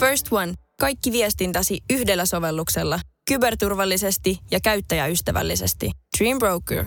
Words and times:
First 0.00 0.26
One. 0.30 0.54
Kaikki 0.80 1.12
viestintäsi 1.12 1.80
yhdellä 1.90 2.26
sovelluksella. 2.26 3.00
Kyberturvallisesti 3.28 4.38
ja 4.50 4.60
käyttäjäystävällisesti. 4.60 5.90
Dream 6.18 6.38
Broker. 6.38 6.84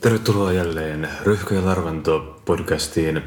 Tervetuloa 0.00 0.52
jälleen 0.52 1.08
Ryhkö 1.22 1.54
ja 1.54 1.64
Larvanto 1.64 2.42
podcastiin. 2.44 3.22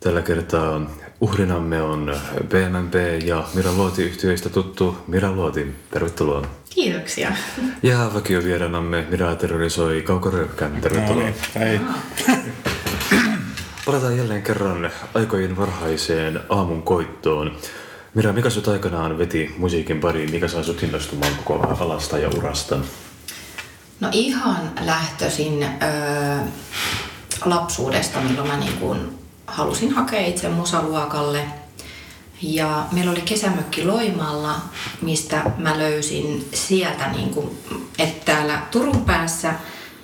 Tällä 0.00 0.22
kertaa 0.22 0.90
uhrinamme 1.20 1.82
on 1.82 2.16
BMMP 2.48 2.94
ja 3.24 3.48
Mira 3.54 3.72
Luoti 3.72 4.02
yhtiöistä 4.02 4.48
tuttu 4.48 4.96
Mira 5.06 5.32
Luoti. 5.32 5.74
Tervetuloa. 5.90 6.46
Kiitoksia. 6.70 7.32
Ja 7.82 8.10
vakiovieraanamme 8.14 9.06
Mira 9.10 9.34
terrorisoi 9.34 10.02
Kaukorökkän. 10.02 10.80
Tervetuloa. 10.80 11.14
No 11.14 11.20
niin, 11.20 11.34
hei. 11.54 11.80
Palataan 13.90 14.16
jälleen 14.16 14.42
kerran 14.42 14.90
aikojen 15.14 15.56
varhaiseen 15.56 16.40
aamun 16.48 16.82
koittoon. 16.82 17.56
Mira, 18.14 18.32
mikä 18.32 18.50
sut 18.50 18.68
aikanaan 18.68 19.18
veti 19.18 19.54
musiikin 19.58 20.00
pariin? 20.00 20.30
Mikä 20.30 20.48
saa 20.48 20.62
sut 20.62 20.82
innostumaan 20.82 21.32
koko 21.44 21.66
alasta 21.80 22.18
ja 22.18 22.28
urasta? 22.28 22.78
No 24.00 24.08
ihan 24.12 24.70
lähtöisin 24.80 25.62
öö, 25.62 26.38
lapsuudesta, 27.44 28.20
milloin 28.20 28.48
mä 28.48 28.56
niin 28.56 28.72
kuin 28.72 29.18
halusin 29.46 29.92
hakea 29.92 30.26
itse 30.26 30.48
musaluokalle. 30.48 31.44
Ja 32.42 32.86
meillä 32.92 33.10
oli 33.10 33.20
kesämökki 33.20 33.84
Loimaalla, 33.84 34.56
mistä 35.02 35.42
mä 35.58 35.78
löysin 35.78 36.48
sieltä, 36.54 37.08
niin 37.08 37.30
kuin, 37.30 37.58
että 37.98 38.32
täällä 38.32 38.62
Turun 38.70 39.04
päässä 39.04 39.54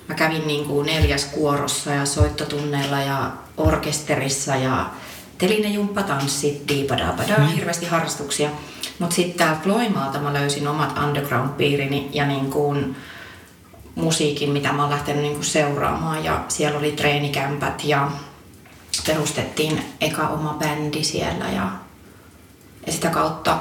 mä 0.07 0.15
kävin 0.15 0.47
niin 0.47 0.65
kuin 0.65 0.85
neljäs 0.85 1.25
kuorossa 1.25 1.91
ja 1.91 2.05
soittotunneilla 2.05 3.01
ja 3.01 3.31
orkesterissa 3.57 4.55
ja 4.55 4.89
telinejumppatanssit, 5.37 6.67
diipadaabada, 6.67 7.37
mm. 7.37 7.47
hirveästi 7.47 7.85
harrastuksia. 7.85 8.49
Mutta 8.99 9.15
sitten 9.15 9.37
täältä 9.37 9.69
Loimaalta 9.69 10.19
mä 10.19 10.33
löysin 10.33 10.67
omat 10.67 10.97
underground-piirini 10.97 12.09
ja 12.11 12.25
niin 12.25 12.49
kuin 12.49 12.95
musiikin, 13.95 14.49
mitä 14.49 14.73
mä 14.73 14.81
oon 14.81 14.91
lähtenyt 14.91 15.21
niin 15.21 15.33
kuin 15.33 15.45
seuraamaan. 15.45 16.23
Ja 16.23 16.43
siellä 16.47 16.79
oli 16.79 16.91
treenikämpät 16.91 17.83
ja 17.83 18.11
perustettiin 19.07 19.81
eka 20.01 20.27
oma 20.27 20.55
bändi 20.59 21.03
siellä 21.03 21.45
ja, 21.45 21.71
ja 22.85 22.93
sitä 22.93 23.09
kautta. 23.09 23.57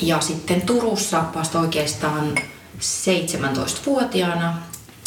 Ja 0.00 0.20
sitten 0.20 0.62
Turussa 0.62 1.24
vasta 1.34 1.60
oikeastaan 1.60 2.34
17-vuotiaana, 2.80 4.54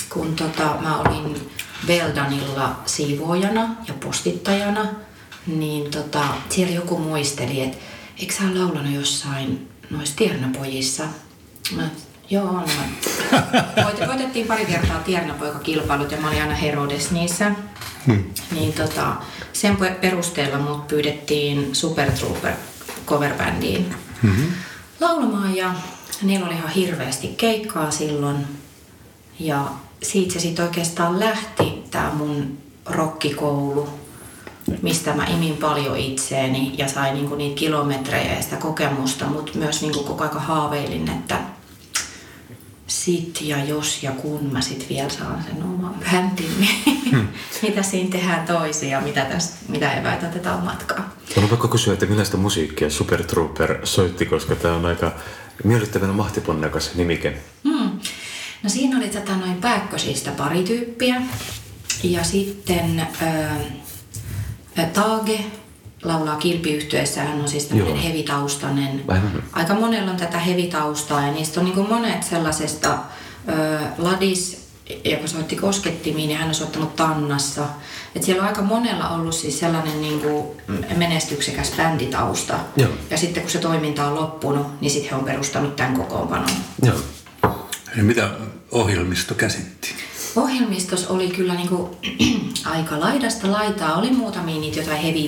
kun 0.10 0.36
tota, 0.36 0.76
mä 0.82 0.98
olin 1.00 1.52
Veldanilla 1.88 2.80
siivoojana 2.86 3.76
ja 3.88 3.94
postittajana, 3.94 4.86
niin 5.48 5.92
tota, 5.92 6.24
siellä 6.50 6.74
joku 6.74 6.98
muisteli, 6.98 7.62
että 7.62 7.78
eikö 8.20 8.34
sä 8.34 8.44
laulanut 8.44 8.94
jossain 8.94 9.70
noissa 9.90 10.16
tiernapojissa? 10.16 11.04
Mä, 11.76 11.90
joo, 12.30 12.52
no. 12.52 12.66
Voit, 13.84 14.08
voitettiin 14.08 14.48
pari 14.48 14.66
kertaa 14.66 15.00
tiernapoikakilpailut 15.00 16.12
ja 16.12 16.18
mä 16.18 16.28
olin 16.28 16.42
aina 16.42 16.56
Herodes 16.56 17.12
niissä. 17.12 17.52
Hmm. 18.08 18.24
Niin 18.52 18.74
tota, 18.74 19.16
sen 19.54 19.78
perusteella 20.02 20.60
mut 20.60 20.88
pyydettiin 20.88 21.76
Super 21.76 22.12
Trooper 22.12 22.54
coverbändiin 23.06 23.96
mm-hmm. 24.22 24.48
laulamaan 25.00 25.56
ja 25.56 25.74
niillä 26.22 26.46
oli 26.46 26.56
ihan 26.56 26.70
hirveästi 26.70 27.28
keikkaa 27.28 27.92
silloin. 27.92 28.48
Ja 29.40 29.68
siitä 30.04 30.34
se 30.34 30.40
sitten 30.40 30.66
oikeastaan 30.66 31.20
lähti, 31.20 31.84
tämä 31.92 32.12
mun 32.14 32.58
rokkikoulu, 32.86 33.90
mistä 34.82 35.14
mä 35.14 35.26
imin 35.26 35.58
paljon 35.58 35.98
itseeni 35.98 36.76
ja 36.78 36.88
sain 36.88 37.14
niinku 37.14 37.36
niitä 37.36 37.60
kilometrejä 37.60 38.36
ja 38.36 38.42
sitä 38.42 38.56
kokemusta, 38.56 39.26
mutta 39.26 39.58
myös 39.58 39.82
niinku 39.82 40.04
koko 40.04 40.24
aika 40.24 40.40
haaveilin, 40.40 41.10
että 41.10 41.40
sit 42.88 43.42
ja 43.42 43.64
jos 43.64 44.04
ja 44.04 44.12
kun 44.12 44.50
mä 44.52 44.62
sit 44.62 44.86
vielä 44.90 45.10
saan 45.10 45.44
sen 45.44 45.64
oman 45.64 45.96
bändin, 46.12 46.60
niin 46.60 47.02
hmm. 47.12 47.28
mitä 47.68 47.84
siinä 47.84 48.10
tehdään 48.10 48.48
toisia, 48.48 49.02
mitä, 49.02 49.26
tästä, 49.26 49.56
mitä 49.68 49.94
eväitä 49.94 50.28
otetaan 50.28 50.64
matkaa. 50.64 51.16
On 51.38 51.50
pakko 51.50 51.68
kysyä, 51.68 51.94
että 51.94 52.06
millaista 52.06 52.38
musiikkia 52.38 52.90
Super 52.90 53.24
Trooper 53.24 53.80
soitti, 53.84 54.26
koska 54.26 54.56
tämä 54.56 54.76
on 54.76 54.86
aika 54.86 55.12
miellyttävän 55.64 56.16
mahtiponnekas 56.16 56.96
nimike. 56.96 57.38
Hmm. 57.64 57.79
No 58.70 58.74
siinä 58.74 58.98
oli 58.98 59.10
tätä 59.10 59.36
noin 59.36 59.56
pääkkösistä 59.56 60.32
pari 60.32 60.64
tyyppiä. 60.64 61.22
Ja 62.04 62.24
sitten 62.24 63.08
ää, 63.22 63.60
Tage 64.94 65.40
laulaa 66.04 66.36
kilpiyhtyessä, 66.36 67.24
hän 67.24 67.42
on 67.42 67.48
siis 67.48 67.66
tämmöinen 67.66 67.96
hevitaustainen. 67.96 69.04
Aika 69.54 69.74
monella 69.74 70.12
on 70.12 70.18
tätä 70.18 70.40
hevitaustaa 70.40 71.26
ja 71.26 71.32
niistä 71.32 71.60
on 71.60 71.66
niin 71.66 71.90
monet 71.90 72.24
sellaisesta 72.24 72.90
ää, 73.48 73.94
Ladis, 73.98 74.68
joka 75.06 75.28
soitti 75.28 75.56
koskettimiin, 75.56 76.28
niin 76.28 76.40
hän 76.40 76.48
on 76.48 76.56
soittanut 76.56 76.96
Tannassa. 76.96 77.64
Et 78.16 78.24
siellä 78.24 78.42
on 78.42 78.48
aika 78.48 78.62
monella 78.62 79.10
ollut 79.10 79.36
siis 79.36 79.60
sellainen 79.60 80.02
niin 80.02 80.20
kuin 80.20 80.48
menestyksekäs 80.96 81.72
bänditausta. 81.78 82.60
Joo. 82.78 82.90
Ja 83.10 83.18
sitten 83.18 83.44
kun 83.44 83.52
se 83.52 83.60
toiminta 83.60 84.08
on 84.08 84.16
loppunut, 84.16 84.82
niin 84.82 84.92
sitten 84.92 85.10
he 85.10 85.16
on 85.16 85.26
perustanut 85.26 85.76
tämän 85.76 85.94
kokoonpanon. 85.94 86.50
Joo. 86.84 86.98
Ja 87.98 88.04
mitä 88.04 88.30
ohjelmisto 88.72 89.36
käsitti? 89.36 89.96
Ohjelmistossa 90.36 91.10
oli 91.10 91.28
kyllä 91.28 91.54
niinku, 91.54 91.98
aika 92.76 93.00
laidasta 93.00 93.52
laitaa. 93.52 93.96
Oli 93.96 94.12
muutamia 94.12 94.60
niitä 94.60 94.80
jotain 94.80 95.02
heavy 95.02 95.20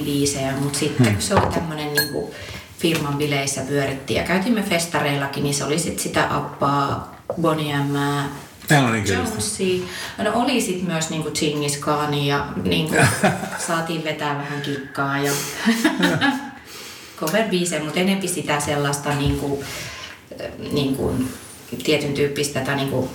mutta 0.59 0.79
sitten 0.79 1.07
hmm. 1.07 1.19
se 1.19 1.35
oli 1.35 1.53
tämmöinen 1.53 1.93
niinku, 1.93 2.33
firman 2.79 3.17
bileissä 3.17 3.61
pyörittiin 3.61 4.17
ja 4.17 4.27
käytimme 4.27 4.63
festareillakin, 4.63 5.43
niin 5.43 5.53
se 5.53 5.63
oli 5.63 5.79
sit 5.79 5.99
sitä 5.99 6.35
appaa, 6.35 7.15
Boniämää, 7.41 8.29
Jonesia. 9.13 9.87
No 10.17 10.31
oli 10.33 10.61
sitten 10.61 10.87
myös 10.87 11.09
niinku 11.09 11.29
Chingis 11.29 11.77
Khan 11.77 12.13
ja 12.13 12.47
niinku, 12.63 12.95
saatiin 13.67 14.03
vetää 14.03 14.37
vähän 14.37 14.61
kikkaa 14.61 15.19
ja 15.19 15.31
cover 17.19 17.45
mutta 17.83 17.99
enempi 17.99 18.27
sitä 18.27 18.59
sellaista 18.59 19.09
niinku, 19.15 19.63
niinku, 20.71 21.15
tietyn 21.77 22.13
tyyppistä 22.13 22.59
tätä 22.59 22.75
niin 22.75 22.89
kuin 22.89 23.09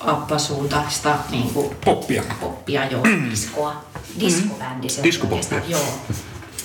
appasuuntaista 0.00 1.18
niin 1.30 1.50
kuin 1.50 1.76
poppia. 1.84 2.22
poppia, 2.40 2.84
joo, 2.86 3.04
mm. 3.04 3.30
diskoa. 3.30 3.84
Diskobändi 4.20 4.88
se 4.88 5.02
Diskopoppia. 5.02 5.60
Joo. 5.68 5.98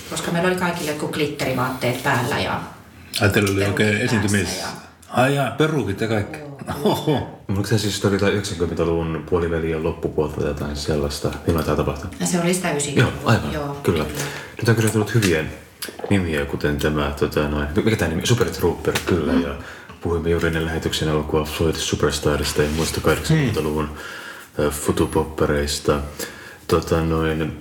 Koska 0.10 0.32
meillä 0.32 0.50
oli 0.50 0.58
kaikille 0.58 0.92
jotkut 0.92 1.12
glitterivaatteet 1.12 2.04
päällä 2.04 2.40
ja 2.40 2.62
Ajattelin, 3.22 3.54
oli 3.54 3.66
oikein 3.66 3.98
esiintymis... 3.98 4.58
Ja... 4.58 4.68
Ai 5.10 5.36
jaa, 5.36 5.52
perukit 5.52 6.02
ja 6.02 6.08
kaikki. 6.08 6.38
Oho. 6.84 7.42
Onko 7.50 7.68
se 7.68 7.78
siis 7.78 8.06
oli 8.06 8.18
90-luvun 8.18 9.24
puoliväliä 9.30 9.78
ja 9.78 9.84
loppupuolta 9.84 10.36
tai 10.36 10.48
jotain 10.48 10.76
sellaista? 10.76 11.32
Milloin 11.48 11.66
tämä 11.66 11.78
tapahtui? 11.78 12.10
Ja 12.20 12.26
se 12.26 12.42
oli 12.42 12.54
sitä 12.54 12.72
90 12.72 13.02
Joo, 13.02 13.32
aivan. 13.32 13.54
Joo, 13.54 13.78
kyllä. 13.84 14.06
kyllä. 14.06 14.20
Nyt 14.58 14.70
on 14.70 14.76
kyllä 14.76 14.90
tullut 14.90 15.14
hyviä 15.14 15.46
nimiä, 16.10 16.46
kuten 16.46 16.78
tämä, 16.78 17.14
tota, 17.20 17.48
noin, 17.48 17.68
mikä 17.76 17.96
tämä 17.96 18.10
nimi, 18.10 18.28
Super 18.28 18.50
Trooper, 18.50 18.94
kyllä, 19.06 19.34
mm. 19.34 19.42
ja 19.42 19.56
puhuimme 20.02 20.30
juuri 20.30 20.48
ennen 20.48 20.66
lähetyksen 20.66 21.10
alkua 21.10 21.44
Floyd 21.44 21.76
Superstarista 21.76 22.64
ja 22.64 22.70
muista 22.70 23.02
80-luvun 23.02 23.90
hmm. 24.58 24.70
futupoppereista. 24.70 26.00
Tota, 26.68 27.02
noin, 27.02 27.60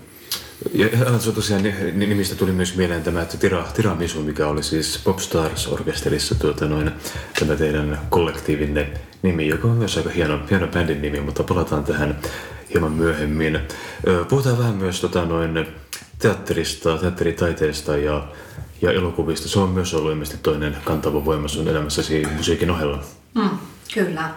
ja 0.72 0.88
tosiaan 1.34 1.62
nimistä 1.92 2.34
tuli 2.34 2.52
myös 2.52 2.76
mieleen 2.76 3.02
tämä 3.02 3.22
että 3.22 3.36
Tira, 3.36 3.64
Tiramisu, 3.74 4.22
mikä 4.22 4.46
oli 4.46 4.62
siis 4.62 5.00
Popstars-orkesterissa 5.04 6.34
tuota, 6.34 6.66
noin, 6.66 6.90
tämä 7.38 7.56
teidän 7.56 8.00
kollektiivinne 8.10 8.90
nimi, 9.22 9.48
joka 9.48 9.68
on 9.68 9.76
myös 9.76 9.96
aika 9.96 10.10
hieno, 10.10 10.40
hieno 10.50 10.66
bändin 10.66 11.02
nimi, 11.02 11.20
mutta 11.20 11.42
palataan 11.42 11.84
tähän 11.84 12.18
hieman 12.74 12.92
myöhemmin. 12.92 13.60
Puhutaan 14.28 14.58
vähän 14.58 14.74
myös 14.74 15.00
tota, 15.00 15.24
noin, 15.24 15.66
teatterista, 16.18 16.98
teatteritaiteesta 16.98 17.96
ja 17.96 18.28
ja 18.82 18.92
elokuvista. 18.92 19.48
Se 19.48 19.58
on 19.58 19.68
myös 19.68 19.94
ollut 19.94 20.12
ilmeisesti 20.12 20.42
toinen 20.42 20.76
kantava 20.84 21.24
voima 21.24 21.48
sun 21.48 21.68
elämässäsi 21.68 22.26
musiikin 22.36 22.70
ohella. 22.70 23.02
Mm, 23.34 23.50
kyllä. 23.94 24.30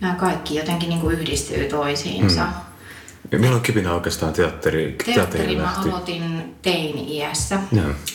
Nämä 0.00 0.14
kaikki 0.14 0.56
jotenkin 0.56 0.88
niin 0.88 1.00
kuin 1.00 1.18
yhdistyy 1.18 1.68
toisiinsa. 1.68 2.44
Mm. 2.44 3.40
Milloin 3.40 3.62
kipinä 3.62 3.94
oikeastaan 3.94 4.32
teatteri, 4.32 4.96
teatteri 5.14 5.56
mä 5.56 5.62
lähti? 5.62 5.88
aloitin 5.88 6.54
teini-iässä. 6.62 7.58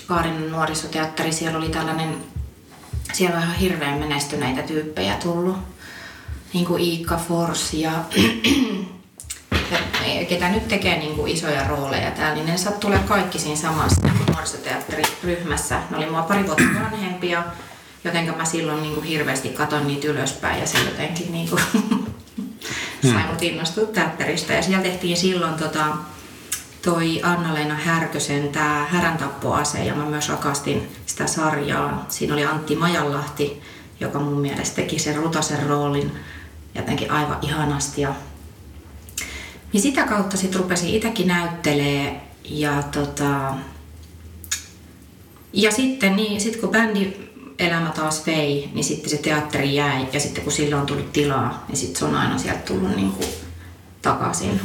Kaarin 0.08 0.52
nuorisoteatteri, 0.52 1.32
siellä 1.32 1.58
oli 1.58 1.70
tällainen, 1.70 2.16
siellä 3.14 3.38
on 3.38 3.44
ihan 3.44 3.56
hirveän 3.56 4.00
menestyneitä 4.00 4.62
tyyppejä 4.62 5.16
tullut. 5.24 5.58
Niin 6.54 6.66
kuin 6.66 6.82
Iikka 6.84 7.18
Fors 7.18 7.74
ja 7.74 7.92
ketä 10.30 10.50
nyt 10.50 10.68
tekee 10.68 11.00
niin 11.00 11.16
kuin 11.16 11.32
isoja 11.32 11.68
rooleja 11.68 12.12
täällä, 12.12 12.36
niin 12.36 12.46
ne 12.46 12.72
tulee 12.80 13.00
kaikki 13.00 13.40
siinä 13.40 13.56
samassa 13.56 14.25
nuorisoteatteriryhmässä. 14.36 15.80
Ne 15.90 15.98
oli 15.98 16.10
mua 16.10 16.22
pari 16.22 16.46
vuotta 16.46 16.64
vanhempia, 16.84 17.44
jotenka 18.04 18.32
mä 18.38 18.46
silloin 18.46 18.82
niin 18.82 18.94
kuin 18.94 19.06
hirveästi 19.06 19.50
katon 19.50 19.88
niitä 19.88 20.08
ylöspäin 20.08 20.60
ja 20.60 20.68
se 20.68 20.78
jotenkin 20.78 21.32
niin 21.32 21.50
kuin 21.50 21.62
sai 23.12 23.28
mut 23.32 23.42
innostua 23.42 23.86
teatterista. 23.86 24.54
Ja 24.54 24.62
siellä 24.64 24.84
tehtiin 24.84 25.18
silloin 25.18 25.54
tota, 25.54 25.86
toi 26.82 27.22
Anna-Leena 27.24 27.76
Härkösen 27.76 28.50
tämä 28.50 28.88
Häräntappoase 28.90 29.86
ja 29.86 29.96
mä 29.96 30.06
myös 30.06 30.30
rakastin 30.30 30.92
sitä 31.06 31.28
sarjaa. 31.28 32.06
Siinä 32.10 32.34
oli 32.34 32.46
Antti 32.46 32.76
Majanlahti, 32.76 33.62
joka 34.00 34.20
mun 34.20 34.42
mielestä 34.42 34.76
teki 34.76 35.00
sen 35.00 35.16
Rutasen 35.16 35.66
roolin 35.68 36.12
jotenkin 36.76 37.12
aivan 37.12 37.38
ihanasti. 37.42 38.02
Ja, 38.02 38.14
ja 39.74 39.80
sitä 39.80 40.04
kautta 40.04 40.38
sitten 40.38 40.62
rupesin 40.62 40.90
itsekin 40.90 41.28
näyttelee 41.28 42.22
ja 42.44 42.84
tota, 42.84 43.54
ja 45.56 45.72
sitten 45.72 46.16
niin, 46.16 46.42
sit 46.42 46.56
kun 46.56 46.70
bändi 46.70 47.14
elämä 47.60 47.90
taas 47.90 48.26
vei, 48.26 48.70
niin 48.74 48.84
sitten 48.84 49.10
se 49.10 49.18
teatteri 49.18 49.76
jäi 49.76 50.08
ja 50.14 50.20
sitten 50.20 50.44
kun 50.44 50.54
sillä 50.54 50.80
on 50.80 50.86
tullut 50.86 51.14
tilaa, 51.14 51.66
niin 51.68 51.78
sitten 51.78 52.00
se 52.00 52.06
on 52.06 52.16
aina 52.16 52.38
sieltä 52.38 52.62
tullut 52.62 52.96
niin 52.96 53.12
kuin 53.12 53.28
takaisin. 54.02 54.62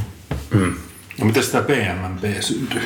Mm. 0.54 0.74
No 1.18 1.26
miten 1.26 1.44
sitä 1.44 1.62
PMMP 1.62 2.40
syntyi? 2.40 2.82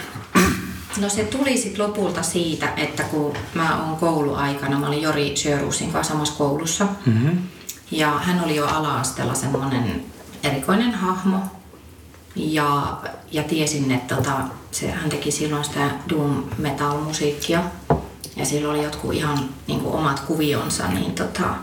No 1.00 1.08
se 1.08 1.24
tuli 1.24 1.56
sitten 1.56 1.86
lopulta 1.86 2.22
siitä, 2.22 2.72
että 2.76 3.02
kun 3.02 3.36
mä 3.54 3.84
oon 3.84 3.96
kouluaikana, 3.96 4.78
mä 4.78 4.88
olin 4.88 5.02
Jori 5.02 5.32
Sjöruusin 5.36 5.92
kanssa 5.92 6.12
samassa 6.12 6.34
koulussa. 6.34 6.86
Mm-hmm. 7.06 7.38
Ja 7.90 8.10
hän 8.10 8.44
oli 8.44 8.56
jo 8.56 8.66
ala-asteella 8.66 9.34
semmoinen 9.34 10.04
erikoinen 10.42 10.94
hahmo. 10.94 11.38
Ja, 12.36 12.96
ja 13.32 13.42
tiesin, 13.42 13.92
että 13.92 14.14
tota, 14.14 14.36
se, 14.70 14.90
hän 14.90 15.10
teki 15.10 15.30
silloin 15.30 15.64
sitä 15.64 15.90
doom 16.08 16.44
metal 16.58 17.00
musiikkia. 17.00 17.62
Ja 18.36 18.44
sillä 18.44 18.70
oli 18.70 18.84
jotkut 18.84 19.14
ihan 19.14 19.48
niin 19.66 19.80
kuin 19.80 19.94
omat 19.94 20.20
kuvionsa, 20.20 20.88
niin 20.88 21.12
tota, 21.12 21.54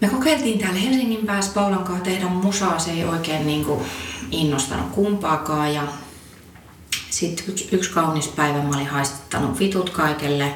me 0.00 0.08
kokeiltiin 0.08 0.58
täällä 0.58 0.80
Helsingin 0.80 1.26
päässä 1.26 1.52
Paulan 1.54 1.84
kanssa 1.84 2.04
tehdä 2.04 2.26
musaa. 2.28 2.78
Se 2.78 2.90
ei 2.90 3.04
oikein 3.04 3.46
niin 3.46 3.64
kuin 3.64 3.80
innostanut 4.30 4.90
kumpaakaan. 4.90 5.74
Ja 5.74 5.82
sitten 7.10 7.44
yksi, 7.48 7.68
yksi 7.72 7.90
kaunis 7.90 8.28
päivä 8.28 8.62
mä 8.62 8.76
olin 8.76 8.86
haistattanut 8.86 9.58
vitut 9.58 9.90
kaikelle. 9.90 10.54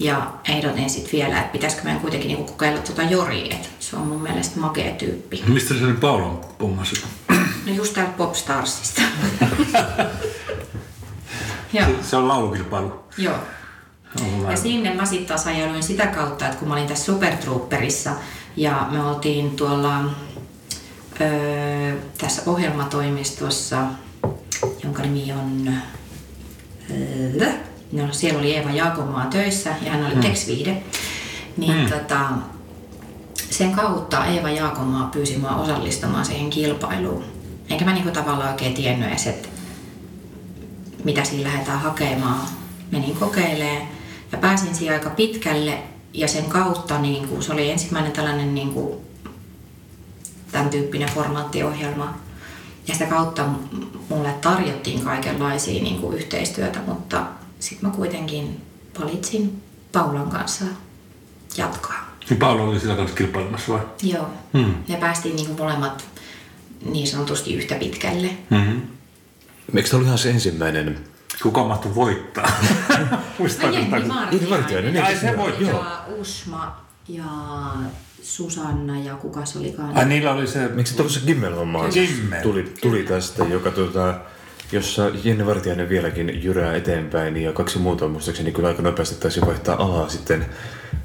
Ja 0.00 0.32
ehdotin 0.48 0.90
sitten 0.90 1.12
vielä, 1.12 1.38
että 1.38 1.52
pitäisikö 1.52 1.82
meidän 1.84 2.00
kuitenkin 2.00 2.28
niinku 2.28 2.52
kokeilla 2.52 2.80
tuota 2.80 3.02
Jori, 3.02 3.54
että 3.54 3.68
se 3.80 3.96
on 3.96 4.06
mun 4.06 4.22
mielestä 4.22 4.60
makea 4.60 4.94
tyyppi. 4.94 5.44
Mistä 5.46 5.74
se 5.74 5.84
oli 5.84 5.92
Paulon 5.92 6.40
pommasi? 6.58 7.04
No 7.66 7.72
just 7.72 7.94
täältä 7.94 8.12
Popstarsista. 8.12 9.02
Se, 12.02 12.16
on 12.16 12.28
laulukilpailu. 12.28 12.92
Joo. 13.18 13.36
On 14.20 14.50
Ja 14.50 14.56
sinne 14.56 14.94
mä 14.94 15.04
sitten 15.06 15.26
taas 15.26 15.46
ajauduin 15.46 15.82
sitä 15.82 16.06
kautta, 16.06 16.46
että 16.46 16.58
kun 16.58 16.68
mä 16.68 16.74
olin 16.74 16.86
tässä 16.86 17.04
Supertrooperissa 17.04 18.10
ja 18.56 18.88
me 18.90 19.04
oltiin 19.04 19.56
tuolla 19.56 20.00
öö, 21.20 21.96
tässä 22.18 22.42
ohjelmatoimistossa, 22.46 23.86
jonka 24.84 25.02
nimi 25.02 25.32
on... 25.32 25.74
Öö, 26.90 27.52
no 27.92 28.12
siellä 28.12 28.38
oli 28.38 28.56
Eeva 28.56 28.70
Jaakomaa 28.70 29.26
töissä 29.26 29.74
ja 29.82 29.90
hän 29.90 30.06
oli 30.06 30.14
hmm. 30.14 30.22
Viihde. 30.46 30.82
Niin 31.56 31.78
hmm. 31.78 31.88
tota, 31.88 32.28
sen 33.50 33.72
kautta 33.72 34.26
Eeva 34.26 34.50
Jaakomaa 34.50 35.08
pyysi 35.12 35.38
mua 35.38 35.56
osallistumaan 35.56 36.24
siihen 36.24 36.50
kilpailuun. 36.50 37.33
Enkä 37.74 37.84
mä 37.84 37.92
niinku 37.92 38.10
tavallaan 38.10 38.50
oikein 38.50 38.74
tiennyt 38.74 39.08
edes, 39.08 39.26
että 39.26 39.48
mitä 41.04 41.24
siinä 41.24 41.50
lähdetään 41.50 41.80
hakemaan. 41.80 42.46
Menin 42.90 43.16
kokeilemaan 43.16 43.88
ja 44.32 44.38
pääsin 44.38 44.74
siihen 44.74 44.94
aika 44.94 45.10
pitkälle 45.10 45.78
ja 46.12 46.28
sen 46.28 46.44
kautta 46.44 46.98
niin 46.98 47.28
kuin, 47.28 47.42
se 47.42 47.52
oli 47.52 47.70
ensimmäinen 47.70 48.12
tällainen 48.12 48.54
niin 48.54 48.72
kuin, 48.72 48.98
tämän 50.52 50.70
tyyppinen 50.70 51.08
formaattiohjelma. 51.08 52.14
Ja 52.88 52.94
sitä 52.94 53.06
kautta 53.06 53.44
mulle 54.08 54.34
tarjottiin 54.40 55.00
kaikenlaisia 55.00 55.82
niin 55.82 56.00
kuin, 56.00 56.16
yhteistyötä, 56.16 56.78
mutta 56.86 57.26
sitten 57.60 57.88
mä 57.88 57.96
kuitenkin 57.96 58.60
valitsin 59.00 59.62
Paulan 59.92 60.30
kanssa 60.30 60.64
jatkaa. 61.56 62.16
Niin 62.30 62.38
Paula 62.38 62.62
oli 62.62 62.80
sillä 62.80 62.96
kanssa 62.96 63.16
kilpailemassa 63.16 63.72
vai? 63.72 63.80
Joo. 64.02 64.26
Hmm. 64.52 64.74
Ne 64.88 64.96
päästiin 64.96 65.36
niin 65.36 65.46
kuin, 65.46 65.58
molemmat 65.58 66.13
niin 66.84 67.06
sanotusti 67.06 67.54
yhtä 67.54 67.74
pitkälle. 67.74 68.30
Mm-hmm. 68.50 68.82
Eikö 69.76 69.88
tämä 69.88 69.96
ollut 69.96 70.06
ihan 70.06 70.18
se 70.18 70.30
ensimmäinen? 70.30 70.98
Kuka 71.42 71.64
mahtui 71.64 71.94
voittaa? 71.94 72.50
Muistaako 73.38 73.76
No? 73.76 73.82
Jenni 73.82 73.98
Niin, 74.30 74.50
Vartiainen, 74.50 74.92
niin. 74.92 75.04
Ai 75.04 75.16
se 75.16 75.36
voitti. 75.36 75.64
Ja 75.64 76.04
Usma 76.16 76.84
ja 77.08 77.24
Susanna 78.22 78.98
ja 78.98 79.14
kuka 79.14 79.44
se 79.44 79.58
olikaan. 79.58 79.96
Ai 79.96 80.04
niillä 80.04 80.32
oli 80.32 80.46
se... 80.46 80.68
Miksi 80.68 80.94
se 80.94 81.02
ollut 81.02 81.12
se 81.12 81.20
Gimmel-homma 81.20 81.88
Gimmel. 81.88 82.42
tuli, 82.42 82.72
tuli 82.82 83.02
tästä, 83.02 83.44
joka 83.44 83.70
tota, 83.70 84.20
jossa 84.72 85.10
Jenni 85.24 85.46
Vartiainen 85.46 85.88
vieläkin 85.88 86.42
jyrää 86.44 86.76
eteenpäin 86.76 87.36
ja 87.36 87.52
kaksi 87.52 87.78
muuta 87.78 88.08
muistaakseni 88.08 88.52
kyllä 88.52 88.68
aika 88.68 88.82
nopeasti 88.82 89.20
taisi 89.20 89.40
vaihtaa 89.40 89.76
alaa 89.82 90.08
sitten 90.08 90.46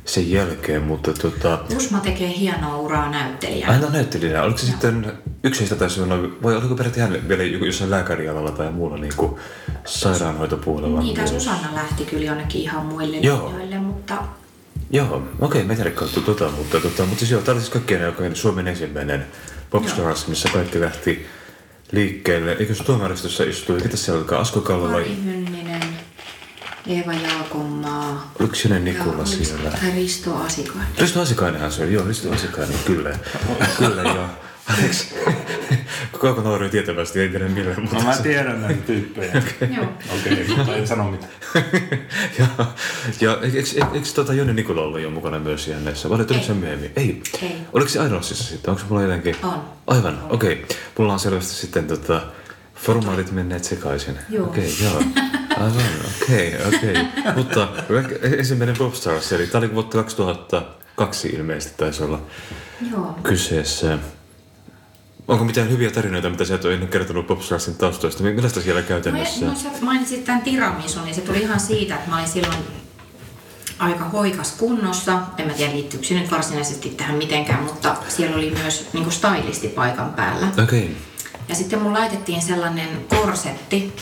sen 0.06 0.31
jälkeen, 0.31 0.81
mutta 0.81 1.13
tota, 1.13 1.59
Usma 1.77 2.00
tekee 2.00 2.27
hienoa 2.38 2.77
uraa 2.77 3.09
näyttelijänä. 3.11 3.73
aina 3.73 3.89
näyttelijänä. 3.89 4.44
Oliko 4.44 4.57
se 4.57 4.65
sitten, 4.65 5.13
yksi 5.44 5.59
heistä 5.59 5.75
taisi 5.75 6.01
olla, 6.01 6.15
vai 6.44 6.56
oliko 6.56 6.75
peräti 6.75 7.00
hän 7.00 7.27
vielä 7.27 7.44
jossain 7.44 7.91
lääkärialalla 7.91 8.51
tai 8.51 8.71
muulla 8.71 8.97
niin 8.97 9.13
kuin 9.17 9.35
sairaanhoitopuolella? 9.85 11.01
Niin, 11.01 11.17
myös? 11.17 11.29
Susanna 11.29 11.75
lähti 11.75 12.06
kyllä 12.06 12.25
jonnekin 12.25 12.61
ihan 12.61 12.85
muille 12.85 13.17
Joo. 13.17 13.45
linjoille, 13.45 13.79
mutta 13.79 14.17
Joo, 14.91 15.23
okei, 15.39 15.63
mä 15.63 15.73
en 15.73 15.77
tiedä 15.77 15.91
kautta 15.91 16.21
tota, 16.21 16.50
mutta, 16.57 16.79
tota, 16.79 17.06
mutta 17.06 17.19
siis 17.19 17.31
joo, 17.31 17.41
tämä 17.41 17.53
oli 17.53 17.61
siis 17.61 17.73
kaikkien 17.73 18.06
aikojen 18.06 18.35
Suomen 18.35 18.67
ensimmäinen 18.67 19.25
Popstars, 19.69 20.27
missä 20.27 20.50
kaikki 20.53 20.79
lähti 20.81 21.25
liikkeelle. 21.91 22.51
Eikö 22.59 22.75
se 22.75 22.83
tuomaristossa 22.83 23.44
istui, 23.44 23.81
ketä 23.81 23.97
siellä 23.97 24.19
olikaan, 24.19 24.41
Asko 24.41 24.62
Kari 24.62 25.15
Hynninen, 25.25 25.81
Eeva 26.88 27.13
Jaakonmaa 27.13 28.31
oliko 28.39 28.56
sinne 28.56 28.80
oliko- 28.80 29.45
siellä? 29.45 29.71
tai 29.71 29.91
Risto 29.95 30.36
Asikainen. 30.36 30.88
Risto 31.00 31.21
Asikainenhan 31.21 31.71
se 31.71 31.83
oli, 31.83 31.94
joo, 31.94 32.07
Risto 32.07 32.31
Asikainen, 32.31 32.80
kyllä. 32.86 33.19
kyllä, 33.77 34.01
joo. 34.01 34.25
Anteeksi, 34.69 35.07
koko 36.19 36.42
nuori 36.42 36.69
tietävästi, 36.69 37.19
ei 37.19 37.30
tiedä 37.30 37.48
millä, 37.48 37.75
mutta... 37.81 37.95
No 37.95 38.04
mä 38.04 38.18
tiedän 38.18 38.62
näitä 38.62 38.81
tyyppejä. 38.81 39.31
Okei, 39.60 39.75
Joo. 39.75 39.86
okay, 40.19 40.57
mutta 40.57 40.75
en 40.75 40.88
sano 40.88 41.12
mitään. 41.12 41.31
ja, 42.39 42.48
ja 43.21 43.38
eikö, 43.94 44.07
tota 44.16 44.33
Jonni 44.33 44.54
Nikola 44.54 44.81
ollut 44.81 45.00
jo 45.00 45.10
mukana 45.10 45.39
myös 45.39 45.63
siihen 45.63 45.86
näissä? 45.86 46.10
Vai 46.10 46.16
oliko 46.16 46.33
Ei. 46.33 46.44
se 46.44 46.54
myöhemmin? 46.54 46.92
Ei. 46.95 47.21
Ei. 47.42 47.56
Oliko 47.74 47.89
se 47.89 48.06
Idolsissa 48.06 48.44
sitten? 48.44 48.69
Onko 48.69 48.81
se 48.81 48.86
mulla 48.89 49.01
jotenkin? 49.01 49.36
On. 49.44 49.62
Aivan, 49.88 50.19
okei. 50.30 50.54
Okay. 50.54 50.77
Mulla 50.98 51.13
on 51.13 51.19
selvästi 51.19 51.54
sitten 51.54 51.88
tota, 51.88 52.21
formaalit 52.75 53.31
menneet 53.31 53.64
sekaisin. 53.64 54.18
Joo. 54.30 54.47
Okei, 54.47 54.73
okay, 54.73 54.88
joo. 54.88 55.04
Aivan, 55.49 55.83
okei, 56.21 56.56
okay, 56.56 56.68
okei. 56.68 56.92
Okay. 56.92 57.33
Mutta 57.35 57.68
ensimmäinen 58.21 58.78
Popstars, 58.78 59.31
eli 59.31 59.47
tämä 59.47 59.59
oli 59.59 59.73
vuotta 59.73 59.97
2002 59.97 61.30
ilmeisesti 61.30 61.78
taisi 61.78 62.04
olla 62.04 62.21
Joo. 62.92 63.16
kyseessä. 63.23 63.97
Onko 65.30 65.44
mitään 65.44 65.69
hyviä 65.69 65.92
tarinoita, 65.92 66.30
mitä 66.30 66.45
sä 66.45 66.56
et 66.56 66.66
ole 66.66 66.74
ennen 66.74 66.90
kertonut 66.90 67.28
Popstarsin 67.28 67.76
taustoista? 67.76 68.24
Millaista 68.24 68.62
siellä 68.62 68.81
käytännössä? 68.81 69.45
No, 69.45 69.56
sä 69.56 69.69
mainitsit 69.81 70.26
tämän 70.26 70.42
tiramisun, 70.42 71.04
niin 71.04 71.16
se 71.16 71.21
tuli 71.21 71.42
ihan 71.42 71.59
siitä, 71.59 71.95
että 71.95 72.09
mä 72.09 72.18
olin 72.18 72.28
silloin 72.28 72.57
aika 73.80 74.04
hoikas 74.04 74.52
kunnossa. 74.52 75.21
En 75.38 75.48
mä 75.48 75.54
tiedä 75.54 75.74
liittyykö 75.74 76.06
se 76.06 76.14
nyt 76.14 76.31
varsinaisesti 76.31 76.90
tähän 76.90 77.16
mitenkään, 77.16 77.64
mutta 77.64 77.98
siellä 78.07 78.36
oli 78.36 78.50
myös 78.50 78.88
niin 78.94 79.04
kuin 79.04 79.14
stylisti 79.14 79.68
paikan 79.68 80.14
päällä. 80.14 80.48
Okei. 80.64 80.83
Okay. 80.83 80.95
Ja 81.50 81.56
sitten 81.56 81.81
mun 81.81 81.94
laitettiin 81.94 82.42
sellainen 82.42 82.90
korsetti, 83.07 83.94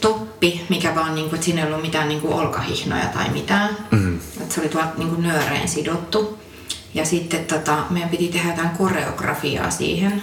toppi, 0.00 0.66
mikä 0.68 0.94
vaan, 0.94 1.14
niin 1.14 1.28
kuin, 1.28 1.34
että 1.34 1.44
siinä 1.44 1.60
ei 1.62 1.68
ollut 1.68 1.82
mitään 1.82 2.08
niin 2.08 2.20
kuin 2.20 2.34
olkahihnoja 2.34 3.06
tai 3.06 3.30
mitään. 3.30 3.76
Mm. 3.90 4.18
Että 4.40 4.54
se 4.54 4.60
oli 4.60 4.68
tuolta 4.68 4.92
niin 4.96 5.08
kuin 5.08 5.22
nyöreen 5.22 5.68
sidottu. 5.68 6.38
Ja 6.94 7.04
sitten 7.04 7.44
tota, 7.44 7.76
meidän 7.90 8.08
piti 8.10 8.28
tehdä 8.28 8.48
jotain 8.50 8.68
koreografiaa 8.70 9.70
siihen. 9.70 10.22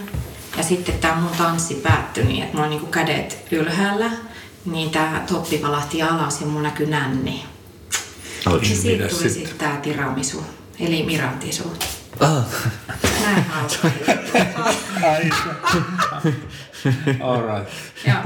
Ja 0.57 0.63
sitten 0.63 0.98
tämä 0.98 1.15
mun 1.15 1.31
tanssi 1.38 1.74
päättyi 1.75 2.24
niin, 2.25 2.43
että 2.43 2.53
mulla 2.53 2.63
on 2.63 2.69
niin 2.69 2.79
kuin 2.79 2.91
kädet 2.91 3.38
ylhäällä. 3.51 4.12
Niin 4.65 4.89
tämä 4.89 5.24
toppi 5.27 5.62
valahti 5.62 6.01
alas 6.01 6.41
ja 6.41 6.48
mun 6.48 6.63
näkyi 6.63 6.86
nänni. 6.88 7.43
Oh, 8.48 8.53
Ja 8.53 8.75
siitä 8.75 9.03
mitäs 9.03 9.17
tuli 9.17 9.29
sitten? 9.29 9.57
tämä 9.57 9.77
tiramisu, 9.77 10.43
eli 10.79 11.03
mirantisu. 11.03 11.74
ah, 12.19 12.43
Näin 13.25 13.43
hauska. 13.43 13.88
Ai 15.12 15.29
Alright. 17.24 17.69
Joo. 18.07 18.17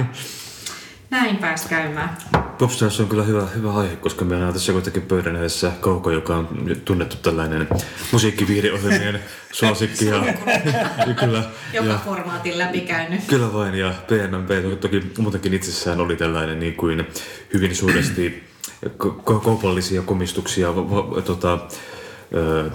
Näin 1.09 1.37
pääsi 1.37 1.69
käymään. 1.69 2.17
Popstars 2.57 2.99
on 2.99 3.07
kyllä 3.07 3.23
hyvä, 3.23 3.45
hyvä 3.45 3.73
aihe, 3.73 3.95
koska 3.95 4.25
meillä 4.25 4.47
on 4.47 4.53
tässä 4.53 4.71
kuitenkin 4.71 5.01
pöydän 5.01 5.35
edessä 5.35 5.71
Kauko, 5.81 6.11
joka 6.11 6.35
on 6.37 6.47
tunnettu 6.85 7.15
tällainen 7.17 7.67
musiikkiviihdeohjelmien 8.11 9.19
suosikki. 9.51 10.05
Ja, 10.05 10.15
ja 11.07 11.13
kyllä, 11.19 11.43
Joka 11.73 11.87
ja, 11.89 11.99
formaatin 12.05 12.57
läpikäynyt. 12.57 13.21
Kyllä 13.27 13.53
vain, 13.53 13.75
ja 13.75 13.93
PNMP 14.07 14.47
to- 14.63 14.75
toki 14.75 15.03
muutenkin 15.17 15.53
itsessään 15.53 15.99
oli 16.01 16.15
tällainen 16.15 16.59
niin 16.59 16.75
kuin 16.75 17.07
hyvin 17.53 17.75
suuresti 17.75 18.43
ka- 18.97 19.09
ka- 19.23 19.39
kaupallisia 19.39 20.01
komistuksia 20.01 20.75
va- 20.75 20.89
va- 20.89 21.21
tota, 21.21 21.59
ö, 22.35 22.69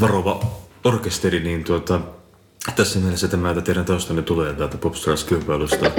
varova 0.00 0.40
orkesteri, 0.84 1.40
niin 1.40 1.64
tuota, 1.64 2.00
Tässä 2.76 2.98
mielessä 2.98 3.28
tämä, 3.28 3.50
että 3.50 3.62
teidän 3.62 3.84
taustanne 3.84 4.22
tulee 4.22 4.54
täältä 4.54 4.76
Popstars-kilpailusta, 4.76 5.90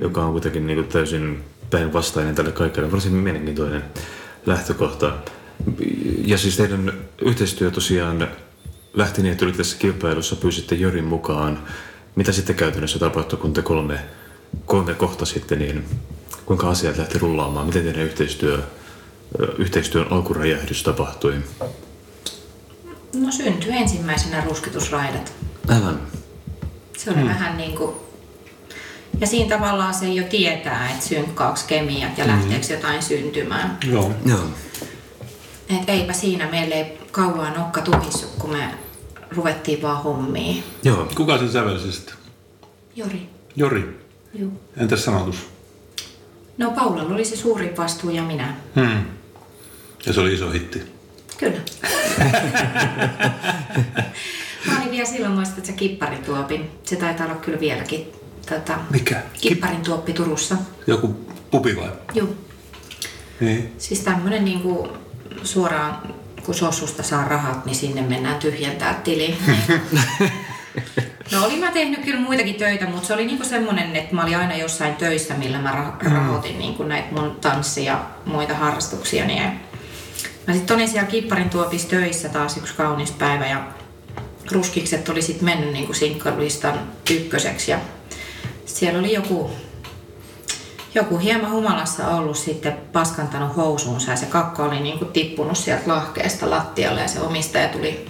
joka 0.00 0.24
on 0.24 0.32
kuitenkin 0.32 0.66
niin 0.66 0.78
kuin 0.78 0.88
täysin 0.88 1.44
päinvastainen 1.70 2.34
tälle 2.34 2.52
kaikille. 2.52 2.92
Varsin 2.92 3.12
mielenkiintoinen 3.12 3.84
lähtökohta. 4.46 5.12
Ja 6.24 6.38
siis 6.38 6.56
teidän 6.56 6.92
yhteistyö 7.22 7.70
tosiaan 7.70 8.28
lähti 8.94 9.22
niin, 9.22 9.32
että 9.32 9.46
tässä 9.56 9.78
kilpailussa, 9.78 10.36
pyysitte 10.36 10.74
Jorin 10.74 11.04
mukaan. 11.04 11.58
Mitä 12.16 12.32
sitten 12.32 12.56
käytännössä 12.56 12.98
tapahtui, 12.98 13.38
kun 13.38 13.52
te 13.52 13.62
kolme, 13.62 14.00
kolme 14.66 14.94
kohtasitte, 14.94 15.56
niin 15.56 15.84
kuinka 16.46 16.70
asiat 16.70 16.98
lähti 16.98 17.18
rullaamaan? 17.18 17.66
Miten 17.66 17.82
teidän 17.82 18.02
yhteistyö, 18.02 18.62
yhteistyön 19.58 20.12
alkuräjähdys 20.12 20.82
tapahtui? 20.82 21.34
No 23.14 23.32
syntyi 23.32 23.72
ensimmäisenä 23.72 24.44
ruskitusraidat. 24.44 25.32
Aivan. 25.68 26.00
Se 26.96 27.10
oli 27.10 27.18
hmm. 27.18 27.28
vähän 27.28 27.56
niin 27.56 27.76
kuin... 27.76 27.96
Ja 29.20 29.26
siinä 29.26 29.56
tavallaan 29.56 29.94
se 29.94 30.08
jo 30.08 30.24
tietää, 30.24 30.90
että 30.90 31.06
synkkaaks 31.06 31.62
kemiat 31.62 32.18
ja 32.18 32.26
lähteekö 32.26 32.66
jotain 32.70 33.02
syntymään. 33.02 33.78
Joo. 33.90 34.12
Joo. 34.26 34.40
Et 35.68 35.88
eipä 35.88 36.12
siinä 36.12 36.50
meille 36.50 36.74
ei 36.74 36.98
kauan 37.12 37.52
nokka 37.52 37.80
tuhissut, 37.80 38.30
kun 38.38 38.50
me 38.50 38.68
ruvettiin 39.30 39.82
vaan 39.82 40.02
hommiin. 40.02 40.64
Joo. 40.82 41.08
Kuka 41.16 41.38
sen 41.38 41.52
sävelsi 41.52 41.92
sitten? 41.92 42.14
Jori. 42.96 43.28
Jori. 43.56 43.98
Juu. 44.34 44.60
Entäs 44.76 45.04
sanotus? 45.04 45.36
No 46.58 46.70
Paulalla 46.70 47.14
oli 47.14 47.24
se 47.24 47.36
suurin 47.36 47.76
vastuu 47.76 48.10
ja 48.10 48.22
minä. 48.22 48.54
Hmm. 48.74 49.04
Ja 50.06 50.12
se 50.12 50.20
oli 50.20 50.34
iso 50.34 50.50
hitti. 50.50 50.82
Kyllä. 51.38 51.60
Mä 54.66 54.78
olin 54.78 54.90
vielä 54.90 55.04
silloin 55.04 55.32
muistat 55.32 55.64
se 55.64 55.72
kipparituopin. 55.72 56.70
Se 56.84 56.96
taitaa 56.96 57.26
olla 57.26 57.34
kyllä 57.36 57.60
vieläkin. 57.60 58.12
Tota, 58.48 58.78
Mikä? 58.90 59.22
Kipparin 59.40 59.82
tuoppi 59.82 60.12
Turussa. 60.12 60.56
Joku 60.86 61.26
pubi 61.50 61.76
vai? 61.76 61.90
Joo. 62.14 62.28
Niin. 63.40 63.72
Siis 63.78 64.00
tämmönen 64.00 64.44
niinku 64.44 64.88
suoraan, 65.42 66.14
kun 66.44 66.54
sossusta 66.54 67.02
saa 67.02 67.24
rahat, 67.24 67.64
niin 67.66 67.76
sinne 67.76 68.02
mennään 68.02 68.38
tyhjentää 68.38 68.94
tili. 69.04 69.36
No 71.32 71.44
olin 71.44 71.58
mä 71.58 71.70
tehnyt 71.70 72.04
kyllä 72.04 72.20
muitakin 72.20 72.54
töitä, 72.54 72.86
mutta 72.86 73.06
se 73.06 73.14
oli 73.14 73.26
niinku 73.26 73.44
semmonen, 73.44 73.96
että 73.96 74.14
mä 74.14 74.22
olin 74.22 74.36
aina 74.36 74.56
jossain 74.56 74.96
töissä, 74.96 75.34
millä 75.34 75.58
mä 75.58 75.70
rah- 75.72 76.12
rahoitin 76.12 76.58
niinku 76.58 76.82
näitä 76.82 77.14
mun 77.14 77.36
tanssia 77.40 77.92
ja 77.92 78.04
muita 78.26 78.54
harrastuksia. 78.54 79.24
Niin 79.24 79.60
mä 80.48 80.54
sitten 80.54 80.76
olin 80.76 80.88
siellä 80.88 81.08
Kipparin 81.08 81.50
tuopissa 81.50 81.88
töissä 81.88 82.28
taas 82.28 82.56
yksi 82.56 82.74
kaunis 82.74 83.10
päivä 83.10 83.46
ja 83.46 83.62
ruskikset 84.52 85.08
oli 85.08 85.22
sitten 85.22 85.44
mennyt 85.44 85.72
niinku 85.72 85.94
sinkkarulistan 85.94 86.80
ykköseksi 87.10 87.70
ja 87.70 87.78
siellä 88.66 88.98
oli 88.98 89.12
joku 89.12 89.50
joku 90.94 91.18
hieman 91.18 91.50
humalassa 91.50 92.08
ollut 92.08 92.36
sitten 92.36 92.76
paskantanut 92.92 93.56
housuunsa 93.56 94.10
ja 94.10 94.16
se 94.16 94.26
kakka 94.26 94.64
oli 94.64 94.80
niin 94.80 94.98
kuin 94.98 95.12
tippunut 95.12 95.58
sieltä 95.58 95.88
lahkeesta 95.90 96.50
lattialle 96.50 97.00
ja 97.00 97.08
se 97.08 97.20
omistaja 97.20 97.68
tuli 97.68 98.06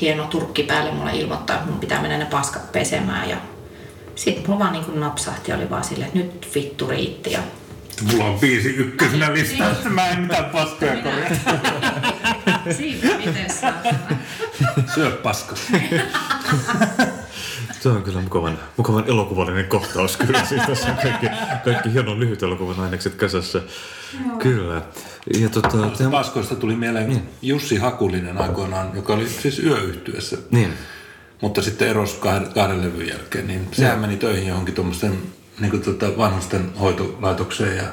hieno 0.00 0.24
turkki 0.24 0.62
päälle 0.62 0.92
mulle 0.92 1.16
ilmoittaa, 1.16 1.56
että 1.56 1.70
mun 1.70 1.80
pitää 1.80 2.02
mennä 2.02 2.18
ne 2.18 2.24
paskat 2.26 2.72
pesemään 2.72 3.30
ja 3.30 3.36
sitten 4.14 4.44
mulla 4.46 4.58
vaan 4.58 4.72
niin 4.72 4.84
kuin 4.84 5.00
napsahti 5.00 5.52
oli 5.52 5.70
vaan 5.70 5.84
silleen, 5.84 6.06
että 6.06 6.18
nyt 6.18 6.48
vittu 6.54 6.86
riitti 6.86 7.32
ja 7.32 7.40
Mulla 8.02 8.24
on 8.24 8.40
biisi 8.40 8.68
ykkösenä 8.68 9.32
listassa, 9.32 9.88
mä 9.88 10.08
en 10.08 10.20
mitään 10.20 10.44
paskoja 10.44 10.96
korjaa. 11.02 11.30
siinä 12.76 13.16
miten 13.16 13.50
saa. 13.50 13.72
Syö 14.94 15.10
paska. 15.10 15.56
Se 17.80 17.88
on 17.88 18.02
kyllä 18.02 18.20
mukavan, 18.20 18.58
mukavan 18.76 19.04
elokuvallinen 19.06 19.64
kohtaus 19.64 20.16
kyllä. 20.16 20.44
Siis 20.44 20.62
tässä 20.66 20.86
on 20.86 20.96
kaikki, 20.96 21.26
kaikki 21.64 21.92
hienon 21.92 22.20
lyhyt 22.20 22.42
elokuvan 22.42 22.80
ainekset 22.80 23.14
kasassa. 23.14 23.60
Kyllä. 24.38 24.82
Ja 25.40 25.48
tota, 25.48 25.78
te, 25.98 26.04
Paskoista 26.10 26.54
tuli 26.54 26.76
mieleen 26.76 27.22
Jussi 27.42 27.76
Hakulinen 27.76 28.38
aikoinaan, 28.38 28.90
joka 28.94 29.14
oli 29.14 29.28
siis 29.28 29.58
yöyhtyessä. 29.62 30.36
niin. 30.50 30.72
Mutta 31.42 31.62
sitten 31.62 31.88
erosi 31.88 32.16
kahden, 32.20 32.52
kahden 32.52 32.82
levyn 32.82 33.08
jälkeen, 33.08 33.46
niin 33.46 33.68
sehän 33.72 33.98
meni 33.98 34.16
töihin 34.16 34.48
johonkin 34.48 34.74
tuommoisten 34.74 35.18
niin 35.60 35.70
kuin 35.70 35.82
tota 35.82 36.16
vanhusten 36.16 36.72
hoitolaitokseen 36.80 37.76
ja 37.76 37.84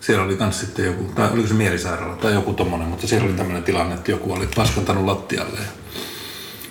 siellä 0.00 0.24
oli 0.24 0.36
kans 0.36 0.60
sitten 0.60 0.84
joku, 0.84 1.04
tai 1.14 1.30
oliko 1.32 1.48
se 1.48 1.54
mielisairaala 1.54 2.16
tai 2.16 2.32
joku 2.32 2.52
tommonen, 2.52 2.88
mutta 2.88 3.06
siellä 3.06 3.26
oli 3.26 3.34
tämmöinen 3.34 3.62
tilanne, 3.62 3.94
että 3.94 4.10
joku 4.10 4.32
oli 4.32 4.48
paskantanut 4.56 5.04
lattialle. 5.04 5.58
Ja 5.58 5.66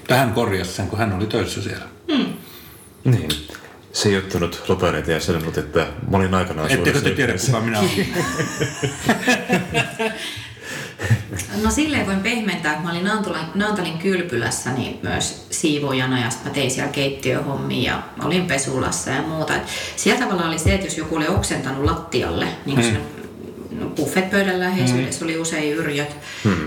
tähän 0.08 0.34
korjasi 0.34 0.72
sen, 0.72 0.88
kun 0.88 1.00
hän 1.00 1.14
oli 1.14 1.26
töissä 1.26 1.62
siellä. 1.62 1.86
Niin. 3.04 3.30
Se 3.94 4.10
ei 4.10 4.18
ottanut 4.18 4.64
lopareita 4.68 5.12
ja 5.12 5.20
sanonut, 5.20 5.58
että 5.58 5.88
mä 6.12 6.18
olin 6.18 6.34
aikanaan 6.34 6.72
Ettekö 6.72 7.02
te 7.02 7.10
tiedä, 7.10 7.34
kuka 7.46 7.62
minä 7.62 7.80
olen? 7.80 7.92
No 11.64 11.72
silleen 11.72 12.06
voin 12.06 12.20
pehmentää, 12.20 12.72
että 12.72 12.84
mä 12.84 12.92
olin 12.92 13.04
Naantalin, 13.04 13.46
Naantalin 13.56 13.98
kylpylässä 13.98 14.74
niin 14.74 15.00
myös 15.04 15.48
siivoojana 15.50 16.20
ja 16.20 16.30
sitten 16.30 16.52
mä 16.52 16.54
tein 16.54 16.72
siellä 16.72 16.92
keittiöhommia 16.92 17.92
ja 17.92 18.26
olin 18.26 18.46
pesulassa 18.46 19.10
ja 19.10 19.22
muuta. 19.22 19.56
Et 19.56 19.64
siellä 19.96 20.22
tavallaan 20.22 20.50
oli 20.50 20.60
se, 20.60 20.74
että 20.74 20.88
jos 20.88 20.98
joku 20.98 21.16
oli 21.16 21.28
oksentanut 21.28 21.86
lattialle, 21.86 22.48
niin 22.66 22.76
kuin 22.76 22.84
siinä 22.84 23.00
buffetpöydän 23.96 24.60
läheisyydessä 24.60 25.26
oli 25.26 25.38
usein 25.38 25.74
yrjöt, 25.74 26.16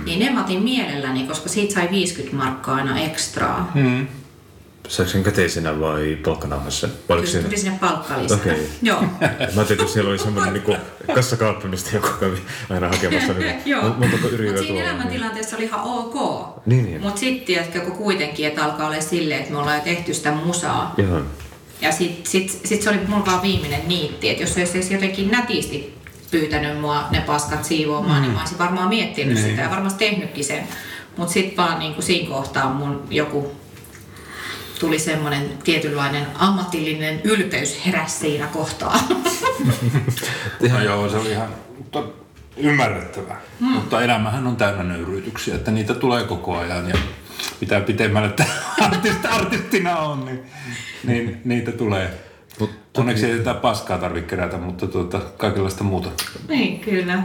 niin 0.04 0.18
ne 0.18 0.30
mä 0.30 0.40
otin 0.40 0.62
mielelläni, 0.62 1.26
koska 1.26 1.48
siitä 1.48 1.74
sai 1.74 1.88
50 1.90 2.36
markkaa 2.36 2.74
aina 2.74 3.00
ekstraa. 3.00 3.70
Mm. 3.74 4.06
Saiko 4.88 5.12
sen 5.12 5.22
käteisenä 5.22 5.80
vai 5.80 6.02
oliko 6.02 6.46
Kyllä 7.08 7.26
siinä- 7.26 7.44
tuli 7.44 7.56
sinne 7.58 7.78
palkkalistalle. 7.80 8.42
Okei. 8.42 8.68
Joo. 8.82 9.00
Mä 9.02 9.08
ajattelin, 9.20 9.80
että 9.80 9.92
siellä 9.92 10.10
oli 10.10 10.18
semmoinen 10.18 10.52
niin 10.66 10.76
kassakaappi, 11.14 11.68
mistä 11.68 11.90
joku 11.96 12.08
kävi 12.20 12.36
aina 12.70 12.88
hakemassa. 12.88 13.32
Niin, 13.32 13.54
Joo. 13.66 13.82
mon- 13.82 13.84
Montako 13.98 14.22
Mutta 14.22 14.36
siinä 14.36 14.60
niin. 14.60 14.76
elämäntilanteessa 14.84 15.56
oli 15.56 15.64
ihan 15.64 15.80
ok. 15.80 16.14
Niin, 16.66 16.84
niin. 16.84 17.00
Mutta 17.00 17.20
sitten 17.20 17.46
tiedätkö, 17.46 17.80
kun 17.80 17.92
kuitenkin, 17.96 18.46
että 18.46 18.64
alkaa 18.64 18.86
olla 18.86 19.00
silleen, 19.00 19.40
että 19.40 19.52
me 19.52 19.58
ollaan 19.58 19.76
jo 19.78 19.84
tehty 19.84 20.14
sitä 20.14 20.32
musaa. 20.32 20.94
Joo. 20.96 21.20
Ja 21.80 21.92
sitten 21.92 22.26
sit, 22.30 22.60
sit 22.64 22.82
se 22.82 22.90
oli 22.90 22.98
mulla 23.08 23.26
vaan 23.26 23.42
viimeinen 23.42 23.88
niitti, 23.88 24.28
että 24.30 24.42
jos 24.42 24.54
se 24.54 24.60
olisi 24.74 24.94
jotenkin 24.94 25.30
nätisti 25.30 25.98
pyytänyt 26.30 26.80
mua 26.80 27.04
ne 27.10 27.20
paskat 27.20 27.64
siivoamaan, 27.64 28.16
mm. 28.16 28.22
niin 28.22 28.32
mä 28.32 28.40
olisin 28.40 28.58
varmaan 28.58 28.88
miettinyt 28.88 29.34
Niin. 29.34 29.46
sitä 29.50 29.62
ja 29.62 29.70
varmasti 29.70 29.98
tehnytkin 30.10 30.44
sen. 30.44 30.68
Mutta 31.16 31.32
sitten 31.32 31.56
vaan 31.56 31.78
niin 31.78 31.94
kuin 31.94 32.04
siinä 32.04 32.28
kohtaa 32.28 32.70
mun 32.74 33.02
joku 33.10 33.52
tuli 34.80 34.98
semmoinen 34.98 35.58
tietynlainen 35.64 36.26
ammatillinen 36.34 37.20
ylpeys 37.24 37.86
heräsi 37.86 38.18
siinä 38.18 38.46
kohtaa. 38.46 38.98
No 40.72 40.82
joo, 40.82 41.08
se 41.08 41.16
oli 41.16 41.30
ihan 41.30 41.48
mutta 41.78 42.04
ymmärrettävää. 42.56 43.40
Hmm. 43.60 43.68
Mutta 43.68 44.02
elämähän 44.02 44.46
on 44.46 44.56
täynnä 44.56 44.82
nöyryytyksiä, 44.82 45.54
että 45.54 45.70
niitä 45.70 45.94
tulee 45.94 46.24
koko 46.24 46.58
ajan 46.58 46.88
ja 46.88 46.94
mitä 47.60 47.80
pitemmälle 47.80 48.34
artist, 48.80 49.24
artistina 49.24 49.98
on, 49.98 50.24
niin, 50.24 50.44
niin 51.04 51.40
niitä 51.44 51.72
tulee. 51.72 52.10
Mut 52.58 52.70
Onneksi 52.98 53.26
ei 53.26 53.38
tätä 53.38 53.54
paskaa 53.54 53.98
tarvitse 53.98 54.30
kerätä, 54.30 54.56
mutta 54.56 54.86
tuota, 54.86 55.20
kaikenlaista 55.36 55.84
muuta. 55.84 56.08
niin, 56.48 56.80
kyllä. 56.80 57.22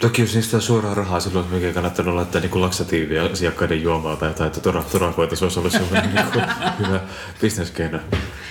Toki 0.00 0.22
jos 0.22 0.34
niistä 0.34 0.56
on 0.56 0.62
suoraa 0.62 0.94
rahaa, 0.94 1.20
silloin 1.20 1.42
olisi 1.42 1.54
oikein 1.54 1.74
kannattanut 1.74 2.14
laittaa 2.14 2.40
niin 2.40 2.60
laksatiivia 2.60 3.24
asiakkaiden 3.24 3.82
juomaa 3.82 4.16
tai 4.16 4.28
jotain, 4.28 4.46
että 4.46 4.60
tora, 4.60 4.82
torakoita, 4.82 5.36
se 5.36 5.44
olisi 5.44 5.58
ollut 5.58 5.72
semmoinen 5.72 6.10
niin 6.14 6.26
kuin, 6.32 6.44
hyvä 6.78 7.00
bisneskeino. 7.40 7.98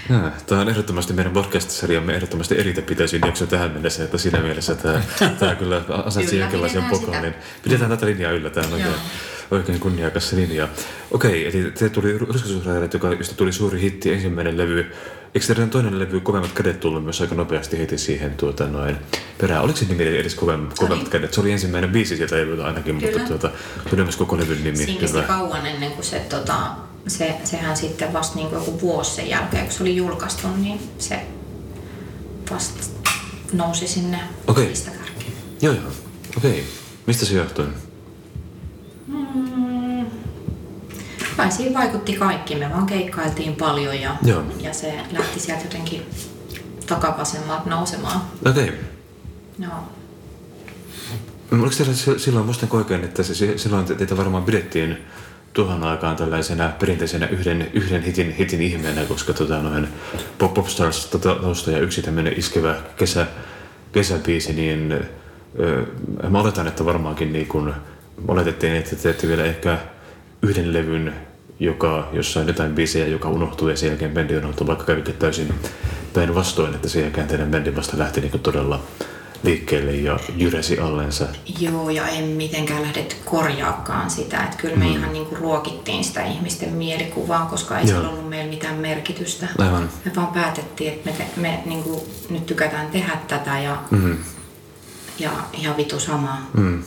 Ja, 0.10 0.32
Tämä 0.48 0.62
on 0.62 0.70
ehdottomasti 0.70 1.14
meidän 1.14 1.34
podcast-sarjamme 1.34 2.16
ehdottomasti 2.16 2.60
eritä 2.60 2.82
pitäisi 2.82 3.20
jakso 3.26 3.46
tähän 3.46 3.72
mennessä, 3.72 4.04
että 4.04 4.18
siinä 4.18 4.40
mielessä 4.40 4.76
tämä, 4.76 5.02
tämä 5.40 5.56
kyllä 5.56 5.82
Kyllä, 5.82 6.42
jonkinlaisen 6.42 6.84
pidetään 6.84 7.06
pokaalin. 7.06 7.34
Pidetään 7.64 7.90
tätä 7.90 8.06
linjaa 8.06 8.32
yllä, 8.32 8.50
tämä 8.50 8.68
on 8.68 8.74
oikein, 8.74 8.96
oikein 9.52 9.80
kunniakas 9.80 10.34
linja. 10.34 10.68
Okei, 11.12 11.48
eli 11.48 11.72
te 11.72 11.90
tuli 11.90 12.18
Ruskasuusrajaret, 12.18 12.94
joka 12.94 13.14
josta 13.14 13.36
tuli 13.36 13.52
suuri 13.52 13.82
hitti, 13.82 14.14
ensimmäinen 14.14 14.58
levy. 14.58 14.92
Eikö 15.38 15.48
teidän 15.48 15.70
toinen 15.70 16.00
levy 16.00 16.20
Kovemmat 16.20 16.52
kädet 16.52 16.80
tullut 16.80 17.04
myös 17.04 17.22
aika 17.22 17.36
nopeasti 17.36 17.80
heti 17.80 17.98
siihen 17.98 18.36
tuota, 18.38 18.68
noin 18.68 18.98
perään? 19.38 19.64
Oliko 19.64 19.78
se 19.78 19.86
nimi 19.86 20.04
edes 20.04 20.36
Kovemmat, 20.36 20.74
kovemmat 20.80 21.10
kädet? 21.10 21.34
Se 21.34 21.42
oli 21.42 21.52
ensimmäinen 21.52 21.90
biisi 21.90 22.18
sieltä 22.18 22.36
levyltä 22.36 22.66
ainakin, 22.66 23.00
Kyllä. 23.00 23.18
mutta 23.18 23.28
tuota, 23.28 23.58
tuli 23.90 24.04
myös 24.04 24.16
koko 24.16 24.38
levyn 24.38 24.64
nimi. 24.64 24.78
Siinä 24.78 25.00
kesti 25.00 25.22
kauan 25.22 25.66
ennen 25.66 25.92
kuin 25.92 26.06
se, 26.06 26.20
tota, 26.20 26.70
se, 27.08 27.36
sehän 27.44 27.78
sitten 27.78 28.14
vasta 28.14 28.36
niin 28.36 28.50
kuin 28.50 28.60
joku 28.60 28.82
vuosi 28.82 29.16
sen 29.16 29.30
jälkeen, 29.30 29.64
kun 29.64 29.74
se 29.74 29.84
oli 29.84 29.96
julkaistu, 29.96 30.48
niin 30.58 30.80
se 31.00 31.22
vasta 32.52 32.84
nousi 33.54 33.88
sinne 33.88 34.20
listakärkeen. 34.70 35.34
Joo, 35.62 35.74
joo. 35.74 35.92
Okei. 36.38 36.64
Mistä 37.08 37.26
se 37.26 37.34
johtui? 37.34 37.68
Mm, 39.08 39.47
kai 41.38 41.52
siinä 41.52 41.80
vaikutti 41.80 42.14
kaikki. 42.14 42.56
Me 42.56 42.70
vaan 42.70 42.86
keikkailtiin 42.86 43.56
paljon 43.56 44.02
ja, 44.02 44.16
Joo. 44.24 44.44
ja 44.60 44.74
se 44.74 44.94
lähti 45.12 45.40
sieltä 45.40 45.64
jotenkin 45.64 46.06
takavasemmalta 46.88 47.70
nousemaan. 47.70 48.22
Okei. 48.50 48.72
Joo. 49.60 49.72
Oliko 51.52 51.76
teillä 51.78 51.94
silloin, 52.18 52.46
muistan 52.46 52.70
oikein, 52.72 53.04
että 53.04 53.24
se, 53.24 53.58
silloin 53.58 53.86
te- 53.86 53.96
teitä 53.96 54.18
varmaan 54.18 54.44
pidettiin 54.44 54.98
tuohon 55.54 55.84
aikaan 55.84 56.16
tällaisena 56.16 56.70
perinteisenä 56.80 57.28
yhden, 57.28 57.70
yhden 57.74 58.04
hitin, 58.04 58.32
hitin 58.32 58.62
ihmeenä, 58.62 59.04
koska 59.06 59.34
tota, 59.34 59.62
noin 59.62 59.88
Pop, 60.38 60.54
Popstars 60.54 61.06
tota, 61.06 61.36
tausta 61.36 61.72
ja 61.72 61.80
yksi 61.80 62.02
tämmöinen 62.02 62.34
iskevä 62.40 62.76
kesä, 62.96 63.28
kesäbiisi, 63.92 64.54
niin 64.54 64.92
ö, 65.60 65.86
mä 66.30 66.40
oletan, 66.40 66.68
että 66.68 66.86
varmaankin 66.86 67.34
niin 67.34 67.48
kun, 67.48 67.74
oletettiin, 68.28 68.76
että 68.76 68.96
teette 68.96 69.28
vielä 69.28 69.44
ehkä 69.44 69.78
yhden 70.42 70.74
levyn, 70.74 71.14
joka, 71.60 72.10
jossa 72.14 72.40
on 72.40 72.48
jotain 72.48 72.76
biisejä, 72.76 73.08
joka 73.08 73.30
unohtuu 73.30 73.70
ja 73.70 73.78
sen 73.78 73.90
jälkeen 73.90 74.12
bändi 74.12 74.38
unohtuu, 74.38 74.68
vaikka 74.68 74.86
kävikin 74.86 75.16
täysin 75.16 75.54
päinvastoin, 76.14 76.76
että 76.76 76.90
sen 76.90 77.02
jälkeen 77.02 77.28
teidän 77.28 77.52
bändi 77.52 77.76
vasta 77.76 77.98
lähti 77.98 78.22
niin 78.22 78.40
todella 78.40 78.84
liikkeelle 79.44 79.92
ja 79.96 80.20
jyresi 80.36 80.80
allensa. 80.80 81.26
Joo, 81.60 81.90
ja 81.90 82.08
en 82.08 82.24
mitenkään 82.24 82.82
lähdetty 82.82 83.16
korjaakaan 83.26 84.10
sitä. 84.10 84.44
Että 84.44 84.58
kyllä 84.58 84.76
me 84.76 84.86
mm. 84.86 84.92
ihan 84.92 85.14
niinku 85.14 85.36
ruokittiin 85.36 86.04
sitä 86.04 86.26
ihmisten 86.26 86.74
mielikuvaa, 86.74 87.46
koska 87.46 87.80
ei 87.80 87.88
Joo. 87.88 87.98
sillä 87.98 88.10
ollut 88.10 88.30
meillä 88.30 88.50
mitään 88.50 88.76
merkitystä. 88.76 89.48
Aivan. 89.58 89.90
Me 90.06 90.12
vaan 90.16 90.28
päätettiin, 90.28 90.94
että 90.94 91.10
me, 91.10 91.16
te, 91.18 91.42
me 91.42 91.60
niinku, 91.66 92.08
nyt 92.30 92.46
tykätään 92.46 92.88
tehdä 92.88 93.18
tätä 93.28 93.60
ja, 93.60 93.78
Mm. 93.92 94.18
ja 95.20 95.32
ihan 95.54 95.78
vitu 95.78 96.00
sama. 96.00 96.38
Mm. 96.54 96.84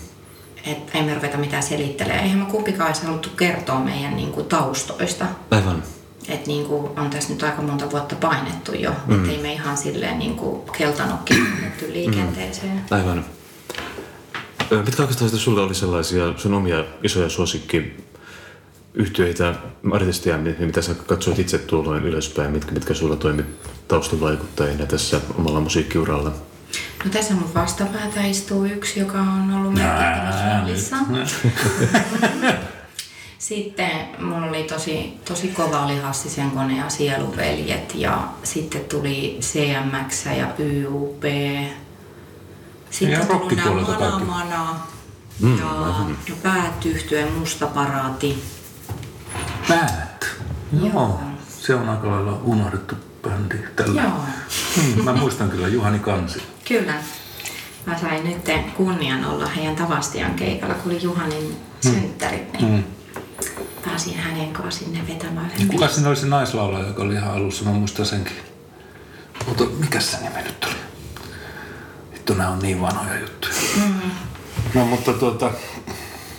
Että 0.67 0.99
ei 0.99 1.05
me 1.05 1.15
ruveta 1.15 1.37
mitään 1.39 1.63
selittelemään. 1.63 2.25
Eihän 2.25 2.39
me 2.39 2.45
kumpikaan 2.45 2.87
olisi 2.91 3.07
haluttu 3.07 3.29
kertoa 3.37 3.81
meidän 3.81 4.17
niinku, 4.17 4.43
taustoista. 4.43 5.25
Aivan. 5.51 5.83
Että 6.29 6.47
niinku, 6.47 6.93
on 6.97 7.11
tässä 7.11 7.33
nyt 7.33 7.43
aika 7.43 7.63
monta 7.63 7.91
vuotta 7.91 8.15
painettu 8.17 8.73
jo. 8.75 8.91
Mm. 9.07 9.15
Että 9.21 9.31
ei 9.31 9.43
me 9.43 9.53
ihan 9.53 9.77
silleen 9.77 10.19
niinku, 10.19 10.65
keltanokki 10.79 11.35
menetty 11.35 11.93
liikenteeseen. 11.95 12.81
Aivan. 12.91 13.25
Ö, 14.73 14.83
Mitkä 14.83 15.03
oikeastaan 15.03 15.31
sulla 15.31 15.63
oli 15.63 15.75
sellaisia 15.75 16.35
sun 16.37 16.55
omia 16.55 16.85
isoja 17.03 17.29
suosikki 17.29 17.97
yhtyeitä, 18.95 19.55
artisteja, 19.93 20.39
mi- 20.39 20.57
mitä 20.59 20.83
sä 20.83 20.95
katsoit 20.95 21.39
itse 21.39 21.59
tuolloin 21.59 22.05
ylöspäin, 22.05 22.51
mitkä, 22.51 22.73
mitkä 22.73 22.95
sulla 22.95 23.17
toimi 23.17 23.43
taustavaikuttajina 23.89 24.87
tässä 24.87 25.21
omalla 25.39 25.61
musiikkiuralla? 25.61 26.33
No 27.05 27.11
tässä 27.11 27.35
mun 27.35 27.55
vastapäätä 27.55 28.21
istuu 28.25 28.65
yksi, 28.65 29.01
joka 29.01 29.19
on 29.19 29.55
ollut 29.55 29.75
merkittävässä. 29.75 30.97
Sitten 33.39 33.91
mulla 34.19 34.47
oli 34.47 34.63
tosi, 34.63 35.21
tosi 35.25 35.49
kova 35.49 35.85
oli 35.85 36.01
Hassisen 36.01 36.51
kone 36.51 36.77
ja 36.77 36.89
Sieluveljet 36.89 37.95
ja 37.95 38.29
sitten 38.43 38.85
tuli 38.85 39.39
CMX 39.41 40.27
ja 40.27 40.47
YUP. 40.59 41.25
Sitten 42.91 43.27
tullut 43.27 43.53
nää 43.53 43.65
rockipuolelta 43.65 43.95
Mana 43.95 44.07
kaikki. 44.07 44.25
Mana 46.45 46.67
ja, 47.11 47.19
ja 47.21 47.27
Musta 47.39 47.67
Paraati. 47.67 48.43
Päät. 49.69 50.27
Joo. 50.83 51.21
Se 51.49 51.75
on 51.75 51.89
aika 51.89 52.11
lailla 52.11 52.41
unohdettu 52.45 52.95
bändi 53.23 53.59
tällä. 53.77 54.03
Joo, 54.03 54.13
Hmm, 54.77 55.05
mä 55.05 55.13
muistan 55.13 55.51
kyllä 55.51 55.69
Juhani 55.69 55.99
Kansi. 55.99 56.43
Kyllä. 56.71 56.95
Mä 57.87 57.99
sain 57.99 58.25
nyt 58.25 58.75
kunnian 58.77 59.25
olla 59.25 59.47
heidän 59.47 59.77
Tavastian 59.77 60.35
keikalla, 60.35 60.75
kun 60.75 60.93
oli 60.93 61.03
Juhanin 61.03 61.57
synttärit, 61.81 62.53
niin 62.53 62.73
Mm. 62.73 62.85
pääsin 63.85 64.15
hänen 64.17 64.53
kanssa 64.53 64.85
sinne 64.85 65.07
vetämään 65.09 65.51
sen 65.57 65.69
Kuka 65.69 65.89
siinä 65.89 66.09
oli 66.09 66.17
se 66.17 66.27
naislaulaja, 66.27 66.87
joka 66.87 67.03
oli 67.03 67.15
ihan 67.15 67.35
alussa? 67.35 67.65
Mä 67.65 67.73
muistan 67.73 68.07
senkin. 68.07 68.37
Mutta 69.47 69.65
mikä 69.65 70.01
se 70.01 70.17
nimi 70.17 70.43
nyt 70.43 70.65
oli? 70.65 70.75
Vittu, 72.13 72.35
nämä 72.35 72.51
on 72.51 72.59
niin 72.59 72.81
vanhoja 72.81 73.21
juttuja. 73.21 73.55
Mm. 73.77 74.11
No 74.75 74.85
mutta 74.87 75.13
tuota, 75.13 75.51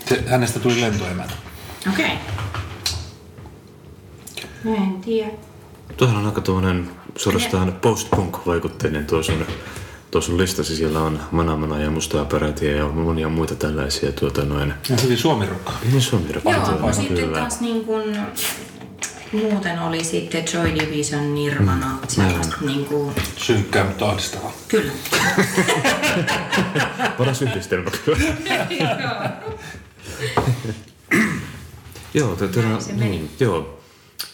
se, 0.10 0.24
hänestä 0.28 0.60
tuli 0.60 0.82
lentoemäntä. 0.82 1.34
Okei. 1.94 2.06
Okay. 4.66 4.76
En 4.76 5.02
tiedä. 5.02 5.32
Tuohan 5.98 6.18
on 6.18 6.26
aika 6.26 6.42
tuommoinen 6.42 6.92
suorastaan 7.16 7.74
post-punk-vaikutteinen 7.82 9.06
tuo 9.06 9.24
sun, 9.24 9.46
tuo 10.12 10.22
sun 10.22 10.38
listasi. 10.38 10.76
Siellä 10.76 11.02
on 11.02 11.20
Mana 11.32 11.58
Mana 11.58 11.80
ja 11.80 11.92
Mustaa 11.92 12.26
Pärätiä 12.26 12.72
ja 12.72 12.88
monia 12.88 13.30
muita 13.30 13.56
tällaisia 13.56 14.12
tuota 14.12 14.46
noin. 14.46 14.74
Ja 14.90 14.96
hyvin 15.04 15.18
suomirokkaa. 15.18 15.80
Hyvin 15.86 16.02
suomi 16.02 16.26
Joo, 16.46 16.80
no 16.80 16.94
sitten 16.94 17.30
taas 17.30 17.62
niin 17.62 17.86
kun, 17.86 18.04
muuten 19.32 19.80
oli 19.80 20.04
sitten 20.04 20.46
Joy 20.54 20.76
Division 20.76 21.36
Nirvana, 21.36 21.86
mm. 21.86 21.98
sellaista 22.08 22.56
niin 22.62 22.86
kuin, 22.86 23.16
Synkkää, 23.38 23.84
mutta 23.86 24.10
ahdistavaa. 24.10 24.54
kyllä. 24.68 24.92
Paras 27.18 27.42
yhdistelmä 27.42 27.92
kyllä. 28.06 28.20
Joo, 32.14 32.36
te, 32.36 32.48
te, 32.48 32.62
se 32.80 32.94
meni. 32.94 33.10
niin, 33.10 33.30
joo. 33.40 33.80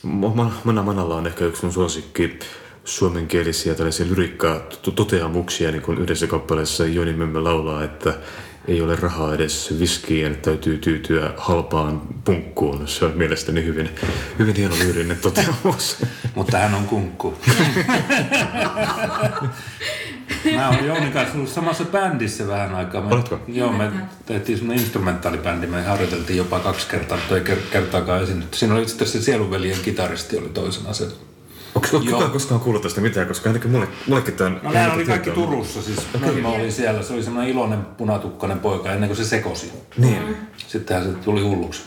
Ma- 0.03 0.35
Ma- 0.35 0.61
Mana 0.63 0.83
Manalla 0.83 1.15
on 1.15 1.27
ehkä 1.27 1.45
yksi 1.45 1.63
mun 1.63 1.73
suosikki 1.73 2.39
suomenkielisiä 2.87 3.75
tällaisia 3.75 4.05
lyrikkaa 4.05 4.59
to- 4.81 4.91
toteamuksia, 4.91 5.71
niin 5.71 5.81
kuin 5.81 5.97
yhdessä 5.97 6.27
kappaleessa 6.27 6.85
Joni 6.85 7.13
Memme 7.13 7.39
laulaa, 7.39 7.83
että 7.83 8.13
ei 8.67 8.81
ole 8.81 8.95
rahaa 8.95 9.33
edes 9.33 9.79
viskiin, 9.79 10.37
täytyy 10.37 10.77
tyytyä 10.77 11.33
halpaan 11.37 12.01
punkkuun. 12.23 12.87
Se 12.87 13.05
on 13.05 13.11
mielestäni 13.15 13.63
hyvin, 13.63 13.89
hyvin 14.39 14.55
hieno 14.55 14.75
lyyrinen 14.79 15.17
toteamus. 15.17 15.97
Mutta 16.35 16.57
hän 16.57 16.73
on 16.73 16.83
kunkku. 16.83 17.37
Mä 20.55 20.69
oon 20.69 20.85
Jouni 20.85 21.11
kanssa 21.11 21.35
ollut 21.35 21.49
samassa 21.49 21.85
bändissä 21.85 22.47
vähän 22.47 22.75
aikaa. 22.75 23.01
Me, 23.01 23.15
Oletko? 23.15 23.39
Joo, 23.47 23.71
me 23.71 23.91
tehtiin 24.25 24.57
semmoinen 24.57 24.83
instrumentaalibändi. 24.83 25.67
Me 25.67 25.81
harjoiteltiin 25.83 26.37
jopa 26.37 26.59
kaksi 26.59 26.87
kertaa, 26.87 27.17
mutta 27.17 27.35
ei 27.35 27.41
ker- 27.43 27.71
kertaakaan 27.71 28.23
esiinnytty. 28.23 28.57
Siinä 28.57 28.75
oli 28.75 28.87
sitten 28.87 29.07
se 29.07 29.21
Sieluveljen 29.21 29.79
kitaristi 29.83 30.37
oli 30.37 30.49
toisena 30.49 30.93
se. 30.93 31.07
Onko 31.77 31.87
Joo. 31.91 32.01
kukaan 32.01 32.31
koskaan 32.31 32.61
kuullut 32.61 32.81
tästä 32.81 33.01
mitään, 33.01 33.27
koska 33.27 33.49
ainakin 33.49 33.71
mulle, 33.71 33.87
mullekin 34.07 34.33
tämän... 34.33 34.59
No 34.63 34.71
nämä 34.71 34.93
oli 34.93 35.05
kaikki 35.05 35.31
Turussa, 35.31 35.81
siis 35.81 35.99
okay. 36.15 36.41
mä 36.41 36.49
olin 36.49 36.71
siellä. 36.71 37.03
Se 37.03 37.13
oli 37.13 37.23
semmoinen 37.23 37.53
iloinen 37.53 37.85
punatukkainen 37.85 38.59
poika 38.59 38.91
ennen 38.91 39.09
kuin 39.09 39.17
se 39.17 39.25
sekosi. 39.25 39.71
Niin. 39.97 40.37
Sittenhän 40.67 41.05
se 41.05 41.13
tuli 41.13 41.41
hulluksi. 41.41 41.81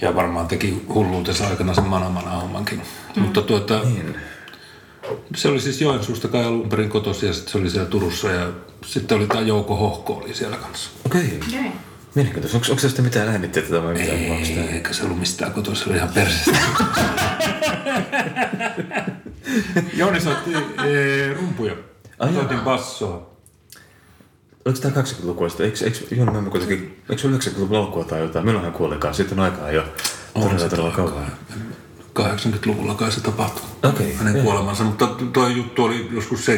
Ja 0.00 0.14
varmaan 0.14 0.48
teki 0.48 0.82
hulluutensa 0.94 1.48
aikana 1.48 1.74
sen 1.74 1.84
manamana 1.84 2.30
hommankin. 2.30 2.82
Mm. 3.16 3.22
Mutta 3.22 3.42
tuota, 3.42 3.80
Niin. 3.84 4.16
se 5.34 5.48
oli 5.48 5.60
siis 5.60 5.80
Joensuusta 5.80 6.28
kai 6.28 6.44
alun 6.44 6.68
perin 6.68 6.88
kotosi 6.88 7.26
ja 7.26 7.32
sitten 7.32 7.52
se 7.52 7.58
oli 7.58 7.70
siellä 7.70 7.88
Turussa 7.88 8.30
ja 8.30 8.48
sitten 8.86 9.16
oli 9.18 9.26
tämä 9.26 9.40
Jouko 9.40 9.76
Hohko 9.76 10.12
oli 10.12 10.34
siellä 10.34 10.56
kanssa. 10.56 10.90
Okei. 11.06 11.40
Okay. 11.48 11.70
Mielenkiintoista. 12.16 12.56
Onko, 12.58 12.66
onko 12.70 12.82
tästä 12.82 13.02
mitään 13.02 13.28
äänitteitä 13.28 13.82
vai 13.82 13.94
mitään? 13.94 14.18
Onko 14.20 14.34
Ei, 14.34 14.58
eikä 14.58 14.92
se 14.92 15.04
ollut 15.04 15.18
mistään 15.18 15.52
kotoa, 15.52 15.74
se 15.74 15.90
oli 15.90 15.96
ihan 15.96 16.08
perseestä. 16.08 16.58
Jouni 19.96 20.20
soitti 20.20 20.50
ee, 20.84 21.34
rumpuja. 21.34 21.74
Ai 22.18 22.28
jaa. 22.28 22.34
Soitin 22.34 22.60
bassoa. 22.60 23.36
Oliko 24.64 24.80
tämä 24.80 25.02
80-lukua 25.02 25.48
sitten? 25.48 25.66
Eikö, 25.66 25.84
eikö 25.84 26.14
Joona 26.14 26.32
Mämmä 26.32 26.50
kuitenkin, 26.50 27.02
eikö 27.10 27.22
se 27.22 27.28
90-luvun 27.28 27.78
alkua 27.78 28.04
tai 28.04 28.20
jotain? 28.20 28.44
Milloin 28.44 28.64
hän 28.64 28.74
kuolikaan? 28.74 29.14
Sitten 29.14 29.38
on 29.38 29.44
aikaa 29.44 29.70
jo 29.70 29.84
todella 30.34 30.68
todella 30.68 30.90
kauan. 30.90 31.32
80-luvulla 32.18 32.94
kai 32.94 33.12
se 33.12 33.20
tapahtui. 33.20 33.62
Okei, 33.82 34.14
Hänen 34.14 34.34
joo. 34.36 34.44
kuolemansa, 34.44 34.84
mutta 34.84 35.06
tuo 35.06 35.48
juttu 35.48 35.84
oli 35.84 36.08
joskus 36.12 36.46
79-80. 36.48 36.50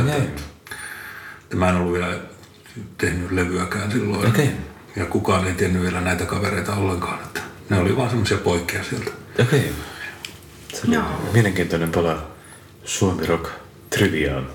Okei. 0.00 0.30
Ja 1.50 1.56
Mä 1.56 1.68
en 1.68 1.76
ollut 1.76 1.92
vielä 1.92 2.31
tehnyt 2.98 3.30
levyäkään 3.30 3.92
silloin. 3.92 4.28
Okei. 4.28 4.50
Ja 4.96 5.04
kukaan 5.06 5.46
ei 5.46 5.54
tiennyt 5.54 5.82
vielä 5.82 6.00
näitä 6.00 6.24
kavereita 6.24 6.74
ollenkaan. 6.74 7.22
Että 7.22 7.40
ne 7.70 7.78
oli 7.78 7.96
vaan 7.96 8.10
semmoisia 8.10 8.38
poikkeja 8.38 8.84
sieltä. 8.84 9.10
Okei. 9.42 9.72
Se 10.74 10.80
oli 10.86 10.94
Joo. 10.94 11.04
mielenkiintoinen 11.32 11.90
pala 11.92 12.26
Suomi 12.84 13.26
Rock 13.26 13.50
triviaan. 13.90 14.46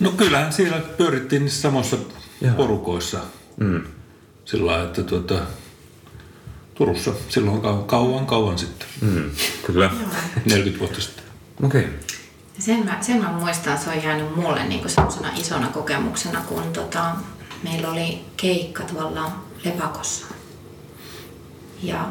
No 0.00 0.10
kyllähän 0.10 0.52
siellä 0.52 0.78
pyörittiin 0.78 1.42
niissä 1.42 1.62
samoissa 1.62 1.96
Joo. 2.40 2.54
porukoissa. 2.54 3.18
Mm. 3.56 3.82
Sillä 4.44 4.66
lailla, 4.66 4.86
että 4.86 5.02
tuota, 5.02 5.40
Turussa 6.74 7.12
silloin 7.28 7.60
kauan, 7.60 7.84
kauan, 7.84 8.26
kauan 8.26 8.58
sitten. 8.58 8.88
Mm. 9.00 9.30
Kyllä. 9.66 9.90
40 10.44 10.78
vuotta 10.78 11.00
sitten. 11.00 11.24
Okei. 11.62 11.88
Sen 12.64 12.84
mä, 12.84 12.98
sen 13.00 13.22
mä 13.22 13.32
muistan, 13.32 13.78
se 13.78 13.90
on 13.90 14.02
jäänyt 14.02 14.36
mulle 14.36 14.64
niin 14.64 14.90
semmoisena 14.90 15.30
isona 15.36 15.68
kokemuksena, 15.68 16.40
kun 16.40 16.72
tota, 16.72 17.12
meillä 17.62 17.88
oli 17.90 18.24
keikka 18.36 18.82
tuolla 18.82 19.32
Lepakossa. 19.64 20.26
Ja 21.82 22.08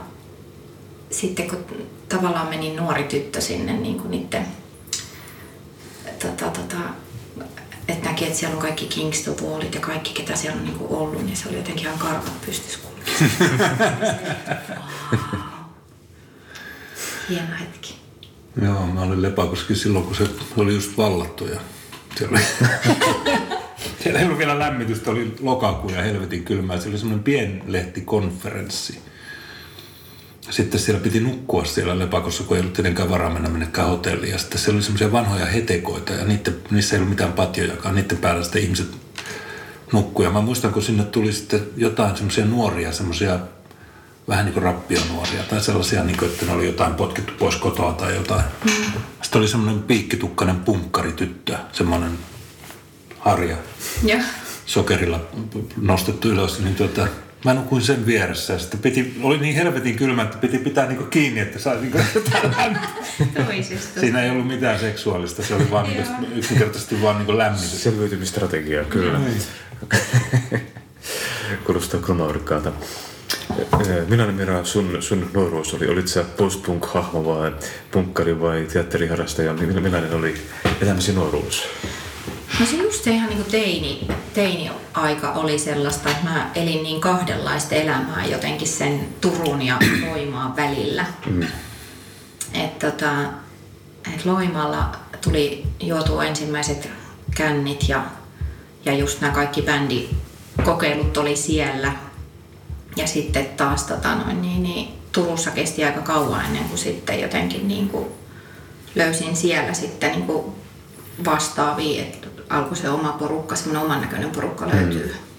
sitten 1.11 1.49
kun 1.49 1.65
tavallaan 2.09 2.49
meni 2.49 2.75
nuori 2.75 3.03
tyttö 3.03 3.41
sinne 3.41 3.73
niin 3.73 3.99
kuin 3.99 4.11
niiden, 4.11 4.47
tota, 6.19 6.45
tota, 6.51 6.77
että 7.87 8.09
näki, 8.09 8.25
että 8.25 8.37
siellä 8.37 8.55
on 8.55 8.61
kaikki 8.61 8.85
Kingston-vuolit 8.85 9.75
ja 9.75 9.81
kaikki, 9.81 10.13
ketä 10.13 10.35
siellä 10.35 10.59
on 10.59 10.65
niin 10.65 10.77
kuin 10.77 10.91
ollut, 10.91 11.25
niin 11.25 11.37
se 11.37 11.49
oli 11.49 11.57
jotenkin 11.57 11.85
ihan 11.85 11.99
karvat 11.99 12.41
pystys 12.45 12.77
kulkea. 12.77 13.13
wow. 14.69 14.79
Hieno 17.29 17.55
hetki. 17.59 18.00
Joo, 18.61 18.87
mä 18.87 19.01
olin 19.01 19.21
Lepakossakin 19.21 19.75
silloin, 19.75 20.05
kun 20.05 20.15
se 20.15 20.27
oli 20.57 20.73
just 20.73 20.97
vallattu 20.97 21.47
ja 21.47 21.59
se 22.17 22.27
oli 22.27 22.39
Siellä 24.03 24.19
ei 24.19 24.25
ollut 24.25 24.37
vielä 24.37 24.59
lämmitystä, 24.59 25.11
oli 25.11 25.35
lokakuu 25.41 25.89
ja 25.89 26.01
helvetin 26.01 26.43
kylmää. 26.43 26.79
Se 26.79 26.89
oli 26.89 26.97
semmoinen 26.97 27.23
pienlehtikonferenssi. 27.23 28.99
Sitten 30.49 30.79
siellä 30.79 31.01
piti 31.01 31.19
nukkua 31.19 31.65
siellä 31.65 31.99
lepakossa, 31.99 32.43
kun 32.43 32.57
ei 32.57 32.61
ollut 32.61 32.73
tietenkään 32.73 33.09
varaa 33.09 33.29
mennä 33.29 33.49
minnekään 33.49 33.87
hotelliin. 33.87 34.31
Ja 34.31 34.37
sitten 34.37 34.59
siellä 34.59 34.77
oli 34.77 34.83
semmoisia 34.83 35.11
vanhoja 35.11 35.45
hetekoita 35.45 36.13
ja 36.13 36.25
niiden, 36.25 36.55
niissä 36.71 36.95
ei 36.95 36.97
ollut 36.97 37.09
mitään 37.09 37.33
patjojakaan. 37.33 37.95
Niiden 37.95 38.17
päällä 38.17 38.43
sitten 38.43 38.61
ihmiset 38.61 38.87
nukkuja. 39.93 40.31
Mä 40.31 40.41
muistan, 40.41 40.73
kun 40.73 40.83
sinne 40.83 41.03
tuli 41.03 41.33
sitten 41.33 41.61
jotain 41.77 42.15
semmoisia 42.15 42.45
nuoria, 42.45 42.91
semmoisia 42.91 43.39
vähän 44.27 44.45
niin 44.45 44.53
kuin 44.53 44.63
rappionuoria 44.63 45.43
tai 45.49 45.62
sellaisia, 45.62 46.03
niin 46.03 46.17
kuin, 46.17 46.31
että 46.31 46.45
ne 46.45 46.51
oli 46.51 46.65
jotain 46.65 46.93
potkittu 46.95 47.34
pois 47.39 47.55
kotoa 47.55 47.93
tai 47.93 48.15
jotain. 48.15 48.43
Mm. 48.65 48.71
Sitten 49.21 49.39
oli 49.39 49.47
semmoinen 49.47 49.84
piikkitukkainen 49.84 50.60
punkkarityttö, 50.60 51.57
semmoinen 51.71 52.12
harja 53.19 53.57
Ja. 54.03 54.17
sokerilla 54.65 55.19
nostettu 55.81 56.27
ylös, 56.29 56.60
niin 56.60 56.75
tuota, 56.75 57.07
mä 57.45 57.53
nukuin 57.53 57.81
sen 57.81 58.05
vieressä. 58.05 58.53
Ja 58.53 58.60
sitten 58.60 58.79
piti, 58.79 59.17
oli 59.23 59.38
niin 59.38 59.55
helvetin 59.55 59.95
kylmä, 59.95 60.21
että 60.23 60.38
piti 60.38 60.57
pitää 60.57 60.88
niinku 60.88 61.03
kiinni, 61.03 61.39
että 61.39 61.60
sai 61.60 61.81
niinku 61.81 61.97
jotain 62.15 62.51
lämpöä. 62.57 63.45
Toisesta. 63.45 63.99
Siinä 63.99 64.23
ei 64.23 64.29
ollut 64.29 64.47
mitään 64.47 64.79
seksuaalista, 64.79 65.43
se 65.43 65.55
oli 65.55 65.71
vaan 65.71 65.86
niinku, 65.89 66.25
yksinkertaisesti 66.36 67.01
vaan 67.01 67.17
niinku 67.17 67.38
lämmitys. 67.38 67.84
Selviytymistrategia, 67.84 68.84
kyllä. 68.84 69.19
Kuulostaa 71.65 71.99
kromaurikkaalta. 71.99 72.71
Millainen 74.07 74.35
Mira 74.35 74.63
sun, 74.63 74.97
sun 74.99 75.29
nuoruus 75.33 75.73
oli? 75.73 75.87
Olit 75.87 76.07
sä 76.07 76.23
post-punk-hahmo 76.37 77.25
vai 77.25 77.51
punkkari 77.91 78.41
vai 78.41 78.67
teatteriharrastaja? 78.73 79.53
Mill- 79.53 79.79
Millainen 79.79 80.13
oli 80.13 80.35
elämäsi 80.81 81.13
nuoruus? 81.13 81.63
No 82.59 82.65
se 82.65 82.75
just 82.75 83.03
se 83.03 83.11
ihan 83.11 83.29
niin 83.29 83.41
kuin 83.41 83.51
teini, 83.51 84.07
teini-aika 84.33 85.31
oli 85.31 85.59
sellaista, 85.59 86.09
että 86.09 86.23
mä 86.29 86.49
elin 86.55 86.83
niin 86.83 87.01
kahdenlaista 87.01 87.75
elämää 87.75 88.25
jotenkin 88.25 88.67
sen 88.67 89.07
Turun 89.21 89.61
ja 89.61 89.77
Loimaan 90.09 90.55
välillä. 90.55 91.05
Mm. 91.25 91.43
Että 92.53 92.91
tota, 92.91 93.11
et 94.15 94.25
Loimaalla 94.25 94.95
tuli 95.23 95.63
juotua 95.79 96.25
ensimmäiset 96.25 96.89
kännit 97.35 97.89
ja, 97.89 98.03
ja 98.85 98.93
just 98.93 99.21
nämä 99.21 99.33
kaikki 99.33 99.61
bändikokeilut 99.61 101.17
oli 101.17 101.35
siellä. 101.35 101.93
Ja 102.95 103.08
sitten 103.08 103.45
taas 103.45 103.84
tota 103.84 104.15
noin, 104.15 104.41
niin, 104.41 104.63
niin, 104.63 104.88
Turussa 105.12 105.51
kesti 105.51 105.84
aika 105.84 106.01
kauan 106.01 106.45
ennen 106.45 106.63
kuin 106.63 106.77
sitten 106.77 107.21
jotenkin 107.21 107.67
niin 107.67 107.89
kuin 107.89 108.06
löysin 108.95 109.36
siellä 109.36 109.73
sitten 109.73 110.12
niin 110.12 110.25
kuin 110.25 110.45
vastaavia, 111.25 112.01
että 112.01 112.27
alkoi 112.49 112.77
se 112.77 112.89
oma 112.89 113.12
porukka, 113.12 113.56
semmoinen 113.56 113.84
oman 113.84 114.01
näköinen 114.01 114.30
porukka 114.30 114.67
löytyy. 114.67 115.08
Mm. 115.08 115.32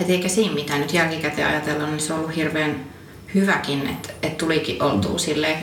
Et 0.00 0.10
eikä 0.10 0.28
siinä 0.28 0.54
mitään 0.54 0.80
nyt 0.80 0.92
jälkikäteen 0.92 1.48
ajatella, 1.48 1.86
niin 1.86 2.00
se 2.00 2.12
on 2.12 2.18
ollut 2.18 2.36
hirveän 2.36 2.84
hyväkin, 3.34 3.86
että, 3.86 4.08
että 4.22 4.38
tulikin 4.38 4.82
oltua 4.82 5.18
sille 5.18 5.56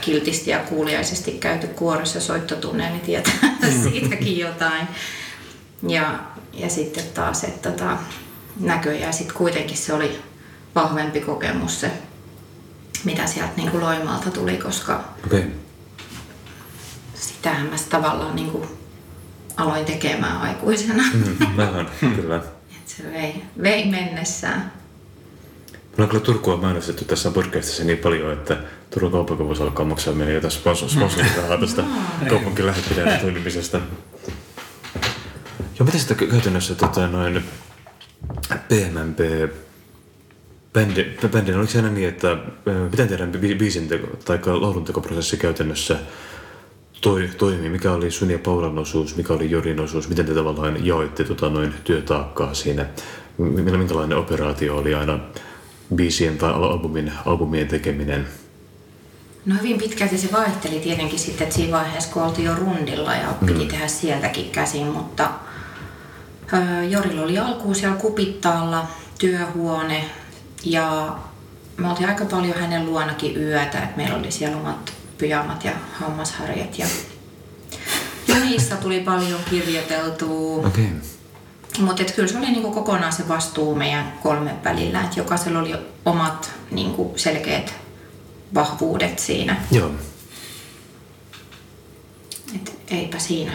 kiltisti 0.00 0.50
ja 0.50 0.58
kuuliaisesti 0.58 1.32
käyty 1.32 1.66
kuorossa 1.66 2.20
soittotunneilla, 2.20 2.96
niin 2.96 3.06
tietää 3.06 3.70
siitäkin 3.82 4.38
jotain. 4.38 4.86
Ja, 5.88 6.20
ja 6.52 6.68
sitten 6.70 7.04
taas, 7.14 7.44
että 7.44 7.70
tota, 7.70 7.98
näköjään 8.60 9.12
sitten 9.12 9.36
kuitenkin 9.36 9.76
se 9.76 9.92
oli 9.92 10.22
vahvempi 10.74 11.20
kokemus 11.20 11.80
se, 11.80 11.90
mitä 13.04 13.26
sieltä 13.26 13.52
niin 13.56 13.70
kuin 13.70 13.84
Loimalta 13.84 14.30
tuli, 14.30 14.56
koska. 14.56 15.04
Okay. 15.26 15.42
sitähän 17.14 17.66
mä 17.66 17.76
tavallaan 17.90 18.36
niin 18.36 18.50
kuin 18.50 18.68
aloin 19.56 19.84
tekemään 19.84 20.36
aikuisena. 20.36 21.02
Mm, 21.12 21.56
vähän, 21.56 21.90
kyllä. 22.00 22.36
Et 22.36 22.88
se 22.88 23.12
vei, 23.12 23.42
vei 23.62 23.86
mennessään. 23.86 24.72
Mulla 25.72 26.04
on 26.04 26.08
kyllä 26.08 26.24
Turkua 26.24 26.56
mainostettu 26.56 27.04
tässä 27.04 27.30
podcastissa 27.30 27.84
niin 27.84 27.98
paljon, 27.98 28.32
että 28.32 28.56
Turun 28.90 29.12
kaupunki 29.12 29.44
voisi 29.44 29.62
alkaa 29.62 29.84
maksaa 29.84 30.14
meille 30.14 30.32
jotain 30.32 30.52
sponsor- 30.52 30.90
sponsorirahaa 30.90 31.58
tästä 31.58 31.84
kaupunkin 32.28 32.66
lähettilään 32.66 33.20
toimimisesta. 33.20 33.80
Joo, 35.78 35.84
miten 35.84 36.00
sitä 36.00 36.14
käytännössä 36.14 36.74
tota, 36.74 37.06
noin 37.06 37.44
PMMP 38.68 39.18
bändi, 40.72 41.04
bändin, 41.32 41.56
oliko 41.56 41.72
se 41.72 41.78
aina 41.78 41.90
niin, 41.90 42.08
että 42.08 42.36
miten 42.90 43.08
teidän 43.08 43.32
bi- 43.32 43.58
biisinteko 43.58 44.06
tai 44.24 44.38
lauluntekoprosessi 44.46 45.36
käytännössä 45.36 45.96
toi, 47.00 47.28
toimii? 47.38 47.68
Mikä 47.68 47.92
oli 47.92 48.10
sun 48.10 48.30
ja 48.30 48.38
Paulan 48.38 48.78
osuus, 48.78 49.16
mikä 49.16 49.32
oli 49.32 49.50
Jorin 49.50 49.80
osuus, 49.80 50.08
miten 50.08 50.26
te 50.26 50.34
tavallaan 50.34 50.86
jaoitte 50.86 51.24
tota, 51.24 51.48
noin 51.48 51.74
työtaakkaa 51.84 52.54
siinä? 52.54 52.86
Minkälainen 53.38 54.18
operaatio 54.18 54.76
oli 54.76 54.94
aina 54.94 55.18
biisien 55.94 56.38
tai 56.38 56.52
al- 56.52 56.64
albumin, 56.64 57.12
albumien 57.26 57.68
tekeminen? 57.68 58.26
No 59.46 59.54
hyvin 59.62 59.78
pitkälti 59.78 60.18
se 60.18 60.32
vaihteli 60.32 60.80
tietenkin 60.80 61.18
sitten, 61.18 61.42
että 61.42 61.54
siinä 61.54 61.72
vaiheessa 61.78 62.12
kun 62.12 62.22
oltiin 62.22 62.46
jo 62.46 62.54
rundilla 62.54 63.14
ja 63.14 63.34
piti 63.46 63.66
tehdä 63.66 63.88
sieltäkin 63.88 64.50
käsin, 64.50 64.86
mutta 64.86 65.30
Jorilla 66.90 67.22
oli 67.22 67.38
alkuun 67.38 67.74
siellä 67.74 67.96
kupittaalla 67.96 68.86
työhuone 69.18 70.04
ja 70.64 71.16
me 71.76 71.88
oltiin 71.88 72.08
aika 72.08 72.24
paljon 72.24 72.58
hänen 72.58 72.86
luonakin 72.86 73.36
yötä, 73.36 73.78
että 73.78 73.96
meillä 73.96 74.16
oli 74.16 74.32
siellä 74.32 74.56
omat 74.56 74.92
pyjamat 75.18 75.64
ja 75.64 75.72
hammasharjat 75.92 76.78
ja 76.78 76.86
junissa 78.28 78.76
tuli 78.76 79.00
paljon 79.00 79.40
kirjoiteltua. 79.50 80.66
Okay. 80.66 80.86
Mutta 81.78 82.04
kyllä 82.04 82.28
se 82.28 82.38
oli 82.38 82.46
niinku 82.46 82.70
kokonaan 82.72 83.12
se 83.12 83.28
vastuu 83.28 83.74
meidän 83.74 84.12
kolmen 84.22 84.64
välillä, 84.64 85.00
että 85.00 85.20
jokaisella 85.20 85.58
oli 85.58 85.74
omat 86.04 86.50
niinku 86.70 87.12
selkeät 87.16 87.74
vahvuudet 88.54 89.18
siinä. 89.18 89.56
Joo. 89.70 89.90
Et 92.56 92.78
eipä 92.88 93.18
siinä. 93.18 93.52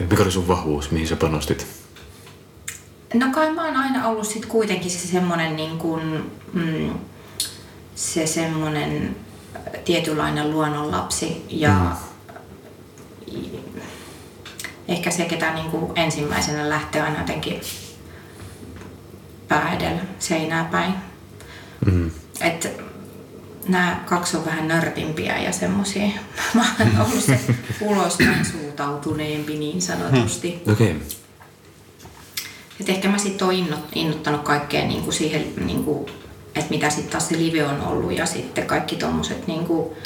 Mikä 0.00 0.22
oli 0.22 0.30
sun 0.30 0.48
vahvuus, 0.48 0.90
mihin 0.90 1.08
sä 1.08 1.16
panostit? 1.16 1.66
No 3.14 3.26
kai 3.32 3.52
mä 3.52 3.64
oon 3.64 3.76
aina 3.76 4.08
ollut 4.08 4.26
sit 4.26 4.46
kuitenkin 4.46 4.90
se 4.90 5.08
semmonen 5.08 5.56
niin 5.56 5.78
kuin, 5.78 6.30
mm, 6.52 6.94
se 7.94 8.26
semmonen 8.26 9.16
tietynlainen 9.84 10.50
luonnonlapsi 10.50 11.44
ja 11.48 11.96
mm. 13.32 13.50
ehkä 14.88 15.10
se, 15.10 15.24
ketä 15.24 15.54
niin 15.54 15.70
kuin 15.70 15.92
ensimmäisenä 15.98 16.68
lähtee 16.68 17.02
aina 17.02 17.18
jotenkin 17.18 17.60
pää 19.48 19.76
edellä 19.76 20.02
seinää 20.18 20.64
päin. 20.64 20.94
Mm. 21.86 22.10
Et 22.40 22.87
nämä 23.68 24.00
kaksi 24.06 24.36
on 24.36 24.46
vähän 24.46 24.68
nörtimpiä 24.68 25.38
ja 25.38 25.52
semmosia. 25.52 26.08
Mä 26.54 26.64
oon 26.80 27.06
ollut 27.06 27.24
se 27.24 27.40
ulospäin 27.80 28.44
suuntautuneempi 28.44 29.56
niin 29.56 29.82
sanotusti. 29.82 30.62
Okei. 30.72 30.90
Okay. 30.90 31.02
Et 32.80 32.88
ehkä 32.88 33.08
mä 33.08 33.18
sitten 33.18 33.44
oon 33.44 33.54
innot, 33.54 33.80
innottanut 33.94 34.42
kaikkea 34.42 34.84
niinku 34.84 35.12
siihen, 35.12 35.52
niinku, 35.64 36.10
että 36.54 36.70
mitä 36.70 36.90
sitten 36.90 37.10
taas 37.10 37.28
se 37.28 37.38
live 37.38 37.64
on 37.64 37.80
ollut 37.80 38.16
ja 38.16 38.26
sitten 38.26 38.66
kaikki 38.66 38.96
tommoset 38.96 39.46
niinku 39.46 39.96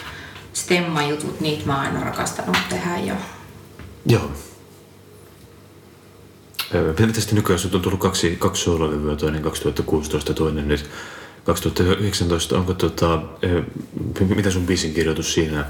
stemmajutut, 0.52 1.40
niitä 1.40 1.66
mä 1.66 1.76
oon 1.76 1.86
aina 1.86 2.04
rakastanut 2.04 2.56
tehdä 2.68 2.98
ja 2.98 3.16
Joo. 4.06 4.30
Ö, 6.74 6.94
Mitä 7.06 7.20
sitten 7.20 7.36
nykyään 7.36 7.60
on 7.74 7.80
tullut 7.80 8.00
kaksi, 8.00 8.36
kaksi 8.38 8.62
soololevyä, 8.62 9.16
toinen 9.16 9.42
2016 9.42 10.34
toinen 10.34 10.68
nyt 10.68 10.90
2019. 11.44 12.58
Onko 12.58 12.74
tota, 12.74 13.22
mitä 14.36 14.50
sun 14.50 14.66
biisin 14.66 14.94
kirjoitus 14.94 15.34
siinä, 15.34 15.64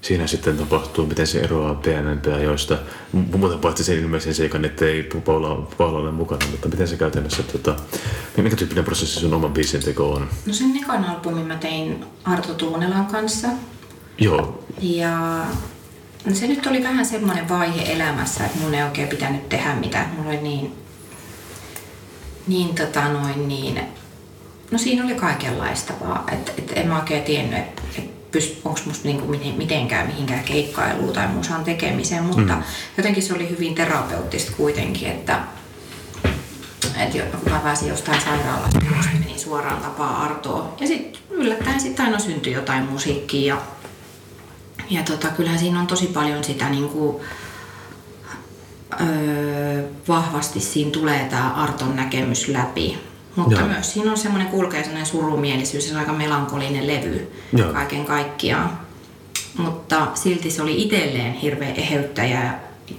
siinä 0.00 0.26
sitten 0.26 0.56
tapahtuu? 0.56 1.06
Miten 1.06 1.26
se 1.26 1.40
eroaa 1.40 1.74
PMMP-ajoista? 1.74 2.78
Muuten 3.12 3.58
paitsi 3.58 3.84
sen 3.84 3.98
ilmeisen 3.98 4.34
seikan, 4.34 4.64
että 4.64 4.84
ei 4.84 5.02
Paula, 5.24 5.68
Paula 5.78 5.98
ole 5.98 6.10
mukana, 6.10 6.46
mutta 6.50 6.68
miten 6.68 6.88
se 6.88 6.96
käytännössä, 6.96 7.42
tota, 7.42 7.76
mikä 8.36 8.56
tyyppinen 8.56 8.84
prosessi 8.84 9.20
sun 9.20 9.34
oman 9.34 9.52
biisin 9.52 9.84
teko 9.84 10.12
on? 10.12 10.28
No 10.46 10.52
sen 10.52 10.76
ekan 10.76 11.04
albumin 11.04 11.46
mä 11.46 11.56
tein 11.56 12.04
Arto 12.24 12.54
Tuunelan 12.54 13.06
kanssa. 13.06 13.48
Joo, 14.18 14.64
Ja 14.80 15.44
no 16.24 16.34
se 16.34 16.46
nyt 16.46 16.66
oli 16.66 16.82
vähän 16.82 17.06
semmoinen 17.06 17.48
vaihe 17.48 17.92
elämässä, 17.92 18.46
että 18.46 18.58
mun 18.58 18.74
ei 18.74 18.82
oikein 18.82 19.08
pitänyt 19.08 19.48
tehdä 19.48 19.74
mitään. 19.74 20.10
Mulla 20.16 20.28
oli 20.28 20.40
niin, 20.42 20.72
niin 22.46 22.74
tota 22.74 23.08
noin 23.08 23.48
niin, 23.48 23.80
no 24.70 24.78
siinä 24.78 25.04
oli 25.04 25.14
kaikenlaista 25.14 25.92
vaan, 26.00 26.32
että 26.32 26.52
et 26.58 26.72
en 26.76 26.88
mä 26.88 26.98
oikein 26.98 27.22
tiennyt, 27.22 27.58
että 27.58 27.82
et 27.96 28.58
onko 28.64 28.80
musta 28.84 29.08
niinku 29.08 29.26
miten, 29.26 29.54
mitenkään 29.54 30.06
mihinkään 30.06 30.44
keikkailuun 30.44 31.12
tai 31.12 31.28
musan 31.28 31.64
tekemiseen, 31.64 32.24
mutta 32.24 32.54
mm. 32.54 32.62
jotenkin 32.96 33.22
se 33.22 33.34
oli 33.34 33.50
hyvin 33.50 33.74
terapeuttista 33.74 34.52
kuitenkin, 34.56 35.08
että 35.08 35.40
et 36.96 37.14
jo, 37.14 37.24
kun 37.24 37.52
mä 37.52 37.58
pääsin 37.58 37.88
jostain 37.88 38.20
sairaalasta, 38.20 38.78
niin 38.78 39.20
menin 39.20 39.38
suoraan 39.38 39.80
tapaa 39.82 40.22
Artoa. 40.22 40.74
Ja 40.80 40.86
sitten 40.86 41.22
yllättäen 41.30 41.80
sitten 41.80 42.06
aina 42.06 42.18
syntyi 42.18 42.52
jotain 42.52 42.84
musiikkia 42.84 43.54
ja 43.54 43.62
ja 44.90 45.02
tota, 45.02 45.28
kyllähän 45.28 45.58
siinä 45.58 45.80
on 45.80 45.86
tosi 45.86 46.06
paljon 46.06 46.44
sitä 46.44 46.68
niin 46.68 46.88
kuin, 46.88 47.16
öö, 49.00 49.82
vahvasti 50.08 50.60
siinä 50.60 50.90
tulee 50.90 51.24
tämä 51.30 51.50
Arton 51.50 51.96
näkemys 51.96 52.48
läpi. 52.48 52.98
Mutta 53.36 53.54
Joo. 53.54 53.68
myös 53.68 53.92
siinä 53.92 54.10
on 54.10 54.18
semmoinen 54.18 54.48
kulkee 54.48 54.80
semmoinen 54.80 55.06
surumielisyys, 55.06 55.88
se 55.88 55.94
on 55.94 56.00
aika 56.00 56.12
melankolinen 56.12 56.86
levy 56.86 57.32
Joo. 57.56 57.72
kaiken 57.72 58.04
kaikkiaan. 58.04 58.80
Mutta 59.58 60.08
silti 60.14 60.50
se 60.50 60.62
oli 60.62 60.82
itselleen 60.82 61.32
hirveän 61.32 61.76
eheyttäjä 61.76 62.44
ja, 62.44 62.52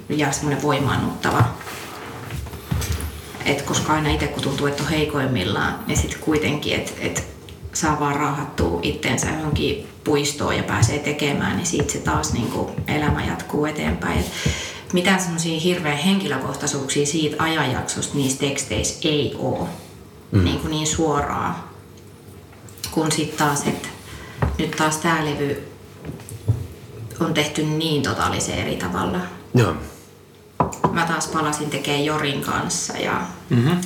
ja 0.10 0.32
semmoinen 0.32 0.62
voimaannuttava. 0.62 1.44
Et 3.46 3.62
koska 3.62 3.94
aina 3.94 4.10
itse 4.10 4.28
kun 4.28 4.44
tuntuu, 4.44 4.68
että 4.68 4.84
on 4.84 4.90
heikoimmillaan, 4.90 5.80
niin 5.88 5.98
sitten 5.98 6.20
kuitenkin, 6.20 6.74
että 6.76 6.92
et 7.02 7.28
saa 7.74 8.00
vaan 8.00 8.16
rauhattua 8.16 8.80
itteensä 8.84 9.28
johonkin 9.30 9.88
puistoon 10.04 10.58
ja 10.58 10.64
pääsee 10.64 11.00
tekemään, 11.00 11.58
niin 11.58 11.68
siitä 11.68 11.92
se 11.92 12.00
taas 12.00 12.34
niin 12.34 12.48
kuin 12.48 12.70
elämä 12.88 13.26
jatkuu 13.26 13.66
eteenpäin. 13.66 14.20
Et 14.20 14.94
mitään 14.94 15.20
semmoisia 15.20 15.60
hirveän 15.60 15.98
henkilökohtaisuuksia 15.98 17.06
siitä 17.06 17.44
ajanjaksosta 17.44 18.18
niissä 18.18 18.40
teksteissä 18.40 19.10
ei 19.10 19.36
ole 19.40 19.68
mm. 20.32 20.44
niin, 20.44 20.60
kuin 20.60 20.72
niin 20.72 20.88
suoraan. 20.88 21.56
Kun 22.92 23.12
sitten 23.12 23.38
taas, 23.38 23.64
että 23.68 23.88
nyt 24.58 24.72
taas 24.72 24.98
tämä 24.98 25.26
levy 25.26 25.68
on 27.20 27.34
tehty 27.34 27.64
niin 27.64 28.02
totaalisen 28.04 28.58
eri 28.58 28.76
tavalla. 28.76 29.20
Joo. 29.54 29.76
Mä 30.92 31.06
taas 31.06 31.28
palasin 31.28 31.70
tekemään 31.70 32.06
Jorin 32.06 32.42
kanssa 32.42 32.98
ja, 32.98 33.22
Mm-hmm. 33.50 33.82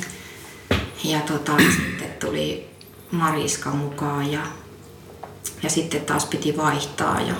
ja 1.04 1.20
tota, 1.20 1.52
sitten 1.76 2.10
tuli 2.20 2.70
Mariska 3.10 3.70
mukaan 3.70 4.32
ja, 4.32 4.40
ja 5.62 5.70
sitten 5.70 6.00
taas 6.00 6.26
piti 6.26 6.56
vaihtaa 6.56 7.20
jo. 7.20 7.34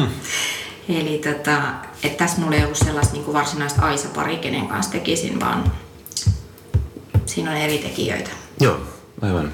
Eli 0.88 1.18
tota, 1.18 1.62
että 2.02 2.24
tässä 2.24 2.40
mulla 2.40 2.56
ei 2.56 2.64
ollut 2.64 2.78
sellaista 2.78 3.14
niin 3.14 3.32
varsinaista 3.32 3.82
Aisa-pari, 3.82 4.36
kenen 4.36 4.68
kanssa 4.68 4.92
tekisin, 4.92 5.40
vaan 5.40 5.72
siinä 7.30 7.50
on 7.50 7.56
eri 7.56 7.78
tekijöitä. 7.78 8.30
Joo, 8.60 8.80
aivan. 9.22 9.52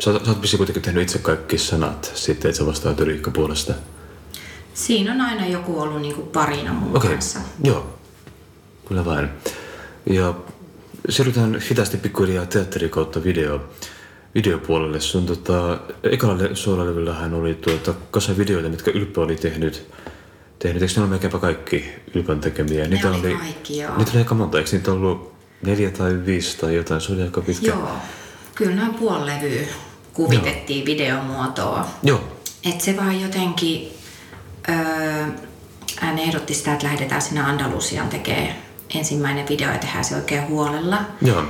Sä, 0.00 0.12
sä 0.12 0.30
oot 0.30 0.38
kuitenkin 0.56 0.82
tehnyt 0.82 1.02
itse 1.02 1.18
kaikki 1.18 1.58
sanat 1.58 2.12
sitten, 2.14 2.48
että 2.48 2.58
sä 2.58 2.66
vastaat 2.66 3.00
Riikka 3.00 3.30
puolesta. 3.30 3.74
Siinä 4.74 5.12
on 5.12 5.20
aina 5.20 5.46
joku 5.46 5.80
ollut 5.80 6.02
niin 6.02 6.14
kuin 6.14 6.28
parina 6.28 6.72
mun 6.72 6.96
Okei, 6.96 7.10
kanssa. 7.10 7.38
joo. 7.64 7.98
Kyllä 8.88 9.04
vain. 9.04 9.28
Ja 10.10 10.34
siirrytään 11.08 11.62
hitaasti 11.70 11.96
pikkuhiljaa 11.96 12.46
teatteri 12.46 12.88
kautta 12.88 13.24
video, 13.24 13.60
videopuolelle. 14.34 15.00
Sun 15.00 15.26
tota, 15.26 15.78
ekalla 16.02 16.54
soololevyllähän 16.54 17.34
oli 17.34 17.54
tuota, 17.54 17.94
kasa 18.10 18.38
videoita, 18.38 18.68
mitkä 18.68 18.90
Ylppö 18.90 19.20
oli 19.20 19.36
tehnyt. 19.36 19.86
tehnyt. 20.58 20.82
Eikö 20.82 20.94
ne 20.96 21.02
ole 21.02 21.10
melkeinpä 21.10 21.38
kaikki 21.38 21.84
Ylpön 22.14 22.40
tekemiä? 22.40 22.88
Ne 22.88 23.00
oli 23.08 23.34
kaikki, 23.34 23.78
joo. 23.78 23.96
Niitä 23.96 24.10
oli 24.10 24.18
aika 24.18 24.34
monta. 24.34 24.58
Eikö 24.58 24.70
niitä 24.72 24.92
ollut 24.92 25.37
neljä 25.62 25.90
tai 25.90 26.26
viisi 26.26 26.58
tai 26.58 26.74
jotain? 26.74 27.00
Se 27.00 27.12
oli 27.12 27.22
aika 27.22 27.40
pitkä. 27.40 27.66
Joo, 27.66 27.88
kyllä 28.54 28.76
nämä 28.76 28.92
puolilevyä 28.98 29.66
kuvitettiin 30.18 30.86
videomuotoa. 30.86 31.86
Joo. 32.02 32.20
Et 32.64 32.80
se 32.80 32.96
vaan 32.96 33.20
jotenkin, 33.20 33.92
öö, 34.68 35.24
hän 35.96 36.18
ehdotti 36.18 36.54
sitä, 36.54 36.72
että 36.72 36.86
lähdetään 36.86 37.22
sinne 37.22 37.40
Andalusiaan 37.40 38.08
tekemään 38.08 38.54
ensimmäinen 38.94 39.48
video 39.48 39.72
ja 39.72 39.78
tehdään 39.78 40.04
se 40.04 40.16
oikein 40.16 40.48
huolella. 40.48 41.00
Joo. 41.22 41.44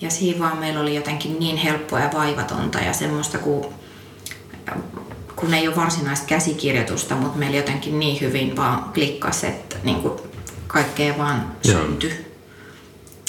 Ja 0.00 0.10
siinä 0.10 0.38
vaan 0.38 0.58
meillä 0.58 0.80
oli 0.80 0.94
jotenkin 0.94 1.38
niin 1.38 1.56
helppoa 1.56 2.00
ja 2.00 2.10
vaivatonta 2.14 2.78
ja 2.78 2.92
semmoista, 2.92 3.38
kun, 3.38 3.66
kun 5.36 5.54
ei 5.54 5.68
ole 5.68 5.76
varsinaista 5.76 6.26
käsikirjoitusta, 6.26 7.14
mutta 7.14 7.38
meillä 7.38 7.56
jotenkin 7.56 7.98
niin 7.98 8.20
hyvin 8.20 8.56
vaan 8.56 8.84
klikkasi, 8.94 9.46
että 9.46 9.76
niin 9.82 10.02
kuin 10.02 10.20
kaikkea 10.66 11.18
vaan 11.18 11.56
Joo. 11.64 11.80
syntyi. 11.82 12.31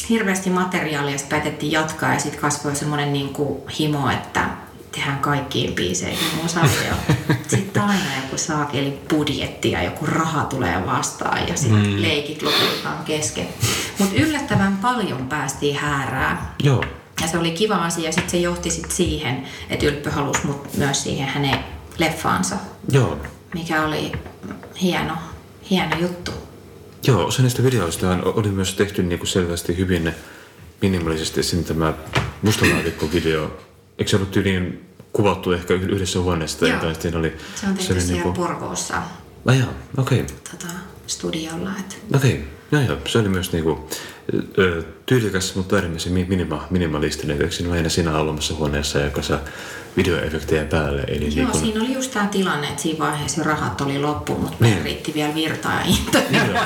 Hirveästi 0.10 0.50
materiaalia, 0.50 1.18
sitten 1.18 1.38
päätettiin 1.38 1.72
jatkaa 1.72 2.13
ja 2.13 2.20
sitten 2.20 2.42
kasvoi 2.42 2.76
semmoinen 2.76 3.13
niin 3.13 3.30
kuin 3.30 3.62
himo, 3.80 4.10
että 4.10 4.50
tehdään 4.92 5.20
kaikkiin 5.20 5.76
biiseihin 5.76 6.39
musavideo. 6.42 6.96
Sitten 7.48 7.84
aina 7.84 8.16
joku 8.24 8.38
saakeli 8.38 9.00
budjetti 9.10 9.72
ja 9.72 9.84
joku 9.84 10.06
raha 10.06 10.44
tulee 10.44 10.86
vastaan 10.86 11.48
ja 11.48 11.58
sitten 11.58 11.88
mm. 11.88 12.02
leikit 12.02 12.42
lopetetaan 12.42 13.04
kesken. 13.06 13.48
Mutta 14.00 14.16
yllättävän 14.16 14.78
paljon 14.78 15.28
päästiin 15.28 15.76
häärää. 15.76 16.56
Joo. 16.63 16.84
Ja 17.22 17.28
se 17.28 17.38
oli 17.38 17.52
kiva 17.52 17.76
asia. 17.76 18.12
Sitten 18.12 18.30
se 18.30 18.38
johti 18.38 18.70
sit 18.70 18.92
siihen, 18.92 19.48
että 19.70 19.86
Ylppö 19.86 20.12
halusi 20.12 20.46
mut 20.46 20.78
myös 20.78 21.04
siihen 21.04 21.28
hänen 21.28 21.60
leffaansa, 21.98 22.56
Joo. 22.92 23.18
mikä 23.54 23.86
oli 23.86 24.12
hieno, 24.82 25.13
hieno 25.70 25.98
juttu. 25.98 26.32
Joo, 27.08 27.26
osa 27.26 27.42
niistä 27.42 27.63
videoista 27.63 28.18
oli 28.24 28.48
myös 28.52 28.74
tehty 28.74 29.04
niin 29.04 29.20
kuin 29.20 29.28
selvästi 29.30 29.78
hyvin 29.78 30.13
minimalisesti 30.82 31.44
sinne 31.44 31.63
tämä 31.63 31.94
mustalaatikko-video. 32.42 33.58
Eikö 33.98 34.10
se 34.10 34.16
ollut 34.16 34.32
tyyliin 34.32 34.86
kuvattu 35.13 35.52
ehkä 35.52 35.74
yhdessä 35.74 36.20
huoneessa 36.20 36.60
tai 36.60 36.70
Joo. 36.70 36.78
jotain? 36.78 37.02
Siinä 37.02 37.18
oli, 37.20 37.38
Se 37.56 37.68
on 37.68 37.74
tehty 37.78 37.94
oli 37.94 38.02
siellä 38.02 38.24
niinku- 38.24 38.42
Porvoossa 38.42 39.02
Ai 39.46 39.60
jaa, 39.60 39.74
okei. 39.98 40.24
tota, 40.52 40.68
studiolla. 41.08 41.72
Et. 41.80 41.98
Okei, 42.16 42.48
joo 42.73 42.81
joo. 42.81 42.97
Se 43.07 43.19
oli 43.19 43.29
myös 43.29 43.51
niinku, 43.51 43.89
tyylikäs, 45.05 45.55
mutta 45.55 45.75
äärimmäisen 45.75 46.13
mi- 46.13 46.25
minima, 46.29 46.67
minimalistinen. 46.69 47.41
Eikö 47.41 47.51
siinä 47.51 47.73
aina 47.73 47.89
siinä 47.89 48.15
alummassa 48.17 48.55
huoneessa, 48.55 48.99
joka 48.99 49.21
saa 49.21 49.39
videoefektejä 49.97 50.65
päälle? 50.65 51.01
Eli 51.07 51.25
Joo, 51.25 51.36
niinku, 51.36 51.57
siinä 51.57 51.81
oli 51.81 51.93
just 51.93 52.12
tämä 52.13 52.27
tilanne, 52.27 52.67
että 52.67 52.81
siinä 52.81 52.99
vaiheessa 52.99 53.43
rahat 53.43 53.81
oli 53.81 53.99
loppu, 53.99 54.36
mutta 54.36 54.57
Niin. 54.59 54.73
niin. 54.73 54.86
riitti 54.86 55.13
vielä 55.13 55.36
virtaa 55.36 55.81
intoa, 55.86 56.21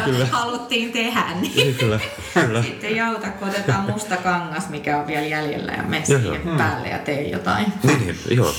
kyllä. 0.06 0.26
haluttiin 0.32 0.92
tehdä. 0.92 1.24
Niin. 1.42 1.56
Niin, 1.56 1.76
kyllä, 1.76 2.00
kyllä. 2.34 2.64
Sitten 2.70 2.90
ei 2.90 3.00
auta, 3.02 3.28
kun 3.30 3.48
otetaan 3.50 3.92
musta 3.92 4.18
kangas, 4.18 4.70
mikä 4.70 4.98
on 5.00 5.08
vielä 5.08 5.26
jäljellä 5.26 5.72
ja 5.72 5.84
mene 5.84 6.04
Joo, 6.08 6.20
siihen 6.20 6.42
päälle 6.58 6.88
ja 6.88 6.98
tee 7.00 7.30
jotain. 7.30 7.74
Niin, 7.84 8.00
niin, 8.00 8.18
joo. 8.30 8.54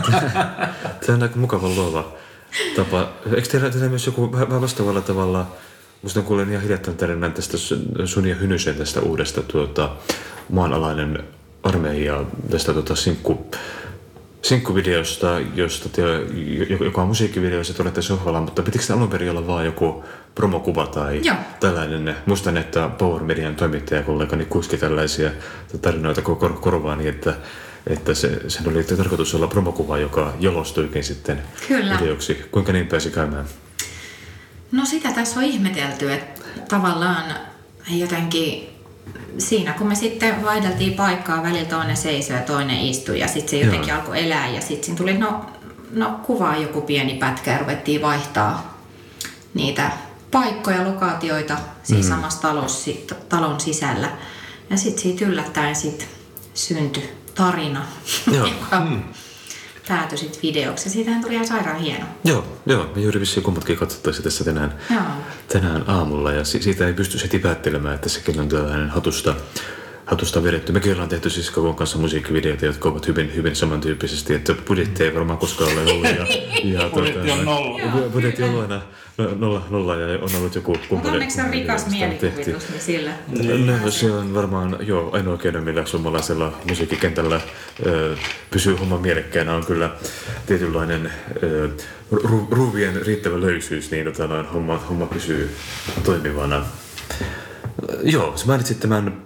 Tämä 1.06 1.16
on 1.16 1.22
aika 1.22 1.36
mukava 1.36 1.68
luova 1.68 2.12
tapa. 2.76 3.12
Eikö 3.36 3.48
teillä, 3.48 3.70
teillä 3.70 3.88
myös 3.88 4.06
joku 4.06 4.32
vähän 4.32 4.60
vastaavalla 4.60 5.00
tavalla, 5.00 5.46
musta 6.02 6.22
kuulen 6.22 6.50
ihan 6.50 6.62
hiljattain 6.62 6.96
tarinan 6.96 7.32
tästä 7.32 7.56
sun- 7.56 7.92
sun 8.04 8.26
ja 8.26 8.34
Hynysen 8.34 8.74
tästä 8.74 9.00
uudesta 9.00 9.42
tuota, 9.42 9.90
maanalainen 10.48 11.24
armeija, 11.62 12.24
tästä 12.50 12.72
tuota, 12.72 12.96
sinkku, 12.96 13.46
sinkkuvideosta, 14.42 15.40
josta 15.54 15.88
te, 15.88 16.02
jo- 16.68 16.84
joka 16.84 17.02
on 17.02 17.08
musiikkivideo, 17.08 17.58
ja 17.58 17.74
te 17.76 17.82
olette 17.82 18.02
sohvalla, 18.02 18.40
mutta 18.40 18.62
pitikö 18.62 18.84
se 18.84 18.92
alun 18.92 19.08
perin 19.08 19.30
olla 19.30 19.46
vaan 19.46 19.64
joku 19.64 20.04
promokuva 20.34 20.86
tai 20.86 21.20
Joo. 21.24 21.36
tällainen? 21.60 22.16
Muistan, 22.26 22.56
että 22.56 22.88
Power 22.98 23.22
Median 23.22 23.54
toimittajakollegani 23.56 24.44
kuski 24.44 24.76
tällaisia 24.76 25.30
tarinoita 25.82 26.22
kor- 26.22 26.36
kor- 26.38 26.60
korvaani, 26.60 27.08
että, 27.08 27.34
että 27.86 28.14
se, 28.14 28.40
sen 28.50 28.68
oli 28.68 28.84
tarkoitus 28.84 29.34
olla 29.34 29.46
promokuva, 29.46 29.98
joka 29.98 30.32
jalostuikin 30.40 31.04
sitten 31.04 31.42
Kyllä. 31.68 31.98
videoksi. 32.00 32.34
Kuinka 32.50 32.72
niin 32.72 32.86
pääsi 32.86 33.10
käymään? 33.10 33.44
No 34.72 34.84
sitä 34.84 35.12
tässä 35.12 35.40
on 35.40 35.44
ihmetelty, 35.46 36.12
että 36.12 36.40
tavallaan 36.68 37.24
jotenkin 37.88 38.70
siinä 39.38 39.72
kun 39.72 39.86
me 39.86 39.94
sitten 39.94 40.44
vaihdeltiin 40.44 40.94
paikkaa, 40.94 41.42
välillä 41.42 41.68
toinen 41.68 41.96
seisoi 41.96 42.36
ja 42.36 42.42
toinen 42.42 42.80
istui 42.80 43.20
ja 43.20 43.28
sitten 43.28 43.48
se 43.48 43.60
jotenkin 43.60 43.88
Joo. 43.88 43.98
alkoi 43.98 44.24
elää 44.24 44.48
ja 44.48 44.60
sitten 44.60 44.84
siinä 44.84 44.98
tuli 44.98 45.18
no, 45.18 45.46
no 45.92 46.20
kuvaa 46.22 46.56
joku 46.56 46.80
pieni 46.80 47.14
pätkä 47.14 47.50
ja 47.52 47.58
ruvettiin 47.58 48.02
vaihtaa 48.02 48.78
niitä 49.54 49.90
paikkoja, 50.30 50.84
lokaatioita 50.84 51.56
siinä 51.82 52.02
mm. 52.02 52.08
samassa 52.08 52.42
talossa, 52.42 52.84
sit- 52.84 53.28
talon 53.28 53.60
sisällä. 53.60 54.10
Ja 54.70 54.76
sitten 54.76 55.02
siitä 55.02 55.24
yllättäen 55.24 55.76
sit 55.76 56.08
syntyi 56.54 57.10
tarina, 57.34 57.86
Joo. 58.32 58.46
joka 58.60 58.86
päätyi 59.90 60.18
sitten 60.18 60.42
videoksi. 60.42 60.88
Ja 60.88 60.92
siitähän 60.92 61.22
tuli 61.22 61.34
ihan 61.34 61.46
sairaan 61.46 61.80
hieno. 61.80 62.04
Joo, 62.24 62.44
joo, 62.66 62.90
me 62.96 63.02
juuri 63.02 63.20
vissiin 63.20 63.44
kummatkin 63.44 63.76
katsottaisiin 63.76 64.24
tässä 64.24 64.44
tänään, 64.44 64.74
Joo. 64.90 65.00
tänään 65.48 65.84
aamulla 65.86 66.32
ja 66.32 66.44
si- 66.44 66.62
siitä 66.62 66.86
ei 66.86 66.92
pysty 66.92 67.18
heti 67.22 67.38
päättelemään, 67.38 67.94
että 67.94 68.08
sekin 68.08 68.40
on 68.40 68.48
tällainen 68.48 68.88
hatusta, 68.90 69.34
hatusta 70.06 70.42
vedetty. 70.42 70.72
Mekin 70.72 70.92
ollaan 70.92 71.08
tehty 71.08 71.30
siis 71.30 71.50
Kakon 71.50 71.74
kanssa 71.74 71.98
musiikkivideoita, 71.98 72.66
jotka 72.66 72.88
ovat 72.88 73.06
hyvin, 73.06 73.34
hyvin 73.34 73.56
samantyyppisesti, 73.56 74.34
että 74.34 74.54
budjetti 74.68 75.04
ei 75.04 75.14
varmaan 75.14 75.38
koskaan 75.38 75.72
ole 75.72 75.92
ollut. 75.92 76.04
Ja, 76.04 76.26
ja 76.82 76.90
Budjetti 76.94 77.30
on 77.30 77.44
nolla. 77.44 77.78
Bu- 77.78 78.10
Budjetti 78.12 78.42
on 78.42 78.60
aina 78.60 78.74
no- 78.76 78.82
nolla, 79.38 79.66
nolla 79.70 79.96
ja 79.96 80.18
on 80.18 80.28
ollut 80.38 80.54
joku 80.54 80.70
Mutta 80.72 80.88
kumppani. 80.88 81.14
onneksi 81.14 81.40
on 81.40 81.50
rikas 81.50 81.86
mielikuvitus, 81.86 82.68
niin 82.70 82.80
sillä. 82.80 83.10
No, 83.82 83.90
se 83.90 84.12
on 84.12 84.34
varmaan 84.34 84.76
joo, 84.80 85.10
ainoa 85.12 85.36
keino, 85.36 85.60
millä 85.60 85.86
suomalaisella 85.86 86.52
musiikkikentällä 86.68 87.40
ö, 87.86 88.16
pysyy 88.50 88.74
homma 88.76 88.98
mielekkäänä, 88.98 89.54
on 89.54 89.66
kyllä 89.66 89.90
tietynlainen 90.46 91.12
ö, 91.42 91.68
ru, 92.10 92.48
ruuvien 92.50 93.06
riittävä 93.06 93.40
löysyys, 93.40 93.90
niin 93.90 94.04
tota, 94.04 94.26
noin, 94.26 94.46
homma, 94.46 94.76
homma 94.78 95.06
pysyy 95.06 95.56
toimivana. 96.04 96.66
Joo, 98.02 98.36
sä 98.36 98.46
mainitsit 98.46 98.80
tämän 98.80 99.22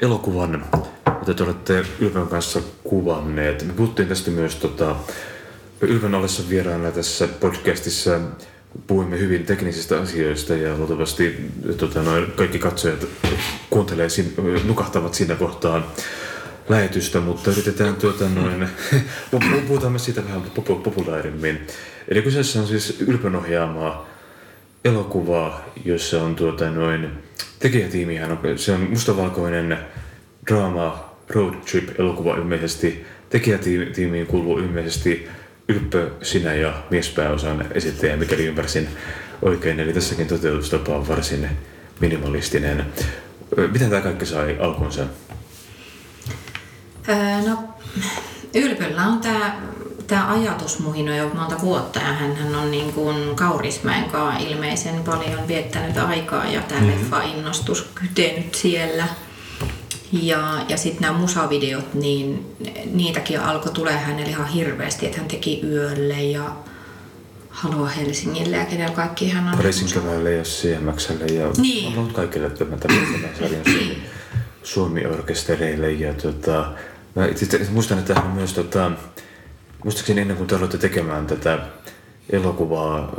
elokuvan, 0.00 0.64
jota 1.06 1.34
te 1.34 1.42
olette 1.42 1.84
Ylpön 2.00 2.26
kanssa 2.28 2.60
kuvanneet. 2.84 3.66
Me 3.66 3.72
puhuttiin 3.72 4.08
tästä 4.08 4.30
myös 4.30 4.56
tota, 4.56 4.96
Ylpön 5.80 6.14
ollessa 6.14 6.42
vieraana 6.48 6.90
tässä 6.90 7.28
podcastissa 7.28 8.20
puhuimme 8.86 9.18
hyvin 9.18 9.46
teknisistä 9.46 10.00
asioista 10.00 10.54
ja 10.54 10.76
luultavasti 10.76 11.50
tota, 11.76 12.02
noin, 12.02 12.32
kaikki 12.36 12.58
katsojat 12.58 13.06
kuuntelee, 13.70 14.08
nukahtavat 14.64 15.14
siinä 15.14 15.34
kohtaa 15.34 15.94
lähetystä, 16.68 17.20
mutta 17.20 17.50
yritetään 17.50 17.94
tuota 17.94 18.28
noin, 18.28 18.68
puhutaan 19.68 19.92
myös 19.92 20.04
siitä 20.04 20.24
vähän 20.24 20.42
populaarimmin. 20.84 21.66
Eli 22.08 22.22
kyseessä 22.22 22.60
on 22.60 22.66
siis 22.66 23.00
Ylpön 23.00 23.36
ohjaamaa 23.36 24.08
elokuvaa, 24.84 25.64
jossa 25.84 26.22
on 26.22 26.36
tuota 26.36 26.70
noin, 26.70 27.10
tekijätiimihän 27.58 28.30
on, 28.30 28.58
se 28.58 28.72
on 28.72 28.80
mustavalkoinen 28.80 29.78
draama 30.46 31.14
road 31.28 31.54
trip 31.54 32.00
elokuva 32.00 32.36
ilmeisesti. 32.36 33.06
Tekijätiimiin 33.30 34.26
kuuluu 34.26 34.58
ilmeisesti 34.58 35.28
Ylppö, 35.68 36.10
sinä 36.22 36.54
ja 36.54 36.82
miespääosan 36.90 37.66
esittäjä, 37.74 38.16
mikäli 38.16 38.46
ymmärsin 38.46 38.88
oikein. 39.42 39.80
Eli 39.80 39.92
tässäkin 39.92 40.26
toteutustapa 40.26 40.96
on 40.96 41.08
varsin 41.08 41.48
minimalistinen. 42.00 42.86
Miten 43.72 43.90
tämä 43.90 44.02
kaikki 44.02 44.26
sai 44.26 44.56
alkunsa? 44.60 45.02
Öö, 47.08 47.16
no, 47.48 47.58
Ylpöllä 48.54 49.02
on 49.06 49.20
tämä 49.20 49.56
tämä 50.06 50.32
ajatus 50.32 50.78
muhin 50.78 51.06
jo 51.16 51.28
monta 51.34 51.60
vuotta 51.62 51.98
ja 51.98 52.12
hän 52.12 52.54
on 52.54 52.70
niin 52.70 52.92
kuin 52.92 53.36
Kaurismäen 53.36 54.10
kanssa 54.10 54.48
ilmeisen 54.48 55.04
paljon 55.04 55.48
viettänyt 55.48 55.96
aikaa 55.96 56.46
ja 56.46 56.60
tämä 56.60 56.80
mm-hmm. 56.80 56.92
leffa-innostus 56.92 57.90
kytenyt 57.94 58.54
siellä. 58.54 59.08
Ja, 60.22 60.64
ja 60.68 60.76
sitten 60.76 61.02
nämä 61.02 61.18
musavideot, 61.18 61.94
niin 61.94 62.56
niitäkin 62.92 63.40
alkoi 63.40 63.72
tulee 63.72 63.96
hänelle 63.96 64.30
ihan 64.30 64.48
hirveästi, 64.48 65.06
että 65.06 65.18
hän 65.18 65.28
teki 65.28 65.60
yölle 65.64 66.22
ja 66.22 66.56
Halua 67.48 67.88
Helsingille 67.88 68.56
ja 68.56 68.64
kenellä 68.64 68.94
kaikki 68.94 69.30
hän 69.30 69.48
on. 69.48 69.56
Pariisin 69.56 69.92
keväälle 69.92 70.32
ja 70.32 70.42
CMXlle 70.42 71.26
ja 71.26 71.50
niin. 71.56 71.98
on 71.98 72.12
kaikille 72.12 72.50
tämän 72.50 72.78
sarjan 73.38 73.64
Suomi, 73.64 73.98
Suomi-orkestereille. 74.62 75.92
Ja 75.92 76.14
tota, 76.14 76.72
mä 77.14 77.26
itse 77.26 77.66
muistan, 77.70 77.98
että 77.98 78.14
hän 78.14 78.26
myös 78.26 78.52
tota, 78.52 78.90
muistaakseni 79.84 80.20
ennen 80.20 80.36
kuin 80.36 80.46
te 80.46 80.56
aloitte 80.56 80.78
tekemään 80.78 81.26
tätä 81.26 81.58
elokuvaa, 82.30 83.12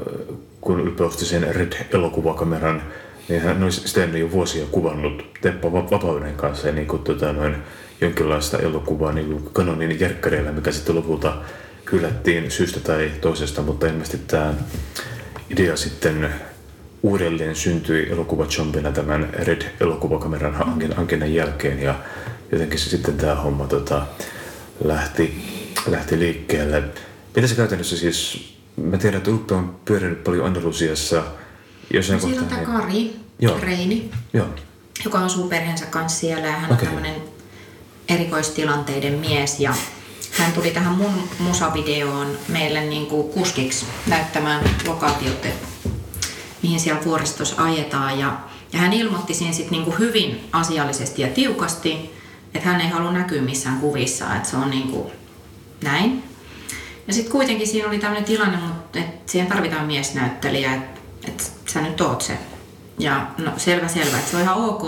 kun 0.61 0.79
ylpeästi 0.79 1.25
sen 1.25 1.55
Red-elokuvakameran, 1.55 2.83
niin 3.29 3.41
hän 3.41 3.63
olisi 3.63 4.01
ennen 4.01 4.21
jo 4.21 4.31
vuosia 4.31 4.65
kuvannut 4.71 5.23
Teppo 5.41 5.73
Vapauden 5.73 6.35
kanssa 6.35 6.67
ja 6.67 6.73
niin 6.73 6.87
kuin, 6.87 7.03
tota, 7.03 7.33
noin, 7.33 7.55
jonkinlaista 8.01 8.57
elokuvaa 8.59 9.11
niin 9.11 9.49
kanonin 9.53 9.99
järkkäreillä, 9.99 10.51
mikä 10.51 10.71
sitten 10.71 10.95
lopulta 10.95 11.37
hylättiin 11.91 12.51
syystä 12.51 12.79
tai 12.79 13.11
toisesta, 13.21 13.61
mutta 13.61 13.87
ilmeisesti 13.87 14.17
tämä 14.27 14.53
idea 15.49 15.77
sitten 15.77 16.29
uudelleen 17.03 17.55
syntyi 17.55 18.09
elokuvachompina 18.11 18.91
tämän 18.91 19.29
Red-elokuvakameran 19.33 20.53
hankinnan 20.95 21.33
jälkeen 21.33 21.81
ja 21.81 21.95
jotenkin 22.51 22.79
se 22.79 22.89
sitten 22.89 23.17
tämä 23.17 23.35
homma 23.35 23.67
tota, 23.67 24.05
lähti 24.83 25.55
lähti 25.87 26.19
liikkeelle. 26.19 26.83
Mitä 27.35 27.47
se 27.47 27.55
käytännössä 27.55 27.97
siis, 27.97 28.49
mä 28.77 28.97
tiedän, 28.97 29.17
että 29.17 29.31
Uppe 29.31 29.53
on 29.53 29.75
pyörinyt 29.85 30.23
paljon 30.23 30.45
Andalusiassa. 30.45 31.23
Jossain 31.93 32.19
no, 32.19 32.27
Siellä 32.27 32.41
on 32.41 32.47
tämä 32.47 32.61
Kari, 32.61 33.15
Joo. 33.39 33.59
Reini, 33.59 34.11
Joo. 34.33 34.47
joka 35.05 35.19
asuu 35.19 35.47
perheensä 35.47 35.85
kanssa 35.85 36.19
siellä 36.19 36.47
ja 36.47 36.53
hän 36.53 36.71
okay. 36.71 36.77
on 36.77 36.85
tämmöinen 36.85 37.21
erikoistilanteiden 38.09 39.13
mies 39.13 39.59
ja 39.59 39.73
hän 40.37 40.51
tuli 40.51 40.71
tähän 40.71 40.93
mun 40.93 41.29
musavideoon 41.39 42.37
meille 42.47 42.81
niin 42.81 43.05
kuin 43.05 43.29
kuskiksi 43.29 43.85
näyttämään 44.07 44.69
lokaatiot, 44.87 45.47
mihin 46.63 46.79
siellä 46.79 47.05
vuoristossa 47.05 47.63
ajetaan. 47.63 48.19
Ja, 48.19 48.37
ja 48.73 48.79
hän 48.79 48.93
ilmoitti 48.93 49.33
siinä 49.33 49.53
sit 49.53 49.71
niin 49.71 49.83
kuin 49.83 49.99
hyvin 49.99 50.49
asiallisesti 50.51 51.21
ja 51.21 51.27
tiukasti, 51.27 52.15
että 52.53 52.69
hän 52.69 52.81
ei 52.81 52.89
halua 52.89 53.11
näkyä 53.11 53.41
missään 53.41 53.79
kuvissa, 53.79 54.35
että 54.35 54.49
se 54.49 54.57
on 54.57 54.69
niin 54.69 54.87
kuin 54.87 55.11
näin. 55.83 56.23
Ja 57.07 57.13
sitten 57.13 57.31
kuitenkin 57.31 57.67
siinä 57.67 57.87
oli 57.87 57.99
tämmöinen 57.99 58.25
tilanne, 58.25 58.57
mutta 58.57 58.99
että 58.99 59.31
siihen 59.31 59.47
tarvitaan 59.47 59.85
miesnäyttelijä, 59.85 60.73
että 60.73 60.99
et 61.27 61.51
sä 61.75 61.81
nyt 61.81 62.01
oot 62.01 62.21
se. 62.21 62.37
Ja 62.99 63.27
no 63.37 63.51
selvä 63.57 63.87
selvä, 63.87 64.17
että 64.17 64.31
se 64.31 64.37
on 64.37 64.43
ihan 64.43 64.57
ok, 64.57 64.83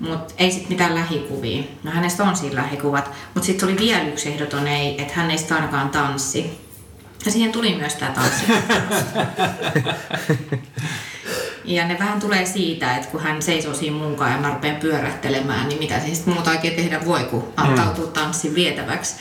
mutta 0.00 0.34
ei 0.38 0.50
sitten 0.50 0.72
mitään 0.72 0.94
lähikuvia. 0.94 1.62
No 1.82 1.90
hänestä 1.90 2.24
on 2.24 2.36
siinä 2.36 2.56
lähikuvat, 2.56 3.10
mutta 3.34 3.46
sitten 3.46 3.68
oli 3.68 3.78
vielä 3.78 4.02
yksi 4.02 4.28
ehdoton 4.28 4.66
ei, 4.66 5.02
että 5.02 5.14
hän 5.14 5.30
ei 5.30 5.38
sitä 5.38 5.54
ainakaan 5.54 5.90
tanssi. 5.90 6.60
Ja 7.24 7.32
siihen 7.32 7.52
tuli 7.52 7.74
myös 7.74 7.94
tämä 7.94 8.12
tanssi. 8.12 8.44
ja 11.64 11.86
ne 11.88 11.98
vähän 11.98 12.20
tulee 12.20 12.46
siitä, 12.46 12.96
että 12.96 13.08
kun 13.08 13.20
hän 13.20 13.42
seisoo 13.42 13.74
siinä 13.74 13.96
munkaan 13.96 14.32
ja 14.32 14.38
mä 14.38 14.50
rupean 14.50 14.76
pyörähtelemään, 14.76 15.68
niin 15.68 15.78
mitä 15.78 16.00
se 16.00 16.14
sitten 16.14 16.34
muuta 16.34 16.50
oikein 16.50 16.76
tehdä 16.76 17.04
voi, 17.04 17.24
kun 17.24 17.52
antautuu 17.56 18.06
tanssin 18.06 18.54
vietäväksi. 18.54 19.14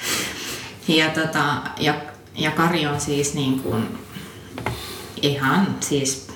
Ja, 0.87 1.09
tota, 1.09 1.43
ja, 1.79 1.93
ja 2.35 2.51
Kari 2.51 2.87
on 2.87 3.01
siis 3.01 3.33
niin 3.33 3.59
kuin 3.59 3.97
ihan 5.21 5.75
siis 5.79 6.26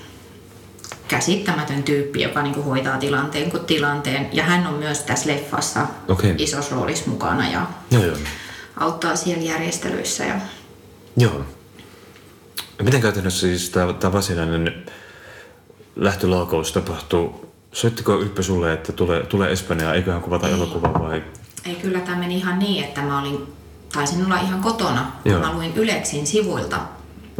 käsittämätön 1.11 1.83
tyyppi, 1.83 2.21
joka 2.21 2.41
niin 2.41 2.53
kuin 2.53 2.65
hoitaa 2.65 2.97
tilanteen 2.97 3.51
kuin 3.51 3.65
tilanteen. 3.65 4.29
Ja 4.31 4.43
hän 4.43 4.67
on 4.67 4.73
myös 4.73 4.99
tässä 4.99 5.29
leffassa 5.29 5.87
okay. 6.07 6.35
isossa 6.37 6.75
roolissa 6.75 7.09
mukana 7.09 7.49
ja 7.49 7.67
joo, 7.91 8.03
joo. 8.03 8.17
auttaa 8.77 9.15
siellä 9.15 9.43
järjestelyissä. 9.43 10.25
Ja... 10.25 10.35
Joo. 11.17 11.45
Miten 12.83 13.01
käytännössä 13.01 13.47
siis 13.47 13.69
tämä, 13.69 13.93
tämä 13.93 14.13
varsinainen 14.13 14.85
lähtölaukaus 15.95 16.71
tapahtuu? 16.71 17.51
Soittiko 17.71 18.19
Ylppö 18.19 18.43
sulle, 18.43 18.73
että 18.73 18.91
tulee, 18.91 19.25
tulee 19.25 19.51
Espanjaa, 19.51 19.93
eiköhän 19.93 20.21
kuvata 20.21 20.47
Ei. 20.47 20.53
elokuva 20.53 20.93
vai? 20.93 21.23
Ei, 21.65 21.75
kyllä 21.75 21.99
tämä 21.99 22.17
meni 22.17 22.37
ihan 22.37 22.59
niin, 22.59 22.83
että 22.83 23.01
mä 23.01 23.21
olin 23.21 23.47
taisin 23.93 24.25
olla 24.25 24.39
ihan 24.39 24.61
kotona, 24.61 25.11
Joo. 25.25 25.39
kun 25.39 25.47
mä 25.47 25.53
luin 25.53 25.73
Yleksin 25.75 26.27
sivuilta, 26.27 26.79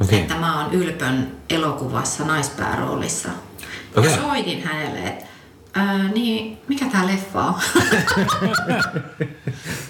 okay. 0.03 0.19
että 0.19 0.35
mä 0.35 0.61
oon 0.61 0.73
Ylpön 0.73 1.31
elokuvassa 1.49 2.25
naispääroolissa. 2.25 3.29
Okay. 3.95 4.11
Ja 4.11 4.17
soitin 4.17 4.63
hänelle, 4.63 4.99
että 4.99 5.25
niin, 6.13 6.57
mikä 6.67 6.85
tää 6.85 7.07
leffa 7.07 7.43
on? 7.45 7.53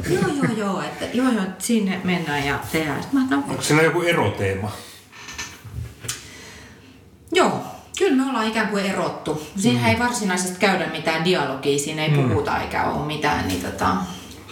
joo, 0.13 0.23
joo, 0.43 0.57
joo, 0.57 0.81
että 0.81 1.05
joo, 1.13 1.31
joo, 1.31 1.43
sinne 1.59 2.01
mennään 2.03 2.45
ja 2.45 2.59
tehdään. 2.71 3.03
Mä, 3.11 3.19
no, 3.29 3.37
Onko 3.37 3.61
siellä 3.61 3.83
joku 3.83 4.01
eroteema? 4.01 4.71
Joo, 7.31 7.63
kyllä 7.97 8.23
me 8.23 8.29
ollaan 8.29 8.47
ikään 8.47 8.67
kuin 8.67 8.85
erottu. 8.85 9.47
Siinä 9.57 9.79
mm. 9.79 9.85
ei 9.85 9.99
varsinaisesti 9.99 10.59
käydä 10.59 10.87
mitään 10.87 11.25
dialogia, 11.25 11.79
siinä 11.79 12.05
ei 12.05 12.09
mm. 12.09 12.29
puhuta 12.29 12.61
eikä 12.61 12.83
ole 12.83 13.05
mitään, 13.05 13.47
niin 13.47 13.61
tota, 13.61 13.95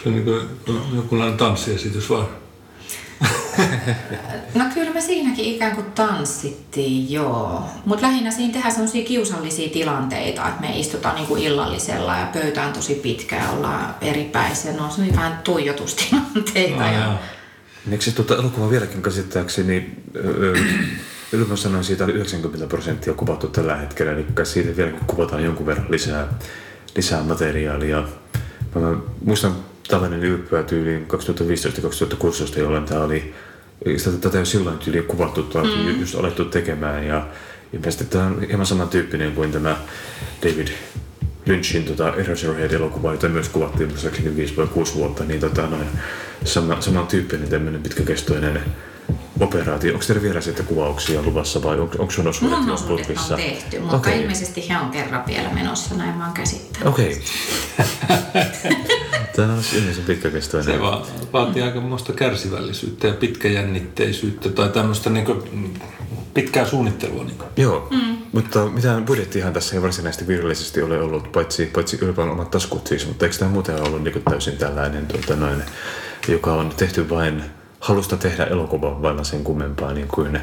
se 0.04 0.10
on 0.10 0.16
niin 0.16 0.26
kuin 0.26 0.50
jonkunlainen 0.96 1.38
tanssiesitys 1.38 2.10
vaan. 2.10 2.28
No 4.56 4.66
kyllä 4.74 4.94
me 4.94 5.02
siinäkin 5.02 5.46
ikään 5.46 5.76
kuin 5.76 5.92
tanssittiin, 5.92 7.12
joo. 7.12 7.64
Mutta 7.86 8.06
lähinnä 8.06 8.32
siinä 8.32 8.54
tehdään 8.54 8.74
sellaisia 8.74 9.06
kiusallisia 9.06 9.70
tilanteita, 9.70 10.48
että 10.48 10.62
me 10.62 10.80
istutaan 10.80 11.16
niinku 11.16 11.36
illallisella 11.36 12.18
ja 12.18 12.28
pöytä 12.34 12.64
on 12.64 12.74
tosi 12.74 12.96
pitkä 12.96 13.36
ja 13.36 13.50
ollaan 13.50 13.96
eri 14.02 14.24
päissä. 14.24 14.72
No 14.72 14.90
se 14.90 15.02
on 15.02 15.16
vähän 15.16 15.40
tuijotustilanteita. 15.44 16.78
No, 16.78 16.92
ja... 16.92 17.18
Eikö 17.92 18.04
se 18.04 18.12
tuota 18.12 18.36
elokuva 18.36 18.70
vieläkin 18.70 19.02
käsittääkseni, 19.02 19.90
Ylvä 21.32 21.56
sanoi 21.56 21.84
siitä 21.84 22.06
90 22.06 22.68
prosenttia 22.68 23.14
kuvattu 23.14 23.48
tällä 23.48 23.76
hetkellä, 23.76 24.12
eli 24.12 24.26
siitä 24.44 24.78
vieläkin 24.78 25.06
kuvataan 25.08 25.44
jonkun 25.44 25.66
verran 25.66 25.88
lisää, 25.90 26.28
lisää 26.96 27.24
materiaalia. 27.24 28.08
Mä 28.76 28.96
muistan 29.26 29.56
tällainen 29.90 30.24
ylppyä 30.24 30.64
tyyliin 30.64 31.08
2015-2016, 32.56 32.60
jolloin 32.60 32.86
tämä 32.86 33.02
oli, 33.02 33.34
tätä 34.22 34.38
jo 34.38 34.46
silloin 34.46 34.78
tyyliin 34.78 35.04
kuvattu, 35.04 35.50
mm. 35.64 36.00
just 36.00 36.16
alettu 36.16 36.46
tekemään 36.46 37.08
ja 37.08 37.28
ilmeisesti 37.74 38.06
tämä 38.06 38.26
on 38.26 38.42
hieman 38.48 38.66
samantyyppinen 38.66 39.32
kuin 39.32 39.52
tämä 39.52 39.78
David 40.44 40.68
Lynchin 41.46 41.84
tota, 41.84 42.16
Eraserhead-elokuva, 42.16 43.12
jota 43.12 43.30
myös 43.30 43.50
kuvattiin 43.50 43.90
muistaakseni 43.90 44.36
5 44.36 44.58
vai 44.58 44.68
6 44.68 44.96
vuotta, 44.96 45.24
niin 45.24 45.40
tota, 45.40 45.68
noin, 45.68 45.88
sama, 46.46 46.82
samantyyppinen 46.82 47.50
tämmöinen 47.50 47.84
pitkäkestoinen 47.84 48.62
operaatio. 49.40 49.94
Onko 49.94 50.06
teillä 50.06 50.24
vielä 50.24 50.42
sitten 50.42 50.66
kuvauksia 50.66 51.22
luvassa 51.22 51.64
vai 51.64 51.80
onko, 51.80 51.96
onko 52.00 52.12
sun 52.12 52.28
osuudet 52.28 52.68
jo 52.68 52.74
on 53.32 53.38
tehty, 53.38 53.80
mutta 53.80 53.96
okay. 53.96 54.22
ilmeisesti 54.22 54.70
he 54.70 54.78
on 54.78 54.90
kerran 54.90 55.24
vielä 55.28 55.50
menossa, 55.54 55.96
näin 55.96 56.16
mä 56.16 56.26
oon 56.26 56.34
käsittänyt. 56.34 56.88
Okei. 56.88 57.22
Okay. 57.80 58.76
Tämä 59.40 59.54
on 59.54 59.64
yleensä 59.82 60.02
pitkäkestoinen. 60.08 60.74
Se 60.74 60.82
va- 60.82 61.06
vaatii 61.34 61.62
aika 61.62 61.82
muista 61.82 62.14
kärsivällisyyttä 62.14 63.08
ja 63.08 63.14
pitkäjännitteisyyttä 63.14 64.50
tai 64.50 64.70
tämmöistä 64.70 65.10
niin 65.10 65.44
pitkää 66.34 66.66
suunnittelua. 66.66 67.24
Niin 67.24 67.38
Joo, 67.58 67.88
mm. 67.92 68.18
mutta 68.32 68.66
mitään 68.66 69.06
budjettihan 69.06 69.54
tässä 69.54 69.76
ei 69.76 69.82
varsinaisesti 69.82 70.28
virallisesti 70.28 70.82
ole 70.82 71.02
ollut, 71.02 71.32
paitsi, 71.32 71.66
paitsi 71.66 71.98
ylpän 72.02 72.30
omat 72.30 72.52
taskut 72.52 72.88
siis, 72.88 73.08
mutta 73.08 73.26
eikö 73.26 73.38
tämä 73.38 73.52
muuten 73.52 73.82
ollut 73.88 74.04
niin 74.04 74.24
täysin 74.30 74.58
tällainen, 74.58 75.06
tuota, 75.06 75.36
noin, 75.36 75.64
joka 76.28 76.54
on 76.54 76.74
tehty 76.78 77.10
vain 77.10 77.44
halusta 77.80 78.18
tehdä 78.18 78.46
elokuvan 78.46 79.02
vailla 79.02 79.24
sen 79.24 79.44
kummempaa 79.44 79.94
niin 79.94 80.08
kuin 80.08 80.40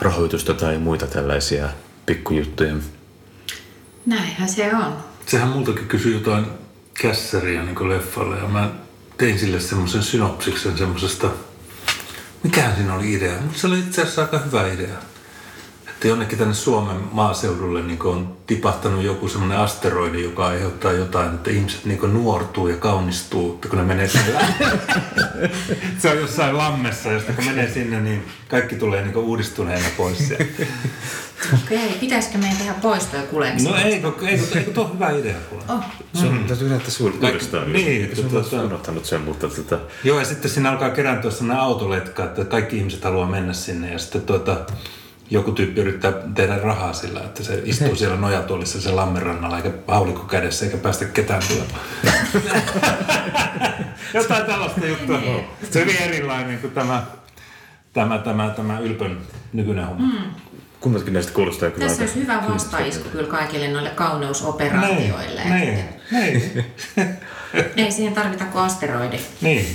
rahoitusta 0.00 0.54
tai 0.54 0.78
muita 0.78 1.06
tällaisia 1.06 1.68
pikkujuttuja. 2.06 2.74
Näinhän 4.06 4.48
se 4.48 4.76
on. 4.76 4.96
Sehän 5.26 5.48
multakin 5.48 5.88
kysyi 5.88 6.12
jotain 6.12 6.46
kässäriä 6.94 7.62
niin 7.62 7.88
leffalle 7.88 8.38
ja 8.38 8.48
mä 8.48 8.70
tein 9.18 9.38
sille 9.38 9.60
semmoisen 9.60 10.02
synopsiksen 10.02 10.78
semmoisesta, 10.78 11.30
mikähän 12.42 12.76
siinä 12.76 12.94
oli 12.94 13.12
idea, 13.12 13.40
mutta 13.40 13.58
se 13.58 13.66
oli 13.66 13.78
itse 13.78 14.02
asiassa 14.02 14.22
aika 14.22 14.38
hyvä 14.38 14.72
idea. 14.72 15.11
Että 16.02 16.08
jonnekin 16.08 16.38
tänne 16.38 16.54
Suomen 16.54 16.96
maaseudulle 17.12 17.82
niin 17.82 18.02
on 18.02 18.36
tipahtanut 18.46 19.02
joku 19.02 19.28
semmoinen 19.28 19.58
asteroidi, 19.58 20.22
joka 20.22 20.46
aiheuttaa 20.46 20.92
jotain, 20.92 21.34
että 21.34 21.50
ihmiset 21.50 21.84
niin 21.84 22.14
nuortuu 22.14 22.68
ja 22.68 22.76
kaunistuu, 22.76 23.60
kun 23.70 23.78
ne 23.78 23.84
menee 23.84 24.08
sinne. 24.08 24.38
se 26.02 26.10
on 26.10 26.16
jossain 26.16 26.58
lammessa, 26.58 27.12
josta 27.12 27.32
kun 27.32 27.44
menee 27.44 27.70
sinne, 27.70 28.00
niin 28.00 28.24
kaikki 28.48 28.76
tulee 28.76 29.02
niin 29.02 29.16
uudistuneena 29.16 29.88
pois. 29.96 30.32
Okei, 31.64 31.96
pitäisikö 32.00 32.38
meidän 32.38 32.56
tehdä 32.56 32.74
poistoja 32.74 33.22
kuuleeksi? 33.22 33.68
No 33.68 33.76
ei, 33.76 34.00
kun, 34.00 34.28
ei, 34.28 34.38
kun, 34.38 34.58
ei, 34.58 34.64
kun 34.64 34.74
tuo 34.74 34.84
on 34.84 34.94
hyvä 34.94 35.10
idea 35.10 35.36
kuule. 35.48 35.64
Oh. 35.68 35.84
Se 36.14 36.26
on, 36.26 36.32
mm. 36.32 36.44
täytyy 36.44 36.68
näyttää 36.68 36.90
suuri 36.90 37.14
uudestaan. 37.14 37.72
Niin, 37.72 38.04
että 38.04 38.16
se 38.16 38.22
tuota, 38.22 38.60
on 38.60 38.66
unohtanut 38.66 39.04
sen, 39.04 39.20
mutta 39.20 39.48
tota... 39.48 39.78
Joo, 40.04 40.18
ja 40.18 40.24
sitten 40.24 40.50
siinä 40.50 40.70
alkaa 40.70 40.90
kerääntyä 40.90 41.30
sellainen 41.30 41.64
autoletka, 41.64 42.24
että 42.24 42.44
kaikki 42.44 42.76
ihmiset 42.76 43.04
haluaa 43.04 43.26
mennä 43.26 43.52
sinne, 43.52 43.92
ja 43.92 43.98
sitten 43.98 44.22
tuota, 44.22 44.56
joku 45.32 45.52
tyyppi 45.52 45.80
yrittää 45.80 46.12
tehdä 46.34 46.58
rahaa 46.58 46.92
sillä, 46.92 47.20
että 47.20 47.42
se 47.42 47.62
istuu 47.64 47.96
siellä 47.96 48.16
nojatuolissa 48.16 48.80
se 48.80 48.90
lammenrannalla 48.90 49.56
eikä 49.56 49.70
haulikko 49.88 50.22
kädessä 50.22 50.64
eikä 50.64 50.76
päästä 50.76 51.04
ketään 51.04 51.42
tulemaan. 51.48 51.80
Jotain 54.14 54.46
tällaista 54.46 54.86
juttua. 54.86 55.20
Se 55.70 55.80
on 55.80 55.86
hyvin 55.86 56.02
erilainen 56.02 56.58
kuin 56.58 56.72
tämä, 56.72 57.02
tämä, 57.92 58.18
tämä, 58.18 58.52
tämä 58.56 58.78
Ylpön 58.78 59.18
nykyinen 59.52 59.86
homma. 59.86 60.06
Mm. 60.06 60.30
Kummatkin 60.80 61.12
näistä 61.12 61.32
kuulostaa 61.32 61.70
kyllä 61.70 61.86
Tässä 61.86 62.02
olisi 62.02 62.20
hyvä 62.20 62.42
vastaisku 62.48 63.08
kyllä 63.08 63.28
kaikille 63.28 63.68
noille 63.68 63.90
kauneusoperaatioille. 63.90 65.44
Niin, 65.44 65.78
niin. 66.10 66.64
Ei 67.76 67.92
siihen 67.92 68.14
tarvita 68.14 68.44
kuin 68.44 68.64
asteroidi. 68.64 69.20
Niin. 69.40 69.66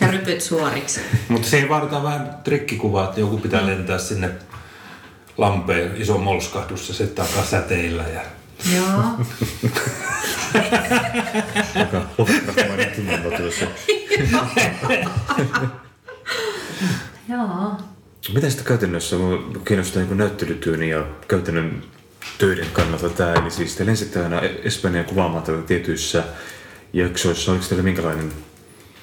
Ja 0.00 0.10
rypyt 0.10 0.40
suoriksi. 0.40 1.00
Mutta 1.28 1.48
siihen 1.48 1.68
vaaditaan 1.68 2.02
vähän 2.02 2.30
trikkikuvaa, 2.44 3.04
että 3.04 3.20
joku 3.20 3.38
pitää 3.38 3.66
lentää 3.66 3.98
sinne 3.98 4.30
lampeen 5.38 5.96
iso 5.96 6.18
molskahdus 6.18 6.88
ja 6.88 6.94
sitten 6.94 7.24
alkaa 7.24 7.44
säteillä. 7.44 8.02
Ja... 8.02 8.22
Joo. 8.76 9.02
Joo. 17.28 17.72
Miten 18.34 18.50
sitten 18.50 18.66
käytännössä, 18.66 19.16
minua 19.16 19.42
kiinnostaa 19.64 20.02
niin 20.02 20.18
näyttelytyön 20.18 20.82
ja 20.82 21.06
käytännön 21.28 21.82
töiden 22.38 22.66
kannalta 22.72 23.08
tämä, 23.08 23.32
eli 23.32 23.50
siis 23.50 23.76
te 23.76 23.86
lensitte 23.86 24.22
aina 24.22 24.40
Espanjan 24.40 25.04
kuvaamaan 25.04 25.42
tätä 25.42 25.62
tietyissä 25.62 26.24
jaksoissa, 26.92 27.52
oliko 27.52 27.64
teillä 27.68 27.84
minkälainen 27.84 28.32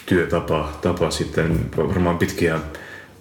työtapa 0.06 0.80
tapa 0.82 1.12
sitten, 1.12 1.72
varmaan 1.78 2.18
pitkiä 2.18 2.60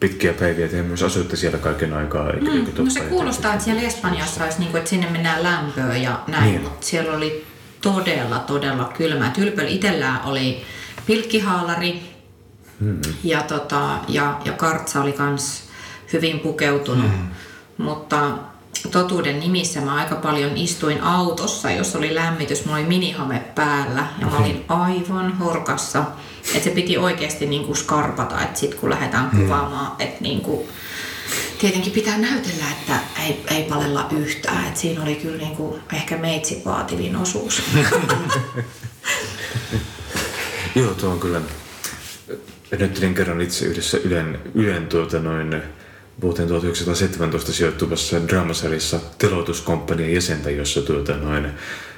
pitkiä 0.09 0.33
päiviä 0.33 0.69
te 0.69 0.83
myös 0.83 1.03
asuitte 1.03 1.37
siellä 1.37 1.59
kaiken 1.59 1.93
aikaa. 1.93 2.31
Eikö, 2.31 2.51
mm, 2.51 2.67
eikö 2.67 2.83
no 2.83 2.91
se 2.91 3.01
kuulostaa, 3.01 3.53
että 3.53 3.65
siellä 3.65 3.83
Espanjassa 3.83 4.45
olisi 4.45 4.59
niin 4.59 4.71
kuin, 4.71 4.79
että 4.79 4.91
sinne 4.91 5.11
mennään 5.11 5.43
lämpöön 5.43 6.03
ja 6.03 6.21
näin, 6.27 6.45
niin. 6.45 6.63
mutta 6.63 6.87
siellä 6.87 7.17
oli 7.17 7.47
todella, 7.81 8.39
todella 8.39 8.93
kylmä. 8.97 9.31
Tylpöl 9.31 9.67
itsellään 9.69 10.21
oli 10.25 10.65
pilkkihaalari 11.07 12.03
mm. 12.81 13.01
ja, 13.25 13.43
tota, 13.43 13.99
ja, 14.09 14.41
ja 14.45 14.53
kartsa 14.53 15.03
oli 15.03 15.15
myös 15.19 15.69
hyvin 16.13 16.41
pukeutunut, 16.41 17.11
mm. 17.11 17.85
mutta 17.85 18.31
totuuden 18.91 19.41
nimissä 19.41 19.81
mä 19.81 19.95
aika 19.95 20.15
paljon 20.17 20.57
istuin 20.57 21.03
autossa, 21.03 21.71
jos 21.71 21.97
oli 21.97 22.15
lämmitys, 22.15 22.65
mulla 22.65 22.79
oli 22.79 22.87
minihame 22.87 23.43
päällä 23.55 24.07
ja 24.21 24.27
mä 24.27 24.37
olin 24.39 24.65
aivan 24.69 25.39
horkassa. 25.39 26.05
Että 26.55 26.65
se 26.65 26.71
piti 26.71 26.99
oikeasti 26.99 27.47
niinku 27.47 27.75
skarpata, 27.75 28.43
että 28.43 28.61
sit 28.61 28.75
kun 28.75 28.91
lähdetään 28.91 29.31
mm. 29.33 29.43
kuvaamaan, 29.43 29.93
että 29.99 30.21
niinku, 30.21 30.69
tietenkin 31.59 31.93
pitää 31.93 32.19
näytellä, 32.19 32.65
että 32.71 32.99
ei, 33.23 33.45
ei 33.51 33.63
palella 33.63 34.09
yhtään. 34.11 34.67
Että 34.67 34.81
siinä 34.81 35.03
oli 35.03 35.15
kyllä 35.15 35.39
niinku 35.39 35.79
ehkä 35.93 36.17
meitsi 36.17 36.63
vaativin 36.65 37.17
osuus. 37.17 37.63
Joo, 40.75 40.95
tuo 40.95 41.11
on 41.11 41.21
kyllä. 41.21 41.41
Näyttelin 42.79 43.15
kerran 43.15 43.41
itse 43.41 43.65
yhdessä 43.65 43.99
Ylen, 44.05 44.39
Ylen 44.55 44.87
tuota 44.87 45.19
noin, 45.19 45.63
vuoteen 46.23 46.49
1917 46.49 47.53
sijoittuvassa 47.53 48.29
draamasarjassa 48.29 49.01
Teloituskomppanian 49.19 50.13
jäsentä, 50.13 50.51
jossa 50.51 50.83
tuota 50.83 51.17
noin, 51.17 51.47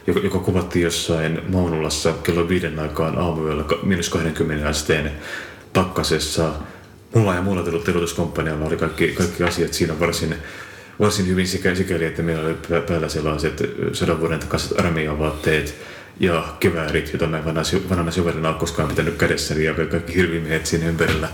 joka, 0.07 0.21
joka 0.21 0.39
kuvattiin 0.39 0.83
jossain 0.83 1.41
Maunulassa 1.49 2.13
kello 2.23 2.49
viiden 2.49 2.79
aikaan 2.79 3.19
aamuyöllä 3.19 3.65
miinus 3.83 4.09
20 4.11 4.69
asteen 4.69 5.13
pakkasessa. 5.73 6.53
Mulla 7.15 7.35
ja 7.35 7.43
muulla 7.43 7.63
teloituskomppanialla 7.63 8.67
oli 8.67 8.77
kaikki, 8.77 9.09
kaikki 9.09 9.43
asiat 9.43 9.73
siinä 9.73 10.01
varsin, 10.01 10.35
varsin 11.01 11.27
hyvin 11.27 11.49
sikäli, 11.49 12.05
että 12.05 12.23
meillä 12.23 12.45
oli 12.45 12.83
päällä 12.83 13.09
sellaiset 13.09 13.63
sadan 13.93 14.21
vuoden 14.21 14.39
takaiset 14.39 14.81
armeijan 14.81 15.19
vaatteet, 15.19 15.75
ja 16.21 16.45
kiväärit, 16.61 17.13
joita 17.13 17.27
mä 17.27 17.45
vanhana 17.91 18.11
syvärillä 18.11 18.49
ole 18.49 18.57
koskaan 18.57 18.89
pitänyt 18.89 19.17
kädessäni 19.17 19.65
ja 19.65 19.75
kaikki 19.75 20.15
hirvimiehet 20.15 20.67
siinä 20.67 20.87
ympärillä 20.87 21.29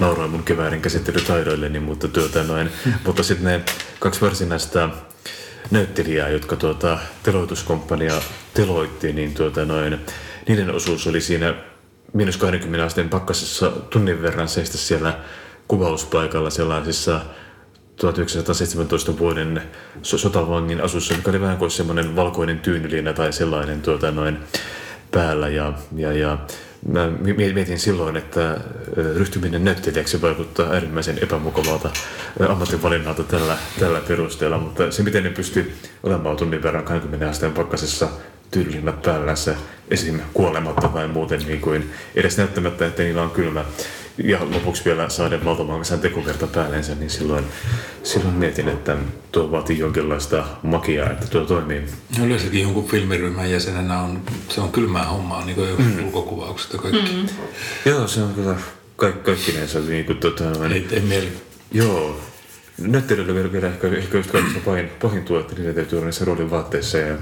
nauroin 0.00 0.30
mun 0.30 0.42
kiväärin 0.42 0.82
käsittelytaidoilleni, 0.82 1.80
mutta, 1.80 2.08
tuota 2.08 2.42
noin, 2.42 2.70
hmm. 2.84 2.94
mutta 3.06 3.22
sitten 3.22 3.44
ne 3.44 3.60
kaksi 3.98 4.20
varsinaista 4.20 4.90
näyttelijää, 5.70 6.28
jotka 6.28 6.56
tuota, 6.56 6.98
teloituskomppania 7.22 8.14
teloitti, 8.54 9.12
niin 9.12 9.34
tuota 9.34 9.64
noin, 9.64 10.00
niiden 10.48 10.70
osuus 10.74 11.06
oli 11.06 11.20
siinä 11.20 11.54
miinus 12.12 12.36
20 12.36 12.86
asteen 12.86 13.08
pakkasessa 13.08 13.70
tunnin 13.70 14.22
verran 14.22 14.48
seistä 14.48 14.78
siellä 14.78 15.18
kuvauspaikalla 15.68 16.50
sellaisissa 16.50 17.20
1917 17.96 19.18
vuoden 19.18 19.62
sotavangin 20.02 20.80
asussa, 20.80 21.14
mikä 21.14 21.30
oli 21.30 21.40
vähän 21.40 21.58
kuin 21.58 21.70
semmoinen 21.70 22.16
valkoinen 22.16 22.60
tyynyliina 22.60 23.12
tai 23.12 23.32
sellainen 23.32 23.82
tuota, 23.82 24.10
noin 24.10 24.38
päällä. 25.10 25.48
Ja, 25.48 25.72
ja, 25.96 26.12
ja 26.12 26.38
mä 26.88 27.08
mietin 27.54 27.78
silloin, 27.78 28.16
että 28.16 28.60
ryhtyminen 29.16 29.64
näyttelijäksi 29.64 30.22
vaikuttaa 30.22 30.70
äärimmäisen 30.70 31.18
epämukavalta 31.22 31.90
ammatinvalinnalta 32.48 33.22
tällä, 33.22 33.58
tällä 33.80 34.00
perusteella, 34.08 34.58
mutta 34.58 34.90
se 34.90 35.02
miten 35.02 35.22
ne 35.22 35.30
pysty 35.30 35.72
olemaan 36.02 36.36
tunnin 36.36 36.62
verran 36.62 36.84
20 36.84 37.28
asteen 37.28 37.52
pakkasessa 37.52 38.08
tyylinnät 38.50 39.02
päällänsä 39.02 39.54
esim. 39.90 40.20
kuolematta 40.34 40.88
tai 40.88 41.08
muuten 41.08 41.40
niin 41.46 41.60
kuin 41.60 41.90
edes 42.14 42.36
näyttämättä, 42.36 42.86
että 42.86 43.02
niillä 43.02 43.22
on 43.22 43.30
kylmä 43.30 43.64
ja 44.18 44.38
lopuksi 44.50 44.84
vielä 44.84 45.08
saada 45.08 45.44
valtavan 45.44 45.76
kanssa 45.76 45.96
tekokerta 45.96 46.46
päällensä, 46.46 46.94
niin 46.94 47.10
silloin, 47.10 47.44
silloin 48.02 48.34
mietin, 48.34 48.68
että 48.68 48.96
tuo 49.32 49.50
vaatii 49.50 49.78
jonkinlaista 49.78 50.44
makiaa, 50.62 51.10
että 51.10 51.26
tuo 51.26 51.44
toimii. 51.44 51.82
Yleensäkin 52.24 52.62
jonkun 52.62 52.88
filmiryhmän 52.88 53.50
jäsenenä 53.50 54.00
on, 54.00 54.22
se 54.48 54.60
on 54.60 54.72
kylmää 54.72 55.04
hommaa, 55.04 55.44
niin 55.44 55.54
kuin 55.54 55.68
mm. 55.78 56.04
ulkokuvaukset 56.04 56.72
ja 56.72 56.78
kaikki. 56.78 57.12
Mm. 57.12 57.28
Joo, 57.84 58.08
se 58.08 58.22
on 58.22 58.34
kyllä 58.34 58.54
kaikki, 58.96 59.20
kaikkinensa. 59.24 59.80
Niin 59.80 60.04
kuin, 60.04 60.18
tota, 60.18 60.44
Ei 60.74 60.80
tee 60.80 61.00
mieli. 61.00 61.32
Joo. 61.72 62.20
Näyttelyllä 62.78 63.52
vielä 63.52 63.68
ehkä, 63.68 63.88
ehkä 63.88 64.16
just 64.16 64.30
kaikista 64.30 64.60
pahin, 64.64 64.90
pahin 65.02 65.24
tuo, 65.24 65.40
että 65.40 65.54
niitä 65.54 65.72
täytyy 65.72 65.98
olla 65.98 66.06
niissä 66.06 66.24
roolin 66.24 66.50
vaatteissa 66.50 66.98
ja 66.98 67.14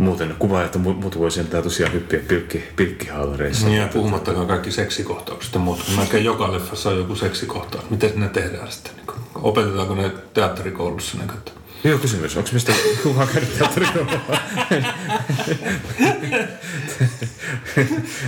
muuten 0.00 0.34
kuvaa, 0.38 0.64
että 0.64 0.78
muut 0.78 1.18
voi 1.18 1.30
sentään 1.30 1.62
tosiaan 1.62 1.92
hyppiä 1.92 2.20
pilkki, 2.28 2.62
pilkkihaalareissa. 2.76 3.66
Niin 3.66 3.80
ja 3.80 3.88
puhumattakaan 3.88 4.46
kaikki 4.46 4.70
seksikohtaukset 4.70 5.54
ja 5.54 5.60
muut. 5.60 5.84
Melkein 5.96 6.24
joka 6.24 6.52
leffassa 6.52 6.90
on 6.90 6.98
joku 6.98 7.14
seksikohtaus. 7.14 7.90
Miten 7.90 8.12
ne 8.16 8.28
tehdään 8.28 8.72
sitten? 8.72 8.92
Niin 8.96 9.06
opetetaanko 9.34 9.94
ne 9.94 10.10
teatterikoulussa? 10.34 11.18
Niin 11.18 11.28
kuin, 11.28 11.40
Joo, 11.84 11.98
kysymys. 11.98 12.36
Onko 12.36 12.50
mistä 12.52 12.72
kukaan 13.02 13.28
käynyt 13.28 13.58
teatterikoulua? 13.58 14.20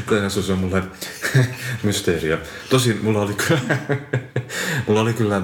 Tämä 0.06 0.52
on 0.52 0.58
mulle 0.58 0.82
mysteeriä. 1.82 2.38
Tosin 2.70 3.00
mulla 3.02 3.20
oli 3.20 3.34
kyllä, 3.34 3.60
mulla 4.86 5.00
oli 5.00 5.12
kyllä 5.12 5.42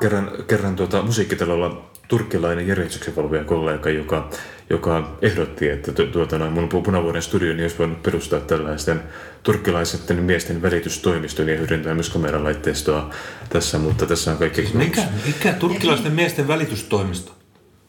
kerran, 0.00 0.30
kerran 0.48 0.76
tuota, 0.76 1.02
musiikkitalolla 1.02 1.91
turkkilainen 2.12 2.68
järjestyksenvalvoja 2.68 3.44
kollega, 3.44 3.90
joka, 3.90 4.30
joka 4.70 5.16
ehdotti, 5.22 5.68
että 5.68 5.92
tuota, 5.92 6.38
noin 6.38 6.52
mun 6.52 6.68
punavuoden 6.68 7.22
studioni 7.22 7.62
olisi 7.62 7.78
voinut 7.78 8.02
perustaa 8.02 8.40
tällaisten 8.40 9.02
turkkilaisten 9.42 10.22
miesten 10.22 10.62
välitystoimiston 10.62 11.48
ja 11.48 11.56
hyödyntää 11.56 11.94
myös 11.94 12.10
kameralaitteistoa 12.10 13.10
tässä, 13.48 13.78
mutta 13.78 14.06
tässä 14.06 14.30
on 14.30 14.38
kaikki... 14.38 14.68
Mikä, 14.74 15.02
mikä 15.26 15.52
turkkilaisten 15.52 16.12
miesten 16.12 16.48
välitystoimisto? 16.48 17.32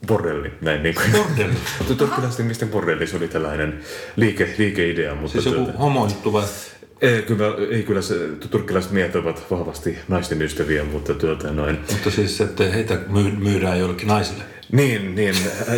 bordelli, 0.08 0.52
näin 0.62 0.84
niin 0.84 0.96
kuin. 0.96 1.12
Bordelli? 1.12 1.54
Turkkilaisten 1.98 2.46
miesten 2.46 2.70
bordelli, 2.70 3.08
se 3.08 3.18
oli 3.18 3.28
tällainen 3.28 3.80
liike, 4.16 4.56
liikeidea, 4.58 5.16
mutta... 5.16 5.32
Siis 5.32 5.46
joku 5.46 5.58
tuota- 5.58 5.78
homojuttu 5.78 6.34
vai? 6.34 6.44
Ei 7.04 7.22
kyllä, 7.22 7.46
ei 7.70 7.84
kyllä 7.84 8.02
se, 8.02 8.16
turkkilaiset 8.50 8.92
miehet 8.92 9.16
ovat 9.16 9.46
vahvasti 9.52 9.98
naisten 10.08 10.42
ystäviä, 10.42 10.84
mutta 10.84 11.14
tuota 11.14 11.52
noin. 11.52 11.80
Mutta 11.92 12.12
siis, 12.12 12.42
että 12.42 12.64
heitä 12.64 13.00
myy- 13.10 13.36
myydään 13.40 13.80
jollekin 13.80 14.08
naisille. 14.08 14.44
Niin, 14.72 15.16
niin. 15.16 15.36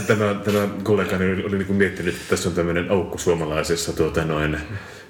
Tämä, 0.08 0.34
tämä 0.34 0.68
kollegani 0.84 1.34
oli, 1.34 1.44
oli 1.44 1.58
niin 1.58 1.76
miettinyt, 1.76 2.16
että 2.16 2.30
tässä 2.30 2.50
on 2.50 2.56
tämmöinen 2.56 2.92
aukko 2.92 3.18
suomalaisessa, 3.18 3.94
tuota 3.94 4.26
noin, 4.26 4.58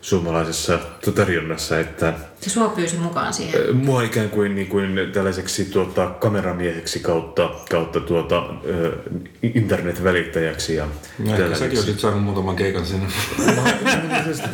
suomalaisessa 0.06 0.80
tarjonnassa, 1.16 1.80
että 1.80 2.14
Se 2.42 2.50
sua 2.50 2.70
pyysi 2.70 2.98
mukaan 2.98 3.34
siihen. 3.34 3.62
ö, 3.62 3.74
mua 3.74 4.02
ikään 4.02 4.30
kuin, 4.30 4.56
niin 4.56 4.68
kuin 4.68 5.00
tällaiseksi 5.14 5.66
tuota, 5.66 6.08
kameramieheksi 6.08 7.00
kautta, 7.00 7.50
kautta 7.72 8.00
tuota, 8.00 8.44
ö, 8.66 8.92
internetvälittäjäksi. 9.44 10.76
Ja 10.76 10.88
No, 11.20 11.36
ehkä 11.36 11.56
säkin 11.56 11.80
olisit 11.80 12.00
saanut 12.00 12.24
muutaman 12.24 12.56
keikan 12.56 12.86
sinne. 12.86 13.08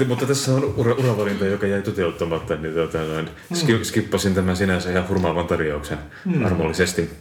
Mutta 0.08 0.26
tässä 0.26 0.56
on 0.56 0.74
ura, 0.78 0.94
uravalinta, 0.94 1.46
joka 1.46 1.68
jäi 1.68 1.82
toteuttamatta, 1.82 2.56
niin 2.56 2.74
tuota, 2.74 2.98
noin, 2.98 3.30
ski, 3.54 3.80
skippasin 3.84 4.36
tämän 4.36 4.58
sinänsä 4.58 4.92
ihan 4.92 5.10
hurmaavan 5.10 5.48
tarjouksen 5.48 5.98
armollisesti. 6.46 7.10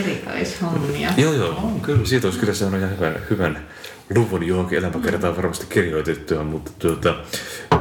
Erikoishommia. 0.00 1.10
Joo, 1.16 1.32
joo. 1.32 1.48
On 1.48 1.80
kyllä. 1.80 2.06
Siitä 2.06 2.26
olisi 2.26 2.38
kyllä 2.40 2.54
saanut 2.54 2.80
ihan 2.80 2.90
hyvän, 2.96 3.16
hyvän 3.30 3.58
luvun 4.14 4.46
johonkin 4.46 4.78
elämäkertaan 4.78 5.36
varmasti 5.36 5.66
kirjoitettua, 5.66 6.44
mutta, 6.44 6.70
tuota, 6.78 7.14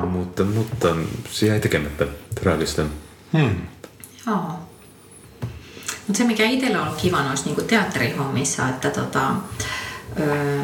mutta, 0.08 0.44
mutta 0.44 0.96
se 1.30 1.48
jäi 1.48 1.60
tekemättä 1.60 2.08
traagista. 2.42 2.84
Hmm. 3.34 3.56
Joo. 4.28 4.60
Mutta 6.08 6.18
se, 6.18 6.24
mikä 6.24 6.46
itsellä 6.46 6.82
on 6.82 6.88
ollut 6.88 7.02
kiva 7.02 7.24
noissa 7.24 7.46
niinku 7.46 7.62
teatterihommissa, 7.62 8.70
että 8.70 8.90
tota, 8.90 9.32
öö, 10.20 10.62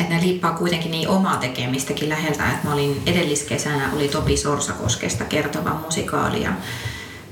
että 0.00 0.14
ne 0.14 0.20
liippaa 0.20 0.54
kuitenkin 0.54 0.90
niin 0.90 1.08
omaa 1.08 1.36
tekemistäkin 1.36 2.08
läheltä. 2.08 2.50
Että 2.50 2.68
mä 2.68 2.74
olin 2.74 3.02
edelliskesänä 3.06 3.90
oli 3.92 4.08
Topi 4.08 4.36
Sorsakoskesta 4.36 5.24
kertova 5.24 5.80
musikaali 5.84 6.42
ja, 6.42 6.52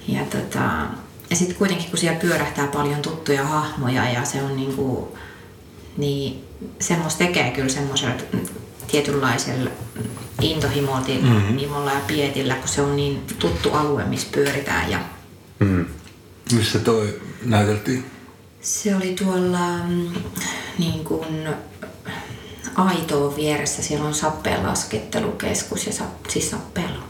ja, 0.08 0.24
tota, 0.24 0.86
ja 1.30 1.36
sitten 1.36 1.56
kuitenkin 1.56 1.90
kun 1.90 1.98
siellä 1.98 2.20
pyörähtää 2.20 2.66
paljon 2.66 3.02
tuttuja 3.02 3.44
hahmoja 3.44 4.10
ja 4.10 4.24
se 4.24 4.42
on 4.42 4.56
niinku, 4.56 5.18
niin 5.96 6.45
semmoista 6.80 7.18
tekee 7.18 7.50
kyllä 7.50 7.68
semmoisella 7.68 8.14
tietynlaisella 8.90 9.70
intohimolla 10.40 11.00
mm-hmm. 11.22 11.58
ja 11.58 12.00
pietillä, 12.06 12.54
kun 12.54 12.68
se 12.68 12.82
on 12.82 12.96
niin 12.96 13.22
tuttu 13.38 13.72
alue, 13.72 14.04
missä 14.04 14.28
pyöritään 14.32 14.90
ja 14.90 14.98
Mm. 15.58 15.86
Missä 16.52 16.78
toi 16.78 17.20
näyteltiin? 17.44 18.04
se 18.66 18.96
oli 18.96 19.14
tuolla 19.14 19.76
mm, 19.88 20.08
niin 20.78 21.04
kuin 21.04 21.48
aitoon 22.74 23.36
vieressä. 23.36 23.82
Siellä 23.82 24.06
on 24.06 24.14
Sappeen 24.14 24.62
laskettelukeskus 24.62 25.86
ja 25.86 25.92
sa, 25.92 26.04
siis 26.28 26.50
Sappeella. 26.50 27.02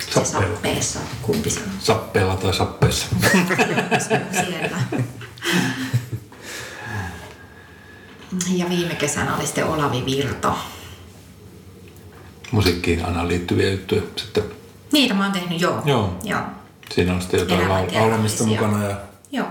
Se 0.00 0.24
Sappeella. 0.24 0.54
Sappeessa, 0.54 0.98
kumpi 1.22 1.50
se 1.50 1.60
on? 1.60 1.70
Sappeella 1.78 2.36
tai 2.36 2.54
sappeessa? 2.54 3.06
Se 4.08 4.14
on 4.14 4.44
siellä. 4.46 4.78
Ja 8.56 8.68
viime 8.68 8.94
kesänä 8.94 9.36
oli 9.36 9.46
sitten 9.46 9.66
Olavi 9.66 10.04
Virto. 10.06 10.58
Musiikkiin 12.50 13.04
aina 13.04 13.28
liittyviä 13.28 13.70
juttuja. 13.70 14.02
Sitten 14.16 14.44
Niitä 14.92 15.14
mä 15.14 15.24
oon 15.24 15.32
tehnyt, 15.32 15.60
joo. 15.60 15.82
Joo. 15.84 16.18
Joo. 16.24 16.40
siinä 16.94 17.14
on 17.14 17.20
sitten 17.20 17.40
jotain 17.40 17.68
laulamista 17.94 18.44
mukana. 18.44 18.84
Ja... 18.84 18.96
joo. 19.32 19.46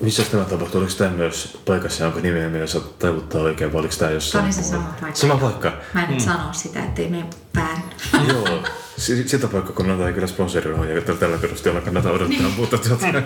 Missä 0.00 0.22
tämä 0.22 0.44
tapahtui? 0.44 0.80
Oliko 0.80 0.94
tämä 0.98 1.10
myös 1.10 1.58
paikassa, 1.66 2.04
jonka 2.04 2.20
nimeä 2.20 2.48
millä 2.48 2.66
saa 2.66 2.80
taivuttaa 2.98 3.42
oikein, 3.42 3.72
vai 3.72 3.80
oliko 3.80 3.94
tämä 3.98 4.10
jossain? 4.10 4.44
Tämä 4.44 4.46
oli 4.46 4.64
se 4.64 4.70
sama 4.70 4.94
paikka. 5.00 5.18
Sama 5.20 5.36
paikka? 5.36 5.72
Mä 5.94 6.04
en 6.04 6.10
nyt 6.10 6.20
sano 6.20 6.52
sitä, 6.52 6.84
ettei 6.84 7.08
mene 7.08 7.24
päähän. 7.52 7.82
Joo. 8.28 8.62
S- 8.98 9.22
sitä 9.26 9.48
paikkakunnalta 9.48 10.06
ei 10.06 10.12
kyllä 10.12 10.26
sponsorirohoja, 10.26 10.94
jotta 10.94 11.14
tällä 11.14 11.38
perusteella 11.38 11.80
kannata 11.80 12.10
odottaa, 12.10 12.48
mutta 12.56 12.78
tuota, 12.78 13.06
Eli 13.08 13.18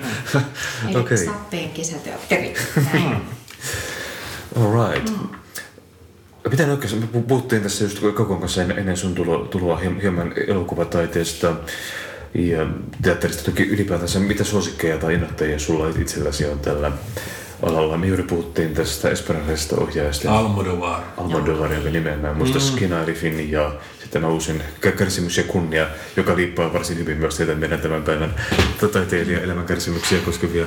okei. 0.88 1.00
okay. 1.00 1.24
Sappeen 1.24 1.70
kesäteatteri. 1.70 2.54
Näin. 4.56 4.66
All 4.66 4.92
right. 4.94 5.12
Miten 6.50 6.70
oikein, 6.70 6.98
me 6.98 7.06
pu- 7.14 7.22
puhuttiin 7.28 7.62
tässä 7.62 7.84
just 7.84 7.98
Kakon 8.14 8.40
kanssa 8.40 8.62
en- 8.62 8.78
ennen 8.78 8.96
sun 8.96 9.14
tuloa, 9.14 9.48
tuloa 9.48 9.80
hiem- 9.80 10.00
hieman 10.02 10.32
elokuvataiteesta 10.46 11.52
ja 12.34 12.66
teatterista 13.02 13.44
toki 13.44 13.62
ylipäätänsä. 13.62 14.18
Mitä 14.18 14.44
suosikkeja 14.44 14.98
tai 14.98 15.14
innoittajia 15.14 15.58
sulla 15.58 15.88
itselläsi 15.88 16.44
on 16.46 16.58
tällä 16.58 16.92
alalla? 17.62 17.96
Me 17.96 18.06
juuri 18.06 18.22
puhuttiin 18.22 18.74
tästä 18.74 19.10
espanjalaisesta 19.10 19.76
ohjaajasta. 19.76 20.38
Almodovar. 20.38 21.00
Almodovar, 21.16 21.72
joka 21.72 21.90
nimen 21.90 22.18
mä 22.18 22.30
en 22.30 22.36
muista, 22.36 22.58
mm. 22.58 22.64
Skinarifin 22.64 23.50
ja 23.52 23.72
sitten 24.10 24.22
mä 24.22 24.28
uusin 24.28 24.62
Kä- 24.86 24.92
Kärsimys 24.92 25.36
ja 25.36 25.42
kunnia, 25.42 25.86
joka 26.16 26.36
liippaa 26.36 26.72
varsin 26.72 26.98
hyvin 26.98 27.16
myös 27.18 27.36
teitä 27.36 27.54
meidän 27.54 27.80
tämän 27.80 28.02
päivän 28.02 28.34
taiteilija 28.92 29.40
elämän 29.40 29.66
kärsimyksiä 29.66 30.18
koskevia 30.18 30.66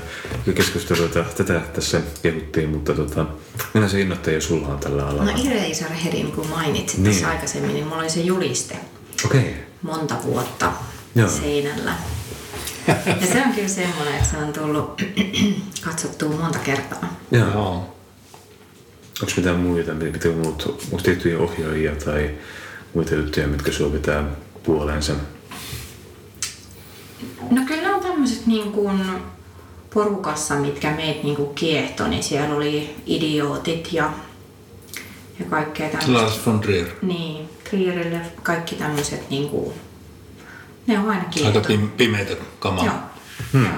keskusteluita. 0.56 1.24
Tätä 1.38 1.62
tässä 1.74 2.02
kehuttiin, 2.22 2.70
mutta 2.70 2.94
tota, 2.94 3.26
millaisia 3.74 4.00
innoittajia 4.00 4.42
sulla 4.42 4.68
on 4.68 4.80
tällä 4.80 5.08
alalla? 5.08 5.32
No 5.32 5.32
Ireisar 5.44 5.90
Herim, 5.92 6.32
kun 6.32 6.48
mainitsit 6.48 6.98
Niin. 7.00 7.04
niin. 7.04 7.14
tässä 7.16 7.30
aikaisemmin, 7.30 7.74
niin 7.74 7.88
mulla 7.88 8.02
oli 8.02 8.10
se 8.10 8.20
juliste 8.22 8.76
Okei. 9.26 9.40
Okay. 9.40 9.54
monta 9.82 10.16
vuotta 10.24 10.72
Joo. 11.16 11.30
Seinällä. 11.30 11.94
Ja 12.88 13.28
se 13.34 13.44
on 13.46 13.54
kyllä 13.54 13.68
semmoinen, 13.68 14.14
että 14.16 14.30
se 14.30 14.38
on 14.38 14.54
tullut 14.54 15.02
katsottua 15.86 16.30
monta 16.30 16.60
kertaa. 16.60 17.16
Joo. 17.32 17.50
Joo. 17.52 17.96
Onko 19.22 19.34
mitään 19.38 19.56
muita, 19.58 19.94
mitä 19.94 20.30
muut, 20.30 20.66
onko 20.92 21.04
tiettyjä 21.04 21.40
ohjaajia 21.40 21.92
tai 22.06 22.30
muita 22.94 23.16
juttuja, 23.16 23.48
mitkä 23.48 23.72
sua 23.72 23.94
vetää 23.94 24.24
puoleensa? 24.64 25.14
No 27.52 27.62
kyllä 27.68 27.96
on 27.96 28.02
tämmöiset 28.04 28.46
niin 28.46 28.72
kuin 28.72 29.02
porukassa, 29.94 30.56
mitkä 30.56 30.92
meitä 30.96 31.24
niin 31.24 31.36
kuin 31.36 31.56
kiehtoi, 31.56 32.10
niin 32.10 32.24
siellä 32.24 32.56
oli 32.56 32.96
idiootit 33.06 33.94
ja, 33.94 34.14
ja 35.40 35.46
kaikkea 35.50 35.90
tämmöistä. 35.90 36.14
Lars 36.14 36.46
von 36.46 36.60
Trier. 36.60 36.88
Niin, 37.02 37.50
Trierille 37.70 38.22
kaikki 38.44 38.76
tämmöiset 38.76 39.30
niin 39.30 39.50
kuin, 39.50 39.74
ne 40.88 41.00
on 41.00 41.10
aina 41.10 41.20
Aika 41.20 41.30
kiehtonut. 41.32 41.68
pim- 41.70 41.88
pimeitä 41.98 42.34
kamaa. 42.60 42.86
Joo. 42.86 42.96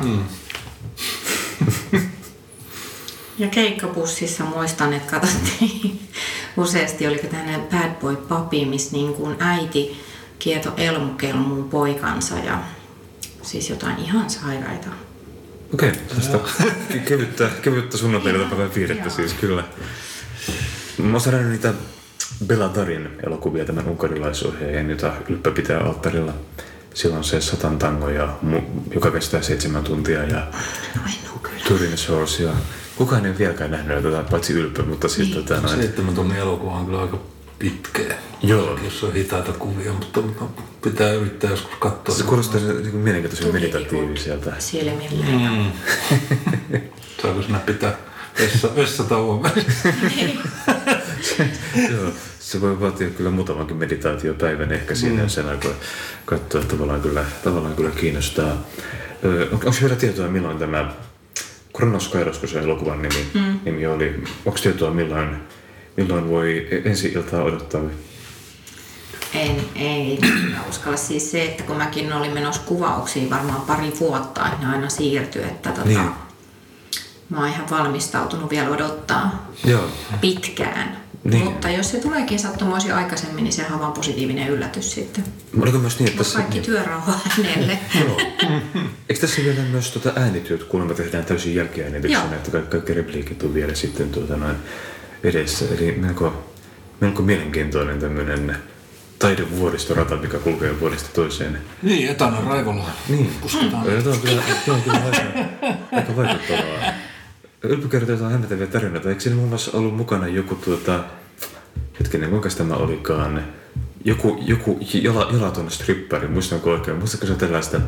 Hmm. 0.02 0.20
Ja 3.38 3.48
keikkapussissa 3.48 4.44
muistan, 4.44 4.94
että 4.94 5.12
katsottiin 5.20 6.00
useasti, 6.58 7.08
oliko 7.08 7.28
tämmöinen 7.28 7.62
Bad 7.62 7.92
Boy 8.02 8.16
Papi, 8.16 8.66
missä 8.66 8.92
niin 8.92 9.14
kuin 9.14 9.36
äiti 9.40 10.02
kieto 10.40 10.74
elmukelmuun 10.78 11.70
poikansa 11.70 12.36
ja 12.36 12.60
siis 13.42 13.70
jotain 13.70 14.00
ihan 14.00 14.30
sairaita. 14.30 14.88
Okei, 15.74 15.92
tästä 16.16 16.40
kevyttä, 17.08 17.50
kevyttä 17.62 17.98
sunnuntailtapäivän 17.98 18.70
piirrettä 18.70 19.10
siis 19.10 19.34
kyllä. 19.34 19.64
Mä 20.98 21.12
oon 21.12 21.22
seurannut 21.22 21.52
niitä 21.52 21.74
Beladarin 22.48 23.10
elokuvia, 23.28 23.66
tämän 23.66 23.88
unkarilaisohjaajan, 23.88 24.90
jota 24.90 25.14
Lyppä 25.30 25.52
pitää 25.52 25.80
alttarilla. 25.80 26.34
Silloin 26.94 27.24
se 27.24 27.42
Satan 27.42 27.78
tango, 27.78 28.10
ja 28.10 28.38
mu- 28.44 28.94
joka 28.94 29.12
kestää 29.12 29.42
seitsemän 29.42 29.84
tuntia, 29.84 30.24
ja. 30.24 30.48
Turin 31.68 31.98
Shores, 31.98 32.40
ja 32.40 32.52
kukaan 32.96 33.26
ei 33.26 33.38
vieläkään 33.38 33.72
nähnyt 33.72 34.04
tätä, 34.04 34.24
paitsi 34.32 34.54
Ylppö, 34.54 34.84
mutta 34.84 35.08
siis 35.08 35.28
Niin. 35.30 35.44
tota 35.44 35.62
noin. 35.62 35.78
Seitsemän 35.78 36.16
tunnin 36.16 36.38
elokuva 36.38 36.72
on 36.72 36.86
kyllä 36.86 37.02
aika 37.02 37.20
pitkä. 37.60 38.02
Joo. 38.44 38.80
Jos 38.84 39.04
on 39.04 39.14
hitaita 39.14 39.52
kuvia, 39.52 39.94
mutta 39.94 40.22
mutta 40.22 40.46
pitää 40.84 41.12
yrittää 41.12 41.50
joskus 41.50 41.76
katsoa. 41.80 42.16
Se 42.16 42.24
kuulostaa 42.24 42.62
niin 42.62 42.96
mielenkiintoisen 42.96 43.54
meditatiiviselta. 43.54 44.52
Silmille. 44.60 45.26
Mm. 45.50 45.72
Saako 47.22 47.42
sinä 47.42 47.60
pitää 47.60 47.94
vessa, 48.40 48.76
vessatauon 48.76 49.44
välissä? 49.44 49.94
Joo, 51.92 52.12
se 52.40 52.62
voi 52.62 52.80
vaatia 52.80 53.10
kyllä 53.10 53.30
muutamankin 53.30 53.78
meditaatiopäivän 53.78 54.72
ehkä 54.72 54.96
siinä, 54.96 55.22
mm. 55.24 55.30
sen 55.30 55.48
aikoo 55.50 55.72
katsoa, 56.26 56.62
että 56.62 56.74
tavallaan 56.74 57.02
kyllä, 57.02 57.26
tavallaan 57.44 57.76
kyllä 57.76 57.92
kiinnostaa. 57.92 58.66
Onko 59.52 59.72
vielä 59.82 59.96
tietoa, 59.96 60.28
milloin 60.28 60.58
tämä 60.58 60.94
Kronos 61.78 62.08
Kairos, 62.08 62.40
kun 62.40 62.50
se 62.50 62.60
elokuvan 62.60 63.02
nimi, 63.02 63.26
mm. 63.34 63.60
nimi 63.66 63.88
oli, 63.88 64.24
onko 64.46 64.60
tietoa, 64.64 64.92
milloin, 64.92 65.38
milloin 65.98 66.30
voi 66.30 66.68
e- 66.72 66.90
ensi 66.90 67.08
iltaa 67.08 67.44
odottaa? 67.44 67.82
En, 69.34 69.56
ei 69.76 70.20
mä 70.52 70.58
uskalla. 70.70 70.98
Siis 70.98 71.32
se, 71.32 71.44
että 71.46 71.64
kun 71.64 71.78
mäkin 71.78 72.14
olin 72.14 72.34
menossa 72.34 72.62
kuvauksiin 72.66 73.30
varmaan 73.30 73.62
pari 73.62 73.94
vuotta, 74.00 74.46
että 74.48 74.66
ne 74.68 74.74
aina 74.74 74.90
siirtyi, 74.90 75.44
että 75.44 75.70
tota, 75.70 75.88
Niin. 75.88 76.10
mä 77.30 77.38
oon 77.40 77.48
ihan 77.48 77.70
valmistautunut 77.70 78.50
vielä 78.50 78.70
odottaa 78.70 79.50
Joo, 79.66 79.90
pitkään. 80.22 81.05
Niin. 81.26 81.44
Mutta 81.44 81.70
jos 81.70 81.92
se 81.92 82.00
tuleekin 82.00 82.40
sattumoisin 82.40 82.94
aikaisemmin, 82.94 83.44
niin 83.44 83.54
sehän 83.54 83.74
on 83.74 83.80
vaan 83.80 83.94
positiivinen 83.94 84.48
yllätys 84.50 84.94
sitten. 84.94 85.24
Oliko 85.62 85.78
myös 85.78 86.00
niin, 86.00 86.08
että 86.10 86.18
tässä... 86.18 86.40
kaikki 86.40 86.60
työrauha 86.60 87.20
hänelle. 87.30 87.80
Joo. 88.00 88.18
Eikö 89.10 89.22
tässä 89.22 89.42
vielä 89.44 89.62
myös 89.72 89.92
tuota 89.92 90.20
äänityöt, 90.22 90.64
kuulemma 90.64 90.94
tehdään 90.94 91.26
täysin 91.26 91.56
jälkiäänityksenä, 91.56 92.36
että 92.36 92.52
kaikki, 92.52 92.72
kaikki 92.72 92.94
repliikit 92.94 93.44
on 93.44 93.54
vielä 93.54 93.76
sitten 93.76 94.10
tuota 94.10 94.38
noin 94.38 94.56
edessä. 95.24 95.66
Eli 95.78 95.92
melko, 95.92 96.52
melko 97.02 97.22
mielenkiintoinen 97.22 98.00
tämmöinen 98.00 98.58
taidevuoristorata, 99.20 100.16
mikä 100.16 100.38
kulkee 100.38 100.80
vuodesta 100.80 101.10
toiseen. 101.14 101.58
Niin, 101.82 102.10
etana 102.10 102.42
raivolla. 102.42 102.90
Niin. 103.10 103.32
Pusketaan. 103.42 103.96
Ja 103.96 104.02
Tämä 104.02 104.16
on 104.16 104.22
kyllä, 104.22 104.42
tämä 104.66 104.78
on 104.78 104.84
kyllä 104.84 105.02
aika, 105.06 105.22
aika 105.92 106.16
vaikuttavaa. 106.16 106.94
Ylpy 107.64 107.88
kertoo 107.88 108.16
jotain 108.16 108.32
hämmentäviä 108.32 108.68
tarinoita. 108.68 109.10
Eikö 109.10 109.22
siinä 109.22 109.36
muun 109.36 109.50
muassa 109.50 109.78
ollut 109.78 109.98
mukana 109.98 110.28
joku 110.28 110.56
tuota... 110.56 111.04
Hetkinen, 112.00 112.30
kuinka 112.30 112.50
tämä 112.50 112.74
olikaan? 112.76 113.44
Joku, 114.06 114.44
joku 114.46 114.80
jala, 114.94 115.30
jalaton 115.34 115.72
strippari, 115.72 116.28
muistanko 116.28 116.72
oikein? 116.72 116.98
Muistatko 116.98 117.28
se 117.28 117.36
tällaista, 117.36 117.82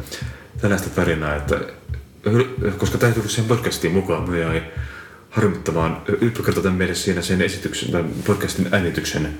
tällaista 0.62 0.90
tarinaa, 0.90 1.36
että... 1.36 1.60
Koska 2.78 2.98
tämä 2.98 3.10
ei 3.10 3.14
tullut 3.14 3.32
siihen 3.32 3.48
podcastiin 3.48 3.94
mukaan, 3.94 4.30
me 4.30 4.40
jäi 4.40 4.64
harmittamaan. 5.30 6.02
Ylpy 6.22 6.44
kertoo 6.44 6.64
tämän 6.64 6.78
meille 6.78 6.96
siinä 6.96 7.22
sen 7.22 7.42
esityksen, 7.42 7.92
tai 7.92 8.04
podcastin 8.26 8.68
äänityksen 8.72 9.38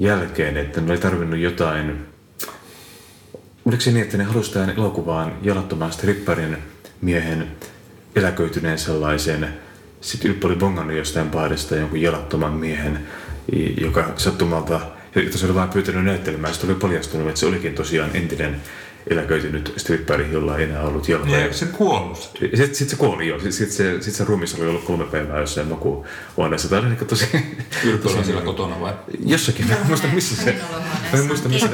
jälkeen, 0.00 0.56
että 0.56 0.80
ne 0.80 0.92
oli 0.92 1.00
tarvinnut 1.00 1.40
jotain 1.40 2.06
Oliko 3.66 3.80
se 3.80 3.92
niin, 3.92 4.02
että 4.02 4.16
ne 4.16 4.24
halusi 4.24 4.52
tähän 4.52 4.70
elokuvaan 4.70 5.32
jalattoman 5.42 5.92
stripparin 5.92 6.56
miehen 7.00 7.46
eläköityneen 8.16 8.78
sellaisen, 8.78 9.48
sitten 10.00 10.30
Ylppö 10.30 10.46
oli 10.46 10.56
bongannut 10.56 10.96
jostain 10.96 11.30
baarista 11.30 11.76
jonkun 11.76 12.02
jalattoman 12.02 12.52
miehen, 12.52 13.06
joka 13.80 14.12
sattumalta, 14.16 14.80
jota 15.14 15.38
se 15.38 15.46
oli 15.46 15.54
vain 15.54 15.68
pyytänyt 15.68 16.04
näyttelemään, 16.04 16.54
sitten 16.54 16.70
oli 16.70 16.78
paljastunut, 16.78 17.28
että 17.28 17.40
se 17.40 17.46
olikin 17.46 17.74
tosiaan 17.74 18.10
entinen 18.14 18.60
eläköitynyt 19.10 19.72
strippari, 19.76 20.28
jolla 20.32 20.58
ei 20.58 20.64
enää 20.64 20.82
ollut 20.82 21.02
Niin, 21.02 21.12
jalkoja. 21.12 21.42
eikö 21.42 21.54
se 21.54 21.66
kuollut? 21.66 22.30
Sitten 22.40 22.74
sit 22.74 22.88
se 22.88 22.96
kuoli 22.96 23.28
jo, 23.28 23.34
sitten 23.34 23.52
sit 23.52 23.70
se, 23.70 24.02
sit 24.02 24.14
se 24.14 24.24
ruumis 24.24 24.54
oli 24.54 24.68
ollut 24.68 24.84
kolme 24.84 25.04
päivää 25.04 25.40
jossain 25.40 25.66
makuuhuoneessa. 25.68 26.68
Tämä 26.68 26.80
oli 26.82 26.88
niin 26.88 27.06
tosi... 27.06 27.28
Ylpöllä 27.84 28.24
siellä 28.24 28.42
kotona 28.42 28.80
vai? 28.80 28.92
Jossakin, 29.26 29.66
mä 29.68 29.74
en 29.74 29.86
muista 29.86 30.06
missä 30.08 30.36
se... 30.44 30.52
Mä 31.12 31.18
en 31.18 31.26
muista 31.26 31.48
missä, 31.48 31.68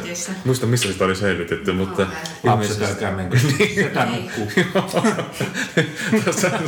muista 0.45 0.67
missä 0.67 0.93
sitä 0.93 1.05
oli 1.05 1.17
säilytetty, 1.17 1.73
mutta 1.73 2.07
Lapset 2.43 2.83
älkää 2.83 3.13
menkö. 3.17 3.39
Setä 3.75 4.07
nukkuu. 4.07 4.53
Tässä 6.25 6.51
on 6.55 6.61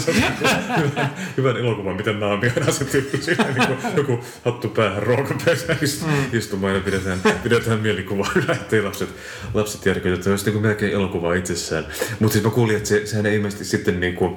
hyvän, 0.79 1.11
hyvän 1.37 1.57
elokuvan, 1.57 1.97
miten 1.97 2.21
naami 2.21 2.49
aina 2.57 2.67
asettuu 2.69 3.01
siinä 3.21 3.45
niin 3.45 3.67
kuin 3.67 3.79
joku 3.97 4.25
hattu 4.45 4.69
päähän 4.69 5.03
ruokapeesään 5.03 5.79
ist- 5.79 6.05
Mm. 6.05 6.39
istumaan 6.39 6.75
ja 6.75 6.81
pidetään, 6.81 7.19
pidetään 7.43 7.81
mielikuvaa 7.81 8.31
yllä, 8.35 8.53
ettei 8.53 8.83
lapset, 8.83 9.09
lapset 9.55 9.87
olisi 10.31 10.51
niin 10.51 10.54
kuin 10.55 10.63
melkein 10.63 10.93
elokuva 10.93 11.35
itsessään. 11.35 11.87
Mutta 12.21 12.33
siis 12.33 12.45
mä 12.45 12.51
kuulin, 12.51 12.77
että 12.77 12.89
se, 12.89 13.07
sehän 13.07 13.27
ei 13.27 13.37
ilmeisesti 13.37 13.65
sitten 13.65 14.01
niin 14.01 14.15
kuin, 14.15 14.37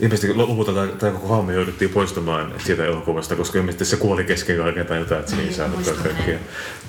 ilmeisesti 0.00 0.34
lopulta 0.34 0.72
tämä, 0.72 0.86
tämä 0.86 1.12
koko 1.12 1.28
haamu 1.28 1.50
jouduttiin 1.50 1.90
poistamaan 1.90 2.54
siitä 2.66 2.84
elokuvasta, 2.84 3.36
koska 3.36 3.58
ilmeisesti 3.58 3.84
se 3.84 3.96
kuoli 3.96 4.24
kesken 4.24 4.56
kaiken 4.58 4.86
tai 4.86 4.98
jotain, 4.98 5.20
että 5.20 5.30
se 5.30 5.36
ei 5.38 5.44
Niin, 5.44 5.54
saanut 5.54 5.84
kaikkia 5.84 6.12
hänen. 6.12 6.38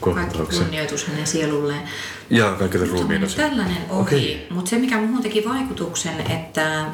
Kaikki 0.02 0.26
kohtauksia. 0.28 0.62
kunnioitus 0.62 1.06
hänen 1.08 1.28
sielulleen. 1.28 1.82
Ja 2.30 2.56
kaikille 2.60 2.86
Mutta 2.86 3.00
ruumiin 3.02 3.24
on 3.24 3.30
tällainen 3.38 3.78
ohi. 3.90 4.02
Okei. 4.02 4.48
Mutta 4.50 4.70
se, 4.70 4.78
mikä 4.78 4.98
muuhun 4.98 5.24
teki 5.24 5.44
vaikutuksen, 5.50 6.32
että, 6.32 6.86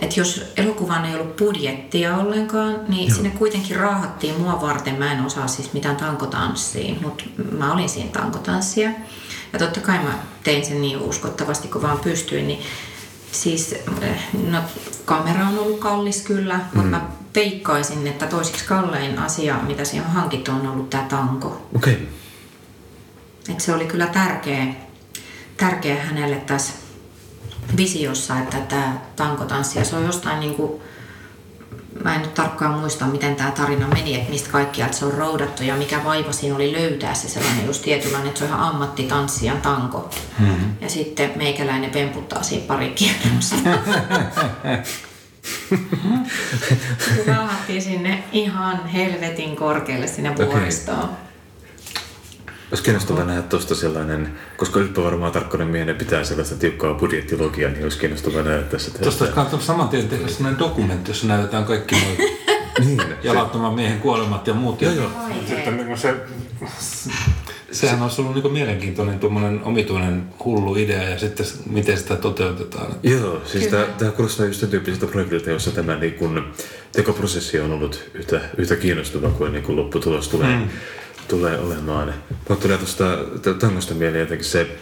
että 0.00 0.20
jos 0.20 0.52
elokuvan 0.56 1.04
ei 1.04 1.14
ollut 1.14 1.36
budjettia 1.36 2.16
ollenkaan, 2.16 2.80
niin 2.88 3.08
Joo. 3.08 3.16
sinne 3.16 3.30
kuitenkin 3.30 3.76
raahattiin 3.76 4.40
mua 4.40 4.60
varten. 4.60 4.94
Mä 4.98 5.12
en 5.12 5.24
osaa 5.26 5.46
siis 5.46 5.72
mitään 5.72 5.96
tankotanssia, 5.96 6.94
mutta 7.02 7.24
mä 7.58 7.72
olin 7.72 7.88
siinä 7.88 8.10
tankotanssia. 8.10 8.90
Ja 9.52 9.58
totta 9.58 9.80
kai 9.80 9.98
mä 9.98 10.18
tein 10.44 10.66
sen 10.66 10.80
niin 10.80 10.98
uskottavasti, 10.98 11.68
kun 11.68 11.82
vaan 11.82 11.98
pystyin. 11.98 12.48
Niin 12.48 12.62
siis, 13.32 13.72
eh, 14.02 14.28
no, 14.50 14.58
kamera 15.04 15.48
on 15.48 15.58
ollut 15.58 15.80
kallis 15.80 16.22
kyllä, 16.22 16.54
mm. 16.54 16.62
mutta 16.74 16.90
mä 16.90 17.08
veikkaisin, 17.34 18.06
että 18.06 18.26
toisiksi 18.26 18.64
kallein 18.64 19.18
asia, 19.18 19.58
mitä 19.66 19.84
siihen 19.84 20.06
on 20.06 20.12
hankittu, 20.12 20.50
on 20.50 20.66
ollut 20.66 20.90
tämä 20.90 21.06
tanko. 21.08 21.68
Okei. 21.76 21.94
Okay. 21.94 22.06
Et 23.48 23.60
se 23.60 23.74
oli 23.74 23.86
kyllä 23.86 24.06
tärkeä, 24.06 24.66
tärkeä 25.56 26.02
hänelle 26.02 26.36
tässä 26.36 26.72
visiossa, 27.76 28.38
että 28.38 28.56
tämä 28.56 29.00
tankotanssi, 29.16 29.78
ja 29.78 29.84
se 29.84 29.96
on 29.96 30.04
jostain 30.04 30.40
niin 30.40 30.54
kuin, 30.54 30.82
mä 32.04 32.14
en 32.14 32.22
nyt 32.22 32.34
tarkkaan 32.34 32.80
muista, 32.80 33.06
miten 33.06 33.36
tämä 33.36 33.50
tarina 33.50 33.88
meni, 33.88 34.14
että 34.14 34.30
mistä 34.30 34.50
kaikkialta 34.50 34.96
se 34.96 35.04
on 35.04 35.12
roudattu 35.14 35.62
ja 35.62 35.76
mikä 35.76 36.04
vaiva 36.04 36.32
siinä 36.32 36.56
oli 36.56 36.72
löytää 36.72 37.14
se 37.14 37.28
sellainen 37.28 37.66
just 37.66 37.82
tietynlainen, 37.82 38.28
että 38.28 38.38
se 38.38 38.44
on 38.44 38.50
ihan 38.50 38.68
ammattitanssijan 38.68 39.60
tanko. 39.60 40.10
Mm-hmm. 40.38 40.72
Ja 40.80 40.90
sitten 40.90 41.32
meikäläinen 41.36 41.90
pemputtaa 41.90 42.42
siinä 42.42 42.66
pari 42.66 42.90
kierrosta. 42.90 43.56
Raahattiin 47.26 47.82
sinne 47.82 48.24
ihan 48.32 48.86
helvetin 48.86 49.56
korkealle 49.56 50.06
sinne 50.06 50.36
vuoristoon. 50.36 50.98
Okay. 50.98 51.27
Olisi 52.70 52.82
kiinnostavaa 52.82 53.24
nähdä 53.24 53.42
tuosta 53.42 53.74
sellainen, 53.74 54.38
koska 54.56 54.80
Ylppö 54.80 55.04
varmaan 55.04 55.32
tarkkoinen 55.32 55.68
miehen 55.68 55.96
pitää 55.96 56.24
sellaista 56.24 56.56
tiukkaa 56.56 56.94
budjettilogia, 56.94 57.68
niin 57.68 57.82
olisi 57.82 57.98
kiinnostavaa 57.98 58.42
nähdä 58.42 58.62
tässä. 58.62 58.90
Tuosta 58.90 59.24
olisi 59.24 59.34
kannattanut 59.34 59.64
saman 59.64 59.88
tien 59.88 60.08
tehdä 60.08 60.28
sellainen 60.28 60.58
dokumentti, 60.58 61.10
jossa 61.10 61.26
näytetään 61.26 61.64
kaikki 61.64 61.94
nuo 61.94 62.28
niin. 62.84 63.02
jalattoman 63.22 63.74
miehen 63.74 64.00
kuolemat 64.00 64.46
ja 64.46 64.54
muut. 64.54 64.82
Joo, 64.82 64.92
joo. 64.92 65.10
Sitten 65.48 65.76
niin 65.76 65.86
kuin 65.86 65.98
se, 65.98 66.14
sehän 67.72 68.02
olisi 68.02 68.20
ollut 68.20 68.34
niin 68.34 68.52
mielenkiintoinen 68.52 69.18
tuommoinen 69.18 69.60
omituinen 69.64 70.22
hullu 70.44 70.76
idea 70.76 71.02
ja 71.02 71.18
sitten 71.18 71.46
miten 71.70 71.98
sitä 71.98 72.16
toteutetaan. 72.16 72.94
Joo, 73.02 73.42
siis 73.44 73.66
tämä, 73.66 73.84
tämä 73.98 74.10
kuulostaa 74.10 74.46
just 74.46 74.60
sen 74.60 74.68
tyyppiseltä 74.68 75.06
projektilta, 75.06 75.50
jossa 75.50 75.70
tämä 75.70 75.96
niin 75.96 76.14
kun, 76.14 76.52
tekoprosessi 76.92 77.60
on 77.60 77.72
ollut 77.72 78.10
yhtä, 78.14 78.40
yhtä 78.56 78.76
kiinnostava 78.76 79.28
kuin, 79.28 79.52
niin 79.52 79.64
kun 79.64 79.76
lopputulos 79.76 80.28
tulee, 80.28 80.56
mm. 80.56 80.68
Tulee 81.28 81.58
olemaan. 81.58 82.14
Mutta 82.48 82.62
tulee 82.62 82.78
tuosta 82.78 83.04
tangosta 83.58 83.94
mieleen 83.94 84.20
jotenkin 84.20 84.46
se 84.46 84.78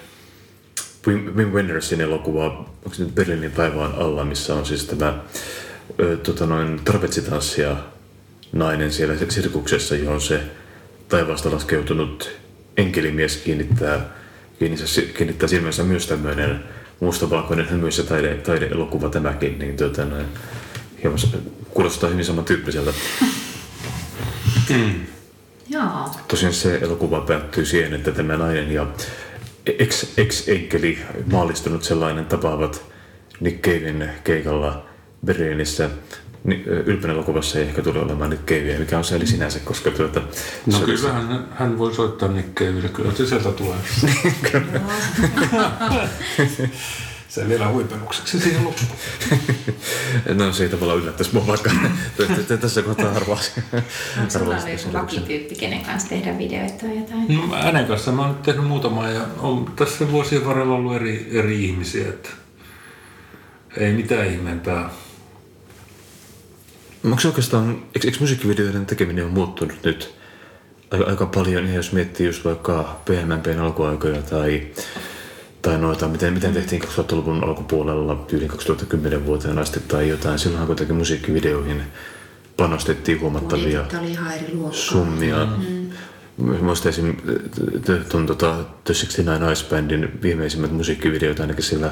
Wim, 1.06 1.52
Wendersin 1.52 2.00
elokuva, 2.00 2.46
onko 2.84 2.94
se 2.94 3.02
nyt 3.02 3.14
Berliinin 3.14 3.52
taivaan 3.52 3.94
alla, 3.94 4.24
missä 4.24 4.54
on 4.54 4.66
siis 4.66 4.84
tämä 4.84 5.18
tota 6.22 6.46
noin, 6.46 6.80
trapetsitanssia 6.84 7.76
nainen 8.52 8.92
siellä 8.92 9.14
sirkuksessa, 9.28 9.96
johon 9.96 10.20
se 10.20 10.40
taivaasta 11.08 11.50
laskeutunut 11.50 12.30
enkelimies 12.76 13.36
kiinnittää, 13.36 14.00
kiinnittää 15.18 15.48
silmänsä 15.48 15.82
myös 15.82 16.06
tämmöinen 16.06 16.64
mustavalkoinen 17.00 17.70
hymyissä 17.70 18.02
taide, 18.02 18.34
taideelokuva 18.34 19.08
tämäkin, 19.08 19.58
niin 19.58 19.76
tuota, 19.76 20.04
noin, 20.04 20.26
hieman 21.02 21.18
kuulostaa 21.70 22.10
hyvin 22.10 22.24
samantyyppiseltä. 22.24 22.92
Mm. 24.70 25.15
Joo. 25.68 26.10
Tosiaan 26.28 26.54
se 26.54 26.78
elokuva 26.82 27.20
päättyy 27.20 27.64
siihen, 27.64 27.94
että 27.94 28.12
tämä 28.12 28.36
nainen 28.36 28.72
ja 28.72 28.86
ex, 29.66 30.18
ex-enkeli, 30.18 30.98
maallistunut 31.32 31.84
sellainen, 31.84 32.26
tapaavat 32.26 32.84
Nick 33.40 33.62
Cavein 33.62 34.10
keikalla 34.24 34.86
Berliinissä. 35.26 35.90
Ylpän 36.86 37.10
elokuvassa 37.10 37.58
ei 37.58 37.64
ehkä 37.64 37.82
tule 37.82 38.00
olemaan 38.00 38.30
Nick 38.30 38.46
Cavea, 38.46 38.78
mikä 38.78 38.98
on 38.98 39.04
sääli 39.04 39.26
sinänsä, 39.26 39.60
koska 39.60 39.90
tuota... 39.90 40.22
No 40.66 40.80
kyllä 40.80 41.12
hän, 41.12 41.48
hän 41.50 41.78
voi 41.78 41.94
soittaa 41.94 42.28
Nick 42.28 42.54
Cavelle, 42.54 42.88
kyllä 42.88 43.12
se 43.12 43.26
sieltä 43.26 43.52
tulee. 43.52 43.76
se 47.40 47.48
vielä 47.48 47.68
huipennukseksi 47.68 48.40
siihen 48.40 48.64
loppuun. 48.64 48.98
no 50.38 50.52
se 50.52 50.62
ei 50.62 50.68
tavallaan 50.68 50.98
yllättäisi 50.98 51.34
mua 51.34 51.46
vaikka 51.46 51.70
tässä 52.60 52.82
kohtaa 52.82 53.12
harvaa. 53.12 53.38
Onko 54.18 54.30
sulla 54.30 54.54
joku 54.54 54.92
vakityyppi, 54.92 55.54
kenen 55.54 55.84
kanssa 55.84 56.08
tehdä 56.08 56.38
videoita 56.38 56.74
tai 56.74 56.98
jotain? 56.98 57.26
No, 57.28 57.56
hänen 57.56 57.86
kanssa 57.86 58.12
mä 58.12 58.22
oon 58.22 58.30
nyt 58.30 58.42
tehnyt 58.42 58.66
muutama 58.66 59.08
ja 59.08 59.26
on 59.38 59.72
tässä 59.76 60.12
vuosien 60.12 60.46
varrella 60.46 60.74
ollut 60.74 60.96
eri, 60.96 61.28
eri 61.32 61.64
ihmisiä, 61.64 62.08
että 62.08 62.28
ei 63.76 63.92
mitään 63.92 64.26
ihmeempää. 64.26 64.90
Onko 67.04 67.20
se 67.20 67.28
oikeastaan, 67.28 67.82
eikö, 67.94 68.08
eikö 68.08 68.20
musiikkivideoiden 68.20 68.86
tekeminen 68.86 69.24
on 69.24 69.32
muuttunut 69.32 69.84
nyt 69.84 70.14
aika, 70.90 71.04
aika 71.04 71.26
paljon, 71.26 71.74
jos 71.74 71.92
miettii 71.92 72.26
just 72.26 72.44
vaikka 72.44 73.00
PMMPn 73.04 73.58
alkuaikoja 73.58 74.22
tai, 74.22 74.72
tai 75.66 75.78
noita, 75.78 76.08
miten, 76.08 76.32
miten 76.32 76.52
tehtiin 76.52 76.82
2000-luvun 76.82 77.44
alkupuolella 77.44 78.26
yli 78.32 78.48
2010 78.48 79.26
vuoteen 79.26 79.58
asti 79.58 79.80
tai 79.80 80.08
jotain. 80.08 80.38
Silloinhan 80.38 80.66
kuitenkin 80.66 80.96
musiikkivideoihin 80.96 81.82
panostettiin 82.56 83.20
huomattavia 83.20 83.84
summia. 84.70 85.46
Mm. 85.46 85.90
Muista 86.60 86.88
esim. 86.88 87.16
tuon 88.08 88.26
tota, 88.26 88.54
The 88.84 88.94
69 88.94 89.52
Ice 89.52 89.66
Bandin 89.70 90.22
viimeisimmät 90.22 90.72
musiikkivideot 90.72 91.40
ainakin 91.40 91.64
sillä 91.64 91.90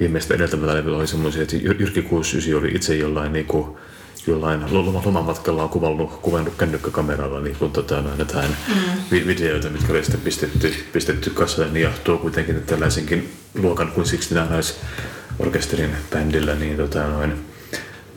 viimeistä 0.00 0.34
edeltävällä 0.34 0.74
levyllä 0.74 0.96
oli 0.96 1.06
semmoisia, 1.06 1.42
että 1.42 1.56
Jyrki 1.56 2.02
69 2.02 2.54
oli 2.54 2.68
itse 2.74 2.96
jollain 2.96 3.32
niinku 3.32 3.78
jollain 4.26 4.60
lomamatkalla 4.70 5.62
on 5.62 5.68
kuvannut, 5.68 6.12
kuvannut 6.22 6.54
kännykkäkameralla 6.54 7.40
niin 7.40 7.56
kun 7.56 7.70
tota, 7.70 8.02
no, 8.02 8.10
jotain 8.18 8.50
mm. 8.68 9.10
videoita, 9.10 9.70
mitkä 9.70 9.92
oli 9.92 10.04
sitten 10.04 10.20
pistetty, 10.20 10.74
pistetty 10.92 11.30
kasaan 11.30 11.76
ja 11.76 11.90
tuo 12.04 12.18
kuitenkin 12.18 12.62
tällaisenkin 12.62 13.32
luokan 13.54 13.86
kuin 13.86 13.94
69 13.94 14.52
Eyes 14.52 14.80
orkesterin 15.38 15.90
bändillä, 16.10 16.54
niin 16.54 16.76
tota, 16.76 17.06
noin, 17.06 17.53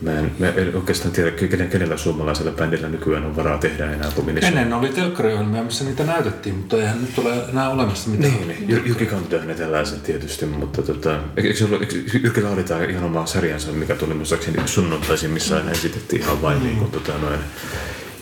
Mä 0.01 0.19
en, 0.19 0.31
mä 0.39 0.47
en 0.47 0.75
oikeastaan 0.75 1.11
tiedä, 1.11 1.31
kenen, 1.31 1.69
kenellä 1.69 1.97
suomalaisella 1.97 2.51
bändillä 2.51 2.89
nykyään 2.89 3.25
on 3.25 3.35
varaa 3.35 3.57
tehdä 3.57 3.91
enää 3.91 4.11
kombinaatio. 4.15 4.49
Ennen 4.49 4.73
oli 4.73 4.89
telkkariohjelmia, 4.89 5.63
missä 5.63 5.83
niitä 5.83 6.03
näytettiin, 6.03 6.55
mutta 6.55 6.77
eihän 6.77 7.01
nyt 7.01 7.17
ole 7.17 7.33
enää 7.49 7.69
olemassa 7.69 8.09
mitään. 8.09 8.33
Niin, 8.33 8.47
niin. 8.47 8.69
Jyrki 8.69 9.05
Kantonen 9.05 9.55
tällaisen 9.55 9.99
tietysti, 9.99 10.45
mutta 10.45 10.81
tota, 10.81 11.19
eikö, 11.37 11.49
eikö 11.81 11.95
Jyrkillä 12.23 12.49
oli 12.49 12.63
tämä 12.63 12.83
ihan 12.83 13.03
oma 13.03 13.25
sarjansa, 13.25 13.71
mikä 13.71 13.95
tuli 13.95 14.13
muistaakseni 14.13 14.67
sunnuntaisin, 14.67 15.31
missä 15.31 15.55
aina 15.55 15.71
esitettiin 15.71 16.21
ihan 16.21 16.41
vain 16.41 16.57
mm. 16.57 16.63
niin 16.63 16.77
kuin, 16.77 16.91
tota, 16.91 17.17
noin, 17.17 17.39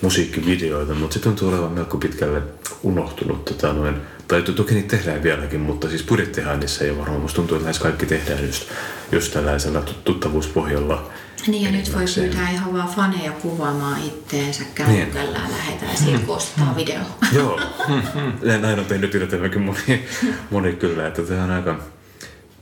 musiikkivideoita, 0.02 0.94
mutta 0.94 1.14
se 1.14 1.20
tuntuu 1.20 1.50
olevan 1.50 1.72
melko 1.72 1.98
pitkälle 1.98 2.42
unohtunut. 2.84 3.46
Tota, 3.46 3.74
noin, 3.74 3.96
tai 4.28 4.42
toki 4.42 4.74
niitä 4.74 4.98
tehdään 4.98 5.24
vieläkin, 5.24 5.60
mutta 5.60 5.90
siis 5.90 6.04
budjettihan 6.04 6.60
niissä 6.60 6.86
ei 6.86 6.98
varmaan. 6.98 7.22
Musta 7.22 7.36
tuntuu, 7.36 7.58
että 7.58 7.66
lähes 7.66 7.80
kaikki 7.80 8.06
tehdään 8.06 8.46
just, 8.46 8.64
just 9.12 9.34
tällaisella 9.34 9.82
tuttavuuspohjalla 10.04 11.12
niin 11.48 11.64
ja 11.64 11.72
nyt 11.72 11.94
voi 11.94 12.06
pyytää 12.16 12.52
ihan 12.52 12.74
vaan 12.74 12.90
faneja 12.90 13.32
kuvaamaan 13.32 14.02
itteensä 14.04 14.64
kännykällä 14.76 15.40
niin. 15.40 15.52
lähetään 15.58 16.22
kostaa 16.28 16.66
mm. 16.66 16.76
video. 16.76 17.00
Joo, 17.38 17.60
näin 18.62 18.80
on 18.80 18.86
tehnyt 18.86 19.16
yllättävänkin 19.16 19.62
moni, 19.62 20.06
moni 20.50 20.74
kyllä, 20.74 21.08
että 21.08 21.22
tämä 21.22 21.44
on 21.44 21.52
aika 21.52 21.80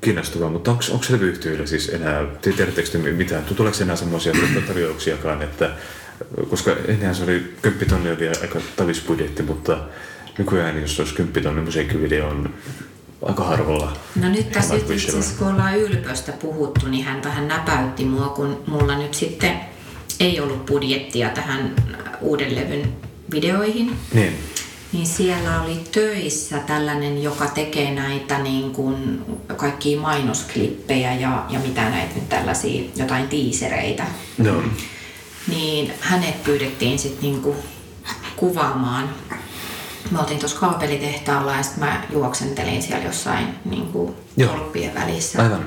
kiinnostavaa, 0.02 0.50
mutta 0.50 0.72
onko, 0.72 0.84
onko 0.92 1.06
levyyhtiöillä 1.10 1.66
siis 1.66 1.90
enää, 1.90 2.26
tiedättekö 2.42 2.98
mitään, 2.98 3.44
tuleeko 3.44 3.78
enää 3.82 3.96
semmoisia 3.96 4.34
tarjouksiakaan, 4.68 5.42
että 5.42 5.70
koska 6.50 6.76
ennen 6.88 7.16
se 7.16 7.24
oli, 7.24 7.54
kymppitonni 7.62 8.12
oli 8.12 8.28
aika 8.28 8.60
tavisbudjetti, 8.76 9.44
mutta 9.44 9.78
nykyään 10.38 10.82
jos 10.82 11.00
olisi 11.00 11.14
kymppitonni 11.14 11.62
musiikkivideo 11.62 12.28
on 12.28 12.54
aika 13.22 13.44
harvalla. 13.44 13.94
No 14.16 14.30
nyt 14.30 14.52
tässä 14.52 14.74
nyt 14.74 14.90
itse 14.90 15.08
asiassa, 15.08 15.36
kun 15.38 15.48
ollaan 15.48 15.78
ylpöstä 15.78 16.32
puhuttu, 16.32 16.88
niin 16.88 17.06
hän 17.06 17.24
vähän 17.24 17.48
näpäytti 17.48 18.06
mua, 18.06 18.30
kun 18.30 18.64
mulla 18.68 18.98
nyt 18.98 19.14
sitten 19.14 19.60
ei 20.20 20.40
ollut 20.40 20.66
budjettia 20.66 21.30
tähän 21.30 21.76
uuden 22.22 22.56
levyn 22.56 22.94
videoihin. 23.32 23.96
Niin. 24.14 24.34
Niin 24.92 25.06
siellä 25.08 25.62
oli 25.62 25.80
töissä 25.92 26.60
tällainen, 26.60 27.24
joka 27.24 27.46
tekee 27.46 27.92
näitä 27.92 28.40
niin 28.40 28.72
kuin 28.72 29.22
kaikkia 29.56 30.00
mainosklippejä 30.00 31.14
ja, 31.14 31.46
ja 31.50 31.60
mitä 31.60 31.90
näitä 31.90 32.16
nyt 32.16 32.30
tällaisia, 32.30 32.84
jotain 32.96 33.28
tiisereitä. 33.28 34.06
No. 34.38 34.64
Niin 35.48 35.94
hänet 36.00 36.44
pyydettiin 36.44 37.00
sitten 37.00 37.22
niin 37.22 37.56
kuvaamaan 38.36 39.10
me 40.12 40.20
oltiin 40.20 40.40
tuossa 40.40 40.60
kaapelitehtaalla 40.60 41.56
ja 41.56 41.64
sitten 41.64 41.84
mä 41.84 42.04
juoksentelin 42.10 42.84
siellä 42.84 43.06
jossain 43.06 43.48
niin 43.66 43.88
kuin 43.88 44.16
tolppien 44.48 44.94
välissä. 44.94 45.44
Aivan. 45.44 45.66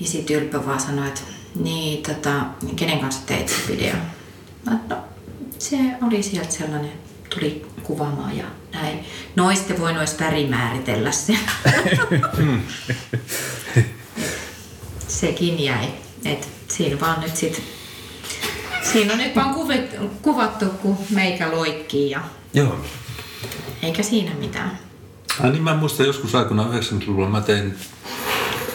Niin 0.00 0.10
sitten 0.10 0.36
Ylppö 0.36 0.66
vaan 0.66 0.80
sanoi, 0.80 1.08
että 1.08 1.20
niin, 1.54 2.02
tota, 2.02 2.32
kenen 2.76 2.98
kanssa 2.98 3.26
teit 3.26 3.48
se 3.48 3.56
video? 3.68 3.94
Mä, 4.66 4.78
no, 4.88 4.96
se 5.58 5.76
oli 6.06 6.22
sieltä 6.22 6.52
sellainen, 6.52 6.92
tuli 7.34 7.66
kuvaamaan 7.82 8.36
ja 8.36 8.44
näin. 8.72 9.04
No 9.36 9.46
olisitte 9.46 9.80
voinut 9.80 10.02
edes 10.02 10.20
värimääritellä 10.20 11.12
sen. 11.12 11.38
Sekin 15.08 15.64
jäi. 15.64 15.88
Et 16.24 16.48
siinä 16.68 17.00
vaan 17.00 17.20
nyt 17.20 17.36
sit, 17.36 17.62
siinä 18.92 19.12
on 19.12 19.18
nyt 19.18 19.36
vaan 19.36 19.54
kuvattu, 20.22 20.66
kun 20.66 20.98
meikä 21.10 21.50
loikkii 21.50 22.10
ja 22.10 22.20
Joo. 22.54 22.76
Eikä 23.84 24.02
siinä 24.02 24.34
mitään. 24.34 24.78
Ai 25.40 25.50
niin, 25.50 25.62
mä 25.62 25.74
muistan 25.74 26.06
joskus 26.06 26.34
aikana 26.34 26.64
90-luvulla 26.64 27.28
mä 27.28 27.40
tein 27.40 27.74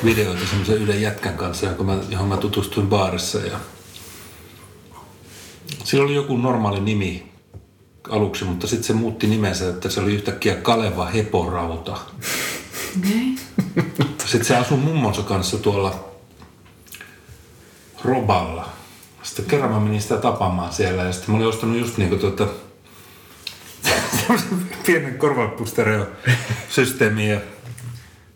videoita 0.05 0.45
semmoisen 0.47 0.77
yhden 0.77 1.01
jätkän 1.01 1.37
kanssa, 1.37 1.65
johon 1.65 1.85
mä, 1.85 1.97
johon 2.09 2.27
mä 2.27 2.37
tutustuin 2.37 2.87
baarissa. 2.87 3.39
Ja 3.39 3.59
sillä 5.83 6.03
oli 6.03 6.15
joku 6.15 6.37
normaali 6.37 6.79
nimi 6.79 7.31
aluksi, 8.09 8.45
mutta 8.45 8.67
sitten 8.67 8.83
se 8.83 8.93
muutti 8.93 9.27
nimensä, 9.27 9.69
että 9.69 9.89
se 9.89 10.01
oli 10.01 10.13
yhtäkkiä 10.13 10.55
Kaleva 10.55 11.05
Heporauta. 11.05 11.97
Okay. 12.99 13.35
Sitten 14.25 14.45
se 14.45 14.57
asui 14.57 14.77
mummonsa 14.77 15.21
kanssa 15.21 15.57
tuolla 15.57 16.05
Roballa. 18.03 18.69
Sitten 19.23 19.45
kerran 19.45 19.71
mä 19.71 19.79
menin 19.79 20.01
sitä 20.01 20.17
tapaamaan 20.17 20.73
siellä 20.73 21.03
ja 21.03 21.11
sitten 21.11 21.31
mä 21.31 21.37
olin 21.37 21.47
ostanut 21.47 21.79
just 21.79 21.97
niinku 21.97 22.15
tuota, 22.15 22.47
pienen 24.85 25.17
korvapustereo-systeemiin 25.17 27.29
ja, 27.29 27.39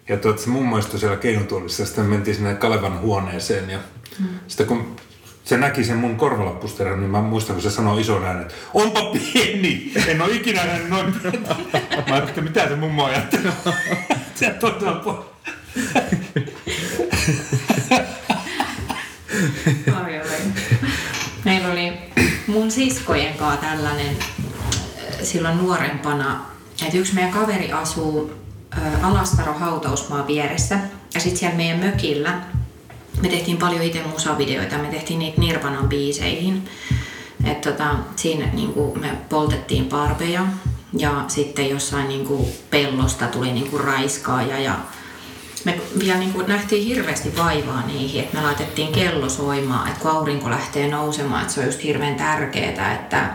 ja 0.10 0.18
tuot, 0.18 0.40
se 0.40 0.50
mummo 0.50 0.78
istui 0.78 1.00
siellä 1.00 1.18
keinutuolissa 1.18 1.86
sitten 1.86 2.06
mentiin 2.06 2.36
sinne 2.36 2.56
Kalevan 2.56 3.00
huoneeseen 3.00 3.70
ja 3.70 3.80
mm. 4.20 4.26
sitten 4.48 4.68
kun 4.68 4.96
se 5.44 5.58
näki 5.58 5.84
sen 5.84 5.98
mun 5.98 6.16
korvalappusteron, 6.16 7.00
niin 7.00 7.12
mä 7.12 7.22
muistan, 7.22 7.56
kun 7.56 7.64
se 7.64 7.72
sanoi 7.72 8.02
ison 8.02 8.26
äänen, 8.26 8.42
että 8.42 8.54
onpa 8.74 9.02
pieni, 9.02 9.92
en 10.08 10.22
ole 10.22 10.34
ikinä 10.34 10.66
nähnyt 10.66 10.90
noin 10.90 11.14
Mä 12.08 12.16
ajattelin, 12.16 12.50
mitä 12.50 12.68
se 12.68 12.76
mummo 12.76 13.06
ajattelee. 13.06 13.54
Se 14.36 14.56
puolella. 14.60 15.34
Meillä 21.46 21.72
oli 21.72 21.94
mun 22.48 22.72
siskojen 22.72 23.34
kanssa 23.34 23.62
tällainen 23.62 24.18
silloin 25.26 25.58
nuorempana, 25.58 26.46
että 26.86 26.98
yksi 26.98 27.14
meidän 27.14 27.32
kaveri 27.32 27.72
asuu 27.72 28.32
Alastaro 29.02 29.54
hautausmaa 29.54 30.28
vieressä. 30.28 30.80
Ja 31.14 31.20
sitten 31.20 31.40
siellä 31.40 31.58
meidän 31.58 31.80
mökillä 31.80 32.42
me 33.22 33.30
tehtiin 33.30 33.58
paljon 33.58 33.82
itse 33.82 34.02
musavideoita, 34.04 34.78
me 34.78 34.88
tehtiin 34.88 35.20
niitä 35.20 35.42
Nirvanan 35.42 35.90
biiseihin. 35.90 36.70
Et 37.46 37.62
tota, 37.62 37.96
siinä 38.16 38.46
niinku, 38.54 38.98
me 39.02 39.10
poltettiin 39.30 39.86
parveja. 39.86 40.46
Ja 40.98 41.26
sitten 41.28 41.70
jossain 41.70 42.08
niinku, 42.08 42.50
pellosta 42.70 43.28
tuli 43.28 43.52
niinku, 43.52 43.78
raiskaaja 43.78 44.60
ja 44.60 44.76
me 45.66 45.82
vielä 46.00 46.18
niin 46.20 46.34
nähtiin 46.48 46.88
hirveästi 46.88 47.38
vaivaa 47.38 47.86
niihin, 47.88 48.24
että 48.24 48.38
me 48.38 48.44
laitettiin 48.44 48.92
kello 48.92 49.30
soimaan, 49.30 49.88
että 49.88 50.00
kun 50.00 50.12
aurinko 50.12 50.50
lähtee 50.50 50.88
nousemaan, 50.88 51.42
että 51.42 51.54
se 51.54 51.60
on 51.60 51.66
just 51.66 51.84
hirveän 51.84 52.16
tärkeää, 52.16 52.94
että 52.94 53.30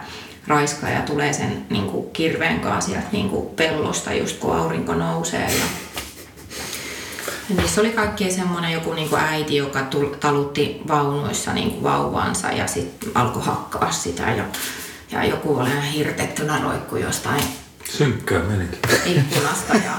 raiskaaja 0.48 1.00
tulee 1.00 1.32
sen 1.32 1.66
niin 1.70 1.86
kuin 1.86 2.10
kirveen 2.10 2.60
kanssa 2.60 2.90
sieltä 2.90 3.08
niin 3.12 3.28
kuin 3.30 3.48
pellosta 3.48 4.12
just 4.12 4.38
kun 4.38 4.56
aurinko 4.56 4.94
nousee. 4.94 5.50
Ja 5.58 5.64
Niissä 7.56 7.80
oli 7.80 7.90
kaikkea 7.90 8.30
semmoinen 8.30 8.72
joku 8.72 8.92
niin 8.94 9.08
kuin 9.08 9.22
äiti, 9.22 9.56
joka 9.56 9.80
talutti 10.20 10.80
vaunuissa 10.88 11.52
niin 11.52 11.70
kuin 11.70 11.82
vauvaansa 11.82 12.52
ja 12.52 12.66
sitten 12.66 13.10
alkoi 13.14 13.42
hakkaa 13.42 13.92
sitä. 13.92 14.30
Ja, 14.30 14.44
ja 15.10 15.24
joku 15.24 15.56
oli 15.56 15.70
ihan 15.70 15.82
hirtettynä 15.82 16.60
roikku 16.62 16.96
jostain 16.96 17.42
Synkkää 17.96 18.42
menikin. 18.42 18.78
Ikkunasta 19.06 19.74
ja... 19.74 19.92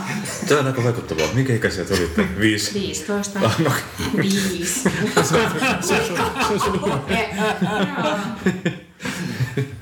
Tämä 0.48 0.60
on 0.60 0.68
aika 0.68 0.84
vaikuttavaa. 0.84 1.28
Minkä 1.34 1.54
ikäisiä 1.54 1.86
te 1.86 1.94
olitte? 1.94 2.28
Viisi? 2.40 2.74
15. 2.74 3.40
Ah, 3.44 3.60
no. 3.60 3.72
Viisi. 4.18 4.90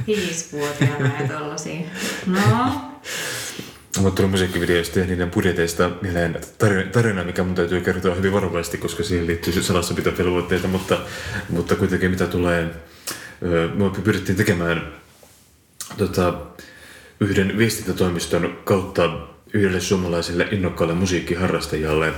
Viisivuotiaana 0.08 1.22
ja 1.22 1.28
tollasia. 1.39 1.80
No. 2.26 2.82
Mutta 3.99 4.16
tuli 4.16 4.28
musiikkivideoista 4.28 4.99
ja 4.99 5.05
niiden 5.05 5.32
budjeteista 5.32 5.91
mieleen 6.01 6.39
tarina, 6.58 6.91
tarina, 6.91 7.24
mikä 7.24 7.43
mun 7.43 7.55
täytyy 7.55 7.82
kertoa 7.82 8.16
hyvin 8.16 8.34
varovasti, 8.34 8.78
koska 8.78 9.03
siihen 9.03 9.28
liittyy 9.28 9.64
salassapitovelvoitteita, 9.64 10.68
mutta, 10.68 10.99
mutta 11.49 11.76
kuitenkin 11.76 12.12
mitä 12.12 12.28
tulee, 12.28 12.68
me 13.74 14.03
pyrittiin 14.03 14.36
tekemään 14.36 14.93
tota, 15.97 16.34
yhden 17.20 17.58
viestintätoimiston 17.58 18.58
kautta 18.64 19.18
yhdelle 19.53 19.80
suomalaiselle 19.80 20.47
innokkaalle 20.51 20.93
musiikkiharrastajalle 20.93 22.14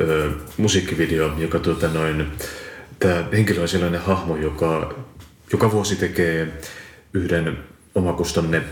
ö, 0.00 0.30
musiikkivideo, 0.56 1.32
joka 1.38 1.58
tuota 1.58 1.88
noin, 1.88 2.26
tämä 2.98 3.24
henkilö 3.32 3.62
on 3.62 3.68
sellainen 3.68 4.00
hahmo, 4.00 4.36
joka 4.36 4.94
joka 5.52 5.72
vuosi 5.72 5.96
tekee 5.96 6.48
yhden 7.14 7.58
omakustanne 7.94 8.62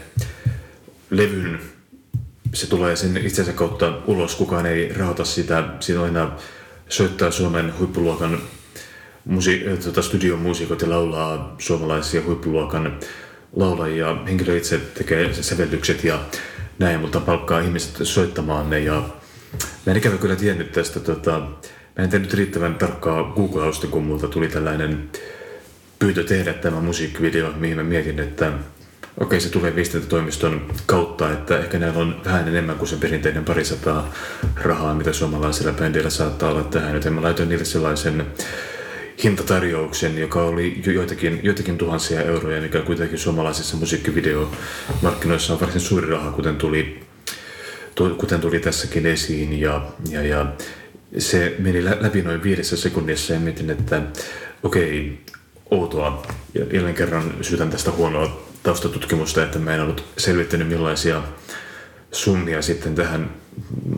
levyn. 1.11 1.61
Se 2.55 2.67
tulee 2.67 2.97
sen 2.97 3.17
itsensä 3.17 3.53
kautta 3.53 3.99
ulos, 4.07 4.35
kukaan 4.35 4.67
ei 4.67 4.93
rahoita 4.93 5.25
sitä. 5.25 5.65
Siinä 5.81 6.03
aina 6.03 6.37
soittaa 6.89 7.31
Suomen 7.31 7.79
huippuluokan 7.79 8.39
musi- 9.25 9.65
tuota, 9.83 10.03
studiomuusikot 10.03 10.83
ja 10.83 10.91
laulaa 10.91 11.55
suomalaisia 11.59 12.23
huippuluokan 12.23 12.99
laulajia. 13.57 14.17
Henkilö 14.27 14.57
itse 14.57 14.79
tekee 14.79 15.35
sävellykset 15.35 16.05
ja 16.05 16.21
näin, 16.79 17.01
mutta 17.01 17.21
palkkaa 17.21 17.61
ihmiset 17.61 18.07
soittamaan 18.07 18.71
ne. 18.71 18.81
Ja 18.81 19.03
mä 19.87 19.93
en 19.93 19.97
ikävä 19.97 20.17
kyllä 20.17 20.37
tiennyt 20.37 20.73
tästä. 20.73 21.01
Tota, 21.01 21.41
mä 21.99 22.05
en 22.05 22.11
tehnyt 22.11 22.35
riittävän 22.35 22.75
tarkkaa 22.75 23.23
googlausta, 23.23 23.87
kun 23.87 24.05
multa 24.05 24.29
tuli 24.29 24.49
tällainen 24.49 25.11
pyytö 26.01 26.25
tehdä 26.25 26.53
tämä 26.53 26.81
musiikkivideo, 26.81 27.53
mihin 27.57 27.77
mä 27.77 27.85
mietin, 27.85 28.21
että 28.21 28.53
okei, 29.19 29.41
se 29.41 29.49
tulee 29.49 29.77
viestintätoimiston 29.77 30.71
kautta, 30.87 31.33
että 31.33 31.59
ehkä 31.59 31.79
näillä 31.79 31.99
on 31.99 32.21
vähän 32.25 32.49
enemmän 32.49 32.77
kuin 32.77 32.89
se 32.89 32.97
perinteinen 32.97 33.45
parisataa 33.45 34.13
rahaa, 34.63 34.95
mitä 34.95 35.13
suomalaisilla 35.13 35.73
bändillä 35.73 36.11
saattaa 36.11 36.51
olla 36.51 36.65
tähän, 36.65 36.95
joten 36.95 37.13
mä 37.13 37.23
laitoin 37.23 37.49
niille 37.49 37.65
sellaisen 37.65 38.27
hintatarjouksen, 39.25 40.19
joka 40.19 40.43
oli 40.43 40.83
jo 40.87 40.93
joitakin, 40.93 41.41
joitakin 41.43 41.79
tuhansia 41.79 42.23
euroja, 42.23 42.61
mikä 42.61 42.81
kuitenkin 42.81 43.19
suomalaisissa 43.19 43.77
musiikkivideomarkkinoissa 43.77 45.53
on 45.53 45.61
varsin 45.61 45.81
suuri 45.81 46.11
raha, 46.11 46.31
kuten 46.31 46.57
tuli, 46.57 47.01
kuten 48.19 48.41
tuli 48.41 48.61
tässäkin 48.61 49.07
esiin. 49.07 49.61
Ja, 49.61 49.87
ja, 50.11 50.23
ja 50.23 50.47
se 51.19 51.55
meni 51.59 51.85
läpi 51.85 52.23
noin 52.23 52.43
viidessä 52.43 52.77
sekunnissa 52.77 53.33
ja 53.33 53.41
mietin, 53.41 53.71
että 53.71 54.03
okei, 54.63 55.19
outoa. 55.71 56.23
Ja 56.55 56.65
jälleen 56.73 56.95
kerran 56.95 57.35
syytän 57.43 57.71
tästä 57.71 57.91
huonoa 57.91 58.41
taustatutkimusta, 58.63 59.43
että 59.43 59.59
mä 59.59 59.75
en 59.75 59.81
ollut 59.81 60.05
selvittänyt 60.17 60.69
millaisia 60.69 61.23
summia 62.13 62.63
sitten 62.63 62.95
tähän 62.95 63.31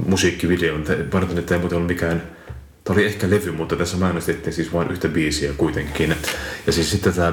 musiikkivideoon. 0.07 0.85
Painotan, 1.11 1.39
että 1.39 1.55
ei 1.55 1.61
muuten 1.61 1.77
ollut 1.77 1.93
mikään 1.93 2.23
Tämä 2.85 2.95
oli 2.95 3.07
ehkä 3.07 3.31
levy, 3.31 3.51
mutta 3.51 3.77
tässä 3.77 3.97
mainostettiin 3.97 4.53
siis 4.53 4.73
vain 4.73 4.91
yhtä 4.91 5.09
biisiä 5.09 5.53
kuitenkin. 5.53 6.15
Ja 6.67 6.73
siis 6.73 6.91
sitten 6.91 7.13
tämä 7.13 7.33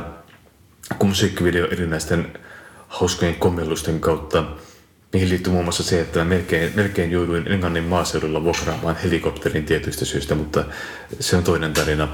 musiikkivideo 1.03 1.67
erinäisten 1.71 2.39
hauskojen 2.87 3.35
kommellusten 3.35 3.99
kautta, 3.99 4.43
mihin 5.13 5.29
liittyy 5.29 5.53
muun 5.53 5.65
muassa 5.65 5.83
se, 5.83 6.01
että 6.01 6.25
melkein, 6.25 6.71
melkein 6.75 7.11
jouduin 7.11 7.51
Englannin 7.51 7.83
maaseudulla 7.83 8.43
vuokraamaan 8.43 8.95
helikopterin 8.95 9.65
tietyistä 9.65 10.05
syistä, 10.05 10.35
mutta 10.35 10.65
se 11.19 11.35
on 11.35 11.43
toinen 11.43 11.73
tarina. 11.73 12.07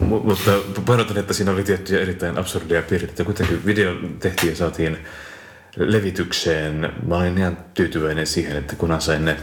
M- 0.00 0.04
mutta 0.04 0.50
painotan, 0.86 1.18
että 1.18 1.32
siinä 1.34 1.52
oli 1.52 1.64
tiettyjä 1.64 2.00
erittäin 2.00 2.38
absurdia 2.38 2.82
piirteitä. 2.82 3.24
Kuitenkin 3.24 3.66
video 3.66 3.94
tehtiin 4.20 4.50
ja 4.50 4.56
saatiin 4.56 4.98
levitykseen. 5.76 6.92
Mä 7.06 7.16
olin 7.16 7.38
ihan 7.38 7.58
tyytyväinen 7.74 8.26
siihen, 8.26 8.56
että 8.56 8.76
kun 8.76 9.00
sain 9.00 9.24
ne 9.24 9.36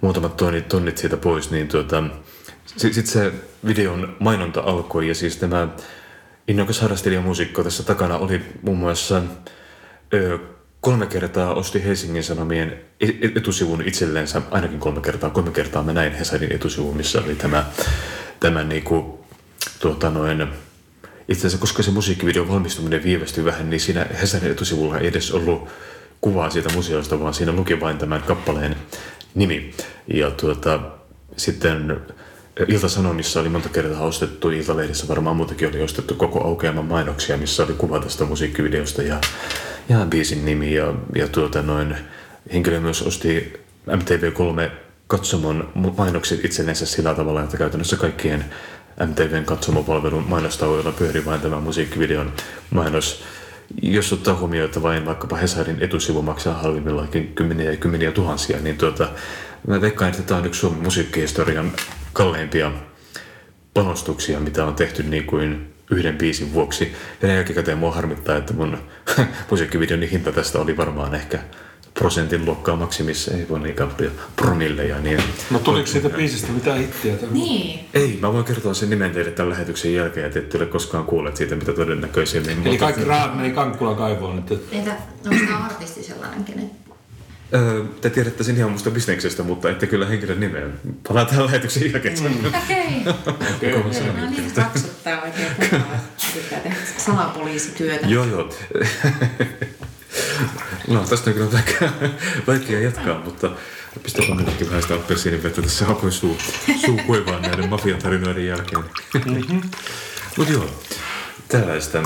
muutamat 0.00 0.36
tunnit, 0.36 0.68
tunnit 0.68 0.98
siitä 0.98 1.16
pois, 1.16 1.50
niin 1.50 1.68
tuota, 1.68 2.04
sitten 2.76 3.06
se 3.06 3.32
videon 3.66 4.16
mainonta 4.20 4.60
alkoi 4.60 5.08
ja 5.08 5.14
siis 5.14 5.36
tämä 5.36 5.68
innokas 6.48 6.80
harrastelijamuusikko 6.80 7.64
tässä 7.64 7.82
takana 7.82 8.18
oli 8.18 8.42
muun 8.62 8.78
muassa 8.78 9.22
ö, 10.14 10.38
kolme 10.80 11.06
kertaa 11.06 11.54
osti 11.54 11.84
Helsingin 11.84 12.24
Sanomien 12.24 12.72
e-, 13.00 13.06
e-, 13.06 13.32
etusivun 13.36 13.82
itsellensä, 13.82 14.42
ainakin 14.50 14.78
kolme 14.78 15.00
kertaa, 15.00 15.30
kolme 15.30 15.50
kertaa 15.50 15.82
mä 15.82 15.92
näin 15.92 16.12
Hesarin 16.12 16.52
etusivun, 16.52 16.96
missä 16.96 17.20
oli 17.20 17.34
tämä, 17.34 17.64
tämä 18.40 18.64
niinku, 18.64 19.24
tuota 19.80 20.10
noin, 20.10 20.46
itse 21.28 21.40
asiassa 21.40 21.58
koska 21.58 21.82
se 21.82 21.90
musiikkivideon 21.90 22.48
valmistuminen 22.48 23.02
viivästyi 23.02 23.44
vähän, 23.44 23.70
niin 23.70 23.80
siinä 23.80 24.06
Hesarin 24.20 24.50
etusivulla 24.50 24.98
ei 24.98 25.06
edes 25.06 25.32
ollut 25.32 25.68
kuvaa 26.20 26.50
siitä 26.50 26.72
museosta, 26.74 27.20
vaan 27.20 27.34
siinä 27.34 27.52
luki 27.52 27.80
vain 27.80 27.98
tämän 27.98 28.22
kappaleen 28.22 28.76
nimi. 29.34 29.74
Ja 30.14 30.30
tuota, 30.30 30.80
sitten 31.36 32.00
Ilta-Sanomissa 32.68 33.40
oli 33.40 33.48
monta 33.48 33.68
kertaa 33.68 34.00
ostettu, 34.00 34.50
Iltalehdissä 34.50 35.08
varmaan 35.08 35.36
muutakin 35.36 35.68
oli 35.68 35.82
ostettu 35.82 36.14
koko 36.14 36.44
aukeaman 36.44 36.84
mainoksia, 36.84 37.36
missä 37.36 37.64
oli 37.64 37.72
kuva 37.72 38.00
tästä 38.00 38.24
musiikkivideosta 38.24 39.02
ja, 39.02 39.20
ja 39.88 40.06
biisin 40.06 40.44
nimi. 40.44 40.74
Ja, 40.74 40.94
ja 41.14 41.28
tuota 41.28 41.62
noin, 41.62 41.96
henkilö 42.52 42.80
myös 42.80 43.02
osti 43.02 43.52
MTV3 43.86 44.70
katsomon 45.06 45.72
mainokset 45.96 46.44
itsellensä 46.44 46.86
sillä 46.86 47.14
tavalla, 47.14 47.42
että 47.42 47.56
käytännössä 47.56 47.96
kaikkien 47.96 48.44
MTVn 49.06 49.44
katsomopalvelun 49.44 50.24
mainostauoilla 50.28 50.92
pyöri 50.92 51.24
vain 51.24 51.40
tämä 51.40 51.60
musiikkivideon 51.60 52.32
mainos. 52.70 53.24
Jos 53.82 54.12
ottaa 54.12 54.34
huomioon, 54.34 54.64
että 54.64 54.82
vain 54.82 55.06
vaikkapa 55.06 55.36
Hesarin 55.36 55.78
etusivu 55.80 56.22
maksaa 56.22 56.54
halvimmillakin 56.54 57.32
kymmeniä 57.34 57.70
ja 57.70 57.76
kymmeniä 57.76 58.12
tuhansia, 58.12 58.58
niin 58.60 58.78
tuota, 58.78 59.08
mä 59.66 59.80
veikkaan, 59.80 60.10
että 60.10 60.22
tämä 60.22 60.40
on 60.40 60.46
yksi 60.46 60.60
Suomen 60.60 60.82
musiikkihistorian 60.82 61.72
kalleimpia 62.12 62.72
panostuksia, 63.74 64.40
mitä 64.40 64.64
on 64.64 64.74
tehty 64.74 65.02
niin 65.02 65.26
kuin 65.26 65.74
yhden 65.90 66.18
biisin 66.18 66.52
vuoksi. 66.52 66.92
Ja 67.22 67.28
jälkikäteen 67.28 67.78
mua 67.78 67.92
harmittaa, 67.94 68.36
että 68.36 68.54
mun 68.54 68.78
musiikkivideon 69.50 70.02
hinta 70.02 70.32
tästä 70.32 70.58
oli 70.58 70.76
varmaan 70.76 71.14
ehkä 71.14 71.38
prosentin 71.98 72.44
luokkaa 72.44 72.76
maksimissa, 72.76 73.34
ei 73.34 73.46
voi 73.48 73.60
niin 73.60 73.74
paljon 73.74 74.12
promilleja. 74.36 75.00
Niin... 75.00 75.20
No 75.50 75.58
tuliko 75.58 75.86
siitä 75.86 76.08
biisistä 76.08 76.52
mitään 76.52 76.78
hittiä? 76.78 77.14
Niin. 77.30 77.80
Ei, 77.94 78.18
mä 78.22 78.32
voin 78.32 78.44
kertoa 78.44 78.74
sen 78.74 78.90
nimen 78.90 79.10
teille 79.10 79.30
tämän 79.30 79.50
lähetyksen 79.50 79.94
jälkeen, 79.94 80.26
että 80.26 80.38
ette 80.38 80.58
ole 80.58 80.66
koskaan 80.66 81.04
kuulleet 81.04 81.36
siitä, 81.36 81.56
mitä 81.56 81.72
todennäköisemmin. 81.72 82.66
Eli 82.66 82.78
kaikki 82.78 83.04
rahat 83.04 83.36
meni 83.36 83.50
Kankkula 83.50 83.94
kaivoon. 83.94 84.38
Että... 84.38 84.54
Entä 84.72 84.96
onko 85.30 85.64
artisti 85.64 86.02
sellainen, 86.02 86.44
kenen 86.44 86.70
Öö, 87.54 87.84
te 88.00 88.10
tiedätte 88.10 88.44
sen 88.44 88.56
ihan 88.56 88.70
musta 88.70 88.90
bisneksestä, 88.90 89.42
mutta 89.42 89.70
ette 89.70 89.86
kyllä 89.86 90.06
henkilön 90.06 90.40
nimeä. 90.40 90.66
Palaan 91.08 91.26
tähän 91.26 91.46
lähetyksen 91.46 91.92
jälkeen. 91.92 92.22
Mm. 92.22 92.44
Okei. 92.46 93.02
Okay. 93.06 93.76
okay. 93.76 94.12
No 94.20 94.30
niin, 94.30 94.52
raksuttaa 94.56 95.22
oikein. 95.22 95.52
Pitää 96.34 96.60
tehdä 96.60 96.76
salapoliisityötä. 96.96 98.06
joo, 98.06 98.24
joo. 98.24 98.50
no, 100.88 101.04
tästä 101.04 101.30
on 101.30 101.34
kyllä 101.34 101.52
vaikea, 101.52 101.92
vaikea 102.46 102.80
jatkaa, 102.80 103.18
mutta 103.24 103.50
pistäpä 104.02 104.34
minäkin 104.34 104.66
vähän 104.66 104.82
sitä 104.82 104.94
appelsiinin 104.94 105.42
vettä 105.42 105.62
tässä 105.62 105.88
alkoi 105.88 106.12
suu, 106.12 106.38
suu 106.86 107.00
kuivaa 107.06 107.40
näiden 107.40 107.68
mafiatarinoiden 107.68 108.46
jälkeen. 108.46 108.84
Mm-hmm. 109.14 109.60
Mutta 110.36 110.52
joo, 110.52 110.70
tällaista. 111.48 112.02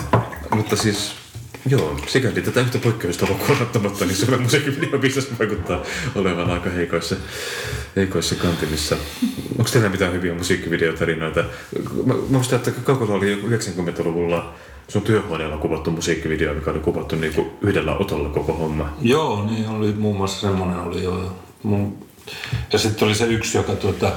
Mutta 0.55 0.77
siis 0.77 1.22
Joo, 1.67 1.97
sikäli 2.07 2.43
tätä 2.43 2.61
yhtä 2.61 2.79
poikkeusta 2.79 3.27
lukuun 3.31 3.63
ottamatta, 3.63 4.05
niin 4.05 4.17
Suomen 4.17 4.43
musiikkivideobisnes 4.43 5.39
vaikuttaa 5.39 5.83
olevan 6.15 6.51
aika 6.51 6.71
heikoissa, 6.71 7.17
heikoissa 7.97 8.35
kantimissa. 8.35 8.97
Onko 9.59 9.71
teillä 9.73 9.89
mitään 9.89 10.13
hyviä 10.13 10.35
musiikkivideotarinoita? 10.35 11.45
Mä 12.07 12.15
muistan, 12.29 12.57
että 12.57 12.71
Kaukolla 12.71 13.15
oli 13.15 13.43
90-luvulla 13.43 14.55
sun 14.89 15.03
työhuoneella 15.03 15.57
kuvattu 15.57 15.91
musiikkivideo, 15.91 16.55
mikä 16.55 16.71
oli 16.71 16.81
kuvattu 16.81 17.17
niin 17.17 17.35
kuin 17.35 17.51
yhdellä 17.61 17.97
otolla 17.97 18.29
koko 18.29 18.53
homma. 18.53 18.97
Joo, 19.01 19.47
niin 19.51 19.69
oli 19.69 19.93
muun 19.93 20.17
muassa 20.17 20.41
semmoinen 20.41 20.79
oli 20.79 21.03
jo. 21.03 21.37
Mun... 21.63 22.07
Ja 22.73 22.79
sitten 22.79 23.09
oli 23.09 23.15
se 23.15 23.27
yksi, 23.27 23.59
joka 23.59 23.73
tuota, 23.73 24.13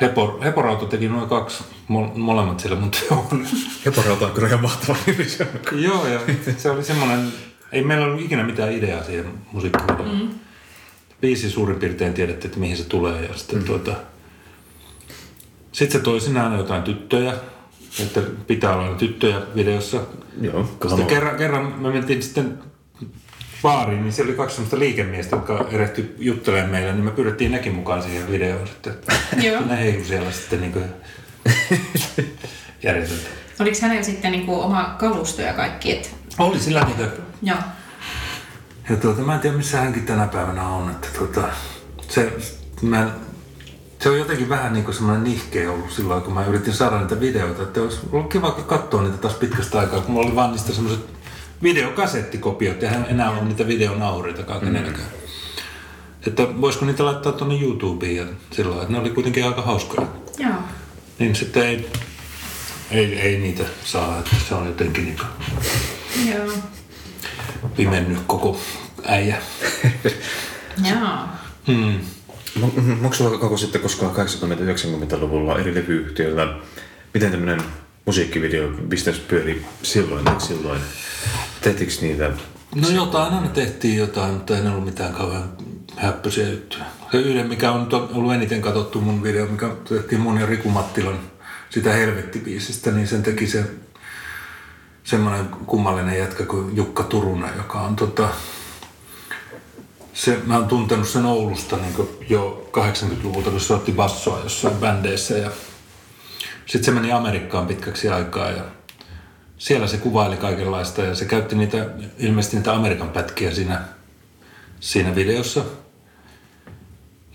Hepor, 0.00 0.44
Heporauto 0.44 0.86
teki 0.86 1.08
noin 1.08 1.28
kaksi, 1.28 1.64
molemmat 2.14 2.60
siellä 2.60 2.80
mun 2.80 2.90
teon. 2.90 3.46
Heporauto 3.86 4.24
on 4.24 4.32
kyllä 4.32 4.48
ihan 4.48 4.62
mahtava 4.62 4.96
nimi. 5.06 5.26
Joo, 5.72 6.06
ja 6.06 6.20
se 6.56 6.70
oli 6.70 6.84
semmoinen, 6.84 7.32
ei 7.72 7.82
meillä 7.82 8.06
ollut 8.06 8.20
ikinä 8.20 8.44
mitään 8.44 8.72
ideaa 8.72 9.04
siihen 9.04 9.26
musiikkivideoon. 9.52 10.18
Mm. 10.18 10.28
Biisi 11.20 11.50
suurin 11.50 11.78
piirtein 11.78 12.14
tiedettiin, 12.14 12.48
että 12.48 12.60
mihin 12.60 12.76
se 12.76 12.84
tulee 12.84 13.22
ja 13.22 13.34
sitten 13.34 13.58
mm. 13.58 13.64
tuota... 13.64 13.94
Sitten 15.72 16.00
se 16.00 16.04
toi 16.04 16.20
sinä 16.20 16.56
jotain 16.56 16.82
tyttöjä, 16.82 17.34
että 18.02 18.20
pitää 18.46 18.76
olla 18.76 18.94
tyttöjä 18.94 19.40
videossa. 19.54 20.00
Joo, 20.40 20.64
sitten 20.88 21.06
kerran, 21.06 21.36
kerran 21.36 21.74
me 21.78 21.92
mentiin 21.92 22.22
sitten 22.22 22.58
baariin, 23.62 24.02
niin 24.02 24.12
siellä 24.12 24.30
oli 24.30 24.36
kaksi 24.36 24.56
sellaista 24.56 24.78
liikemiestä, 24.78 25.36
jotka 25.36 25.66
erehty 25.70 26.14
juttelemaan 26.18 26.70
meille, 26.70 26.92
niin 26.92 27.04
me 27.04 27.10
pyydettiin 27.10 27.52
nekin 27.52 27.74
mukaan 27.74 28.02
siihen 28.02 28.30
videoon 28.30 28.66
sitten. 28.66 28.94
Joo. 29.42 29.66
Ne 29.66 29.78
heilu 29.78 30.04
siellä 30.04 30.30
sitten 30.30 30.60
niin 30.60 30.72
kuin 30.72 30.84
järjetöntä. 32.82 33.28
Oliko 33.60 33.76
hänellä 33.82 34.02
sitten 34.02 34.32
niin 34.32 34.46
kuin 34.46 34.60
oma 34.60 34.96
kalusto 34.98 35.42
ja 35.42 35.52
kaikki? 35.52 35.92
Että... 35.92 36.08
Oli 36.38 36.60
sillä 36.60 36.84
niitä. 36.84 37.08
Joo. 37.42 37.58
Ja 38.90 38.96
tuota, 38.96 39.22
mä 39.22 39.34
en 39.34 39.40
tiedä 39.40 39.56
missä 39.56 39.80
hänkin 39.80 40.06
tänä 40.06 40.26
päivänä 40.26 40.68
on. 40.68 40.90
Että 40.90 41.08
tuota, 41.18 41.48
se, 42.08 42.32
mä, 42.82 43.10
se 43.98 44.10
on 44.10 44.18
jotenkin 44.18 44.48
vähän 44.48 44.72
niin 44.72 44.84
kuin 44.84 44.94
semmoinen 44.94 45.24
nihkeä 45.24 45.72
ollut 45.72 45.90
silloin, 45.90 46.22
kun 46.22 46.34
mä 46.34 46.44
yritin 46.44 46.72
saada 46.72 47.00
niitä 47.00 47.20
videoita. 47.20 47.62
Että 47.62 47.82
olisi 47.82 48.00
ollut 48.12 48.32
kiva 48.32 48.50
katsoa 48.50 49.02
niitä 49.02 49.18
taas 49.18 49.34
pitkästä 49.34 49.78
aikaa, 49.78 50.00
kun 50.00 50.12
mulla 50.14 50.26
oli 50.26 50.36
vaan 50.36 50.50
niistä 50.50 50.72
semmoiset 50.72 51.06
videokasettikopiot 51.62 52.82
ja 52.82 52.90
enää 52.90 53.30
on 53.30 53.48
niitä 53.48 53.66
videonaureitakaan 53.66 54.60
mm. 54.60 54.66
kenelläkään. 54.66 55.08
Että 56.26 56.60
voisiko 56.60 56.84
niitä 56.84 57.04
laittaa 57.04 57.32
tuonne 57.32 57.60
YouTubeen 57.60 58.16
ja 58.16 58.24
sillä 58.50 58.74
että 58.74 58.92
ne 58.92 58.98
oli 58.98 59.10
kuitenkin 59.10 59.44
aika 59.44 59.62
hauskoja. 59.62 60.06
Joo. 60.38 60.54
Niin 61.20 61.34
sitten 61.34 61.62
ei, 61.62 61.88
ei, 62.90 63.20
ei 63.20 63.38
niitä 63.38 63.64
saa, 63.84 64.18
että 64.18 64.36
se 64.48 64.54
on 64.54 64.66
jotenkin 64.66 65.04
niin 65.04 65.18
Joo. 66.34 66.52
pimennyt 67.76 68.18
koko 68.26 68.60
äijä. 69.04 69.36
Joo. 70.90 71.18
Hmm. 71.66 72.00
Onko 73.02 73.14
sulla 73.14 73.38
koko 73.38 73.56
sitten 73.56 73.80
koskaan 73.80 74.14
80-90-luvulla 74.14 75.58
eri 75.58 75.74
levyyhtiöillä, 75.74 76.58
miten 77.14 77.30
tämmöinen 77.30 77.62
musiikkivideo 78.06 78.68
business 78.90 79.20
pyöri 79.20 79.66
silloin 79.82 80.24
tai 80.24 80.40
silloin? 80.40 80.80
Tehtiinkö 81.60 81.94
niitä? 82.00 82.30
No 82.74 82.88
jotain, 82.88 83.34
aina 83.34 83.48
tehtiin 83.48 83.96
jotain, 83.96 84.34
mutta 84.34 84.58
ei 84.58 84.66
ollut 84.66 84.84
mitään 84.84 85.12
kauhean 85.12 85.52
häppöisiä 86.00 86.48
juttuja. 86.48 86.84
Se 87.12 87.18
yhden, 87.18 87.46
mikä 87.46 87.72
on 87.72 87.88
ollut 88.14 88.34
eniten 88.34 88.62
katsottu 88.62 89.00
mun 89.00 89.22
video, 89.22 89.46
mikä 89.46 89.68
tehtiin 89.88 90.20
mun 90.20 90.40
ja 90.40 90.46
Riku 90.46 90.68
Mattilan 90.68 91.18
sitä 91.70 91.92
helvettibiisistä, 91.92 92.90
niin 92.90 93.08
sen 93.08 93.22
teki 93.22 93.46
se 93.46 93.64
semmoinen 95.04 95.48
kummallinen 95.48 96.18
jätkä 96.18 96.44
kuin 96.44 96.76
Jukka 96.76 97.02
Turunen, 97.02 97.56
joka 97.56 97.80
on 97.80 97.96
tota, 97.96 98.28
se, 100.14 100.38
mä 100.46 100.56
oon 100.56 100.68
tuntenut 100.68 101.08
sen 101.08 101.26
Oulusta 101.26 101.76
niin 101.76 102.08
jo 102.28 102.70
80-luvulta, 102.72 103.50
kun 103.50 103.60
se 103.60 103.74
otti 103.74 103.92
bassoa 103.92 104.40
jossain 104.42 104.74
bändeissä 104.74 105.38
ja 105.38 105.50
sitten 106.66 106.84
se 106.84 107.00
meni 107.00 107.12
Amerikkaan 107.12 107.66
pitkäksi 107.66 108.08
aikaa 108.08 108.50
ja 108.50 108.64
siellä 109.58 109.86
se 109.86 109.96
kuvaili 109.96 110.36
kaikenlaista 110.36 111.02
ja 111.02 111.14
se 111.14 111.24
käytti 111.24 111.56
niitä, 111.56 111.86
ilmeisesti 112.18 112.56
niitä 112.56 112.72
Amerikan 112.72 113.08
pätkiä 113.08 113.50
siinä, 113.50 113.80
siinä 114.80 115.14
videossa. 115.14 115.64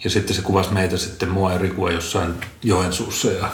Ja 0.04 0.10
sitten 0.10 0.36
se 0.36 0.42
kuvasi 0.42 0.74
meitä 0.74 0.98
sitten 0.98 1.30
mua 1.30 1.52
ja 1.52 1.58
Rikua 1.58 1.92
jossain 1.92 2.34
Joensuussa 2.64 3.32
ja 3.32 3.50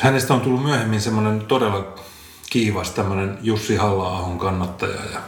hänestä 0.00 0.34
on 0.34 0.40
tullut 0.40 0.62
myöhemmin 0.62 1.00
semmoinen 1.00 1.40
todella 1.40 1.94
kiivas 2.50 2.90
tämmöinen 2.90 3.38
Jussi 3.42 3.76
halla 3.76 4.38
kannattaja 4.38 5.04
ja, 5.12 5.20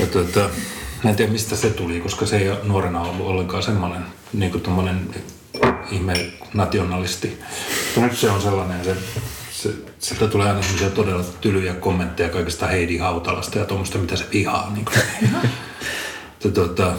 ja 0.00 0.06
tuota, 0.06 0.40
mä 1.04 1.10
en 1.10 1.16
tiedä 1.16 1.32
mistä 1.32 1.56
se 1.56 1.70
tuli, 1.70 2.00
koska 2.00 2.26
se 2.26 2.36
ei 2.36 2.50
ole 2.50 2.58
nuorena 2.62 3.00
ollut 3.00 3.26
ollenkaan 3.26 3.62
semmoinen 3.62 4.06
niin 4.32 4.52
kuin 4.52 5.14
ihme 5.90 6.32
nationalisti. 6.54 7.38
Mutta 7.84 8.00
nyt 8.00 8.18
se 8.18 8.30
on 8.30 8.42
sellainen, 8.42 8.84
se, 8.84 8.96
se, 9.50 9.74
sieltä 9.98 10.26
tulee 10.26 10.48
aina 10.48 10.62
semmoisia 10.62 10.90
todella 10.90 11.24
tylyjä 11.40 11.74
kommentteja 11.74 12.28
kaikesta 12.28 12.66
Heidi 12.66 12.98
Hautalasta 12.98 13.58
ja 13.58 13.64
tuommoista, 13.64 13.98
mitä 13.98 14.16
se 14.16 14.24
vihaa. 14.32 14.70
Niin 14.74 14.84
kuin. 14.84 16.52
tuota, 16.54 16.92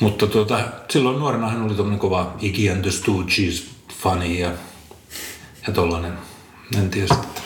mutta 0.00 0.26
tuota, 0.26 0.60
silloin 0.90 1.18
nuorena 1.18 1.48
hän 1.48 1.62
oli 1.62 1.74
tuommoinen 1.74 2.00
kova 2.00 2.34
Iggy 2.40 2.70
and 2.70 2.82
the 2.82 2.90
Stooges 2.90 3.66
fani 3.98 4.40
ja, 4.40 4.50
ja 5.66 5.72
tollanen. 5.72 6.12
En 6.78 6.90
tiedä 6.90 7.06
sitten. 7.14 7.40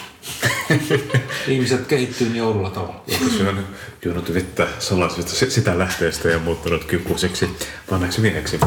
Ihmiset 1.49 1.87
kehittyy 1.87 2.29
niin 2.29 2.43
oudolla 2.43 2.71
tavalla. 2.71 3.05
Se 3.37 3.49
on 3.49 3.67
juonut 4.05 4.35
vettä 4.35 4.67
salaisesta 4.79 5.51
sitä 5.51 5.79
lähteestä 5.79 6.29
ja 6.29 6.39
muuttunut 6.39 6.85
kyppuiseksi 6.85 7.51
vanhaksi 7.91 8.21
mieheksi. 8.21 8.61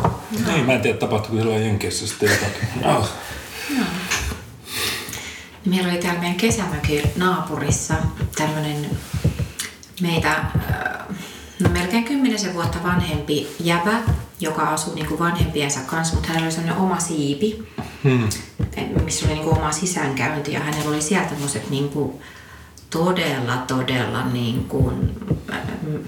Niin, 0.46 0.66
mä 0.66 0.74
en 0.74 0.82
tiedä, 0.82 0.98
tapahtuiko 0.98 1.38
silloin 1.38 1.66
Jenkeissä 1.66 2.08
sitten 2.08 2.30
jotakin. 2.32 2.86
Oh. 2.86 3.10
No. 3.78 3.84
Meillä 5.66 5.92
oli 5.92 5.98
täällä 5.98 6.20
meidän 6.20 6.38
kesämökin 6.38 7.02
naapurissa 7.16 7.94
tämmöinen 8.36 8.90
meitä 10.02 10.32
äh, 10.32 10.48
no 11.60 11.70
melkein 11.70 12.03
kymmenisen 12.03 12.53
vuotta 12.53 12.84
vanhempi 12.84 13.47
jävä, 13.60 14.01
joka 14.39 14.62
asui 14.62 14.95
niin 14.95 15.08
kuin 15.08 15.20
vanhempiensa 15.20 15.80
kanssa, 15.80 16.16
mutta 16.16 16.28
hänellä 16.28 16.45
oli 16.45 16.51
sellainen 16.51 16.84
oma 16.84 16.99
siipi, 16.99 17.68
hmm. 18.03 18.30
missä 19.03 19.26
oli 19.26 19.34
niin 19.34 19.45
kuin 19.45 19.58
oma 19.58 19.72
sisäänkäynti 19.72 20.53
ja 20.53 20.60
hänellä 20.60 20.89
oli 20.89 21.01
sieltä 21.01 21.30
tämmöiset 21.30 21.70
niin 21.70 21.89
kuin 21.89 22.14
todella, 22.89 23.58
todella 23.58 24.26
niin 24.26 24.64
kuin, 24.64 25.22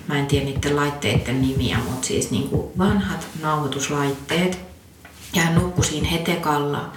mä 0.08 0.20
en 0.20 0.28
tiedä 0.28 0.46
niiden 0.46 0.76
laitteiden 0.76 1.42
nimiä, 1.42 1.78
mutta 1.78 2.08
siis 2.08 2.32
niin 2.32 2.50
kuin 2.50 2.68
vanhat 2.78 3.28
nauhoituslaitteet. 3.42 4.60
Ja 5.34 5.42
hän 5.42 5.56
nukkui 5.56 5.86
siinä 5.86 6.08
hetekalla. 6.08 6.92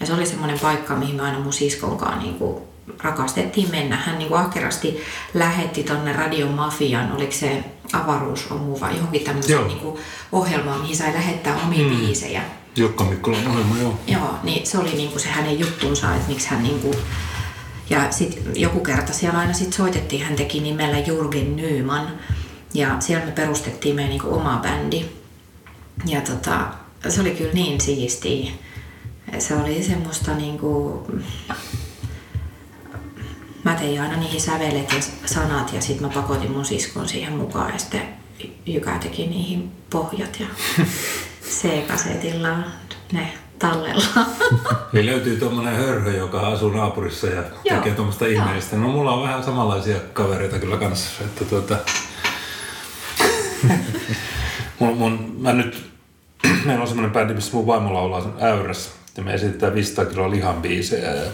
Ja 0.00 0.06
se 0.06 0.12
oli 0.12 0.26
semmoinen 0.26 0.58
paikka, 0.58 0.96
mihin 0.96 1.16
me 1.16 1.22
aina 1.22 1.38
mun 1.38 1.52
siskonkaan 1.52 2.18
niin 2.18 2.34
kuin 2.34 2.62
rakastettiin 3.02 3.70
mennä. 3.70 3.96
Hän 3.96 4.18
niin 4.18 4.28
kuin 4.28 4.40
ahkerasti 4.40 5.00
lähetti 5.34 5.84
tonne 5.84 6.12
Radio 6.12 6.46
Mafian, 6.46 7.12
oliko 7.12 7.32
se 7.32 7.64
avaruusomu 7.92 8.80
vai 8.80 8.96
johonkin 8.96 9.24
tämmöiseen 9.24 9.66
niin 9.66 9.78
kuin 9.78 9.98
ohjelmaan, 10.32 10.80
mihin 10.80 10.96
sai 10.96 11.14
lähettää 11.14 11.56
omia 11.66 11.88
mm. 11.88 11.96
biisejä. 11.96 12.42
Jukka 12.76 13.04
Mikkolan 13.04 13.48
ohjelma, 13.48 13.78
joo. 13.78 13.98
Joo, 14.06 14.34
niin 14.42 14.66
se 14.66 14.78
oli 14.78 14.92
niin 14.92 15.10
kuin 15.10 15.20
se 15.20 15.28
hänen 15.28 15.58
juttunsa, 15.58 16.14
että 16.14 16.28
miksi 16.28 16.48
hän 16.48 16.62
niin 16.62 16.80
kuin 16.80 16.96
ja 17.90 18.12
sitten 18.12 18.60
joku 18.60 18.80
kerta 18.80 19.12
siellä 19.12 19.38
aina 19.38 19.52
sit 19.52 19.72
soitettiin, 19.72 20.22
hän 20.22 20.36
teki 20.36 20.60
nimellä 20.60 20.98
Jurgen 20.98 21.56
Nyman. 21.56 22.08
Ja 22.74 22.96
siellä 23.00 23.26
me 23.26 23.32
perustettiin 23.32 23.94
meidän 23.94 24.10
niinku 24.10 24.34
oma 24.34 24.60
bändi. 24.62 25.04
Ja 26.06 26.20
tota, 26.20 26.66
se 27.08 27.20
oli 27.20 27.30
kyllä 27.30 27.52
niin 27.52 27.80
siistiä. 27.80 28.52
Se 29.38 29.54
oli 29.54 29.82
semmoista 29.82 30.34
niinku... 30.34 31.02
Mä 33.64 33.74
tein 33.74 34.00
aina 34.00 34.16
niihin 34.16 34.40
sävelet 34.40 34.92
ja 34.92 34.98
sanat 35.26 35.72
ja 35.72 35.80
sitten 35.80 36.06
mä 36.06 36.14
pakotin 36.14 36.50
mun 36.50 36.64
siskon 36.64 37.08
siihen 37.08 37.32
mukaan 37.32 37.72
ja 37.72 37.78
sitten 37.78 38.02
Jykä 38.66 38.98
teki 38.98 39.26
niihin 39.26 39.72
pohjat 39.90 40.40
ja 40.40 40.46
C-kasetilla 41.60 42.58
ne 43.12 43.32
tallella. 43.58 44.26
Eli 44.92 45.06
löytyy 45.06 45.36
tuommoinen 45.36 45.76
hörhö, 45.76 46.10
joka 46.10 46.40
asuu 46.40 46.70
naapurissa 46.70 47.26
ja 47.26 47.42
Joo. 47.64 47.78
tekee 47.78 47.94
tuommoista 47.94 48.26
ihmeellistä. 48.26 48.76
No 48.76 48.88
mulla 48.88 49.12
on 49.12 49.22
vähän 49.22 49.44
samanlaisia 49.44 50.00
kavereita 50.12 50.58
kyllä 50.58 50.76
kanssa. 50.76 51.24
Että 51.24 51.44
tuota... 51.44 51.76
mun, 54.78 54.98
mun, 54.98 55.36
mä 55.38 55.52
nyt, 55.52 55.90
meillä 56.66 56.82
on 56.82 56.88
semmoinen 56.88 57.12
bändi, 57.12 57.34
missä 57.34 57.52
mun 57.52 57.66
vaimo 57.66 57.94
laulaa 57.94 58.34
äyrässä. 58.40 58.90
Ja 59.16 59.22
me 59.22 59.34
esitetään 59.34 59.74
500 59.74 60.04
kiloa 60.04 60.30
lihan 60.30 60.62
biisejä. 60.62 61.10
Ja, 61.10 61.14
ja 61.14 61.30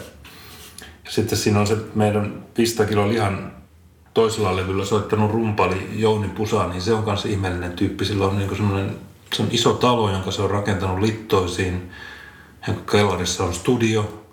sitten 1.09 1.39
siinä 1.39 1.61
on 1.61 1.67
se 1.67 1.77
meidän 1.95 2.45
500 2.59 2.87
kiloa 2.87 3.09
lihan 3.09 3.53
toisella 4.15 4.57
levyllä 4.57 4.85
soittanut 4.85 5.31
rumpali 5.31 5.91
Jouni 5.93 6.29
Pusa, 6.29 6.69
niin 6.69 6.83
se 6.83 6.93
on 6.93 7.05
myös 7.05 7.25
ihmeellinen 7.25 7.73
tyyppi. 7.73 8.05
Sillä 8.05 8.27
on 8.27 8.39
niin 8.39 8.57
semmoinen 8.57 8.97
se 9.35 9.43
on 9.43 9.49
iso 9.51 9.73
talo, 9.73 10.11
jonka 10.11 10.31
se 10.31 10.43
on 10.43 10.51
rakentanut 10.51 11.01
littoisiin 11.01 11.91
jonka 12.67 12.93
kellarissa 12.93 13.45
on 13.45 13.55
studio, 13.55 14.25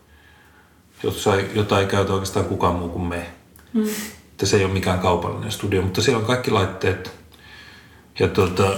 jossa 1.03 1.35
ei, 1.35 1.51
jota 1.55 1.79
ei 1.79 1.85
käytä 1.85 2.13
oikeastaan 2.13 2.45
kukaan 2.45 2.75
muu 2.75 2.89
kuin 2.89 3.05
me. 3.05 3.25
Mm. 3.73 3.87
Että 4.31 4.45
se 4.45 4.57
ei 4.57 4.65
ole 4.65 4.73
mikään 4.73 4.99
kaupallinen 4.99 5.51
studio, 5.51 5.81
mutta 5.81 6.01
siellä 6.01 6.19
on 6.19 6.25
kaikki 6.25 6.51
laitteet. 6.51 7.11
Ja 8.19 8.27
tuota, 8.27 8.71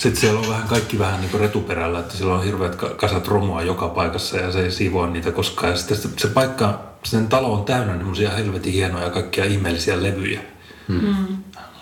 sitten 0.00 0.20
siellä 0.20 0.40
on 0.40 0.48
vähän 0.48 0.68
kaikki 0.68 0.98
vähän 0.98 1.20
niin 1.20 1.30
kuin 1.30 1.40
retuperällä, 1.40 1.98
että 1.98 2.16
siellä 2.16 2.34
on 2.34 2.44
hirveät 2.44 2.74
kasat 2.74 3.28
romua 3.28 3.62
joka 3.62 3.88
paikassa 3.88 4.36
ja 4.36 4.52
se 4.52 4.64
ei 4.64 4.70
siivoa 4.70 5.06
niitä 5.06 5.32
koskaan. 5.32 5.72
Ja 5.72 5.76
sitten 5.76 6.12
se 6.18 6.28
paikka, 6.28 6.80
sen 7.02 7.28
talo 7.28 7.52
on 7.52 7.64
täynnä 7.64 7.96
semmoisia 7.96 8.30
helvetin 8.30 8.72
hienoja 8.72 9.10
kaikkia 9.10 9.44
ihmeellisiä 9.44 10.02
levyjä. 10.02 10.40
Mm. 10.88 11.36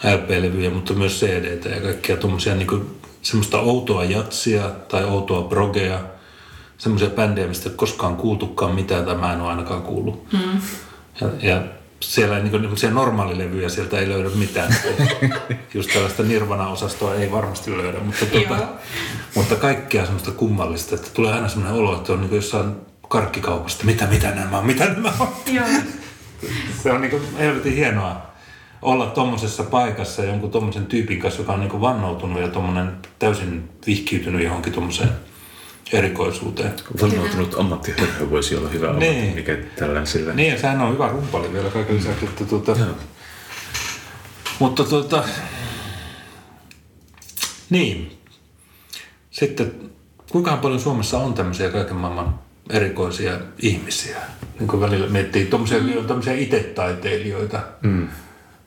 LP-levyjä, 0.05 0.71
mutta 0.71 0.95
myös 0.95 1.21
cd 1.21 1.71
ja 1.75 1.81
kaikkia 1.81 2.17
tuommoisia 2.17 2.55
niin 2.55 2.99
semmoista 3.23 3.61
outoa 3.61 4.05
jatsia 4.05 4.71
tai 4.89 5.05
outoa 5.05 5.43
progea, 5.43 6.01
semmoisia 6.79 7.11
bändejä, 7.11 7.49
mistä 7.49 7.69
ei 7.69 7.77
koskaan 7.77 8.17
kuultukaan 8.17 8.75
mitään 8.75 9.05
tai 9.05 9.15
mä 9.15 9.33
en 9.33 9.41
ole 9.41 9.51
ainakaan 9.51 9.83
kuullut. 9.83 10.33
Mm. 10.33 10.61
Ja, 11.21 11.29
ja 11.43 11.63
siellä 12.01 12.37
ei 12.37 12.43
niin 12.43 12.51
kuin, 12.51 12.95
normaalilevyjä 12.95 13.69
sieltä 13.69 13.99
ei 13.99 14.09
löydä 14.09 14.29
mitään. 14.29 14.75
Just 15.75 15.91
tällaista 15.93 16.23
Nirvana-osastoa 16.23 17.15
ei 17.15 17.33
varmasti 17.33 17.77
löydä, 17.77 17.99
mutta, 17.99 18.27
tuota, 18.27 18.69
mutta 19.35 19.57
kaikkea 19.57 20.05
semmoista 20.05 20.31
kummallista, 20.31 20.95
että 20.95 21.09
tulee 21.15 21.33
aina 21.33 21.49
semmoinen 21.49 21.81
olo, 21.81 21.97
että 21.97 22.13
on 22.13 22.21
niin 22.21 22.35
jossain 22.35 22.77
karkkikaupasta, 23.09 23.85
mitä, 23.85 24.07
mitä 24.07 24.31
nämä 24.31 24.59
on, 24.59 24.67
mitä 24.67 24.85
nämä 24.85 25.13
on. 25.21 25.29
Se 26.83 26.93
on 26.93 27.01
niin 27.01 27.11
kuin 27.11 27.23
helvetin 27.39 27.75
hienoa 27.75 28.29
olla 28.83 29.07
tuommoisessa 29.07 29.63
paikassa 29.63 30.25
jonkun 30.25 30.51
tuommoisen 30.51 30.87
tyypin 30.87 31.21
kanssa, 31.21 31.41
joka 31.41 31.53
on 31.53 31.61
niin 31.61 31.81
vannoutunut 31.81 32.41
ja 32.41 32.49
tuommoinen 32.49 32.97
täysin 33.19 33.69
vihkiytynyt 33.87 34.45
johonkin 34.45 34.73
tuommoiseen 34.73 35.11
erikoisuuteen. 35.93 36.73
Vannoutunut 37.03 37.55
ammattiherra 37.59 38.31
voisi 38.31 38.57
olla 38.57 38.69
hyvä 38.69 38.89
ammatti, 38.89 39.11
niin. 39.11 39.35
mikä 39.35 39.57
tällä 39.77 40.05
sillä. 40.05 40.35
Niin, 40.35 40.53
ja 40.53 40.59
sehän 40.59 40.81
on 40.81 40.93
hyvä 40.93 41.09
rumpali 41.09 41.53
vielä 41.53 41.71
kaiken 41.71 41.97
lisäksi. 41.97 42.25
Että 42.25 42.45
tuota, 42.45 42.77
mutta 44.59 44.85
tuota, 44.85 45.25
niin. 47.71 48.19
Sitten, 49.31 49.73
kuinka 50.31 50.57
paljon 50.57 50.81
Suomessa 50.81 51.19
on 51.19 51.35
tämmöisiä 51.35 51.71
kaiken 51.71 51.97
maailman 51.97 52.39
erikoisia 52.71 53.41
ihmisiä? 53.59 54.17
Niin 54.59 54.69
kuin 54.69 54.81
välillä 54.81 55.07
miettii, 55.07 55.47
tuommoisia, 55.47 55.81
mm. 55.81 55.93
tuommoisia 55.93 56.35
itetaiteilijoita. 56.35 57.61
Mm 57.83 58.09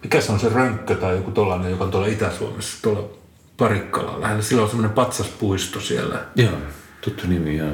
mikä 0.04 0.22
se 0.22 0.32
on 0.32 0.40
se 0.40 0.50
rönkkö 0.50 0.96
tai 0.96 1.16
joku 1.16 1.32
tollainen, 1.32 1.72
joka 1.72 1.84
on 1.84 1.92
tuolla 1.92 2.08
Itä-Suomessa, 2.08 2.78
tuolla 2.82 3.10
Parikkala 3.58 4.22
lähellä. 4.22 4.42
Sillä 4.42 4.62
on 4.62 4.70
semmoinen 4.70 4.96
patsaspuisto 4.96 5.80
siellä. 5.80 6.26
Joo, 6.36 6.52
tuttu 7.02 7.28
nimi, 7.28 7.58
joo. 7.58 7.70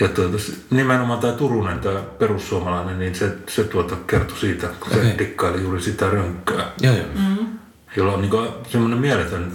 Ja 0.00 0.08
tuota, 0.08 0.36
nimenomaan 0.70 1.20
tämä 1.20 1.32
Turunen, 1.32 1.78
tämä 1.78 2.00
perussuomalainen, 2.00 2.98
niin 2.98 3.14
se, 3.14 3.36
se 3.48 3.64
tuota 3.64 3.96
kertoi 4.06 4.38
siitä, 4.38 4.66
kun 4.66 4.92
okay. 4.92 5.04
se 5.04 5.18
dikkaili 5.18 5.62
juuri 5.62 5.80
sitä 5.80 6.10
rönkköä. 6.10 6.68
Joo, 6.80 6.94
joo. 6.94 7.06
Mm-hmm. 7.14 7.46
Jolla 7.96 8.12
on 8.12 8.20
niinku 8.20 8.48
semmoinen 8.68 8.98
mieletön 8.98 9.52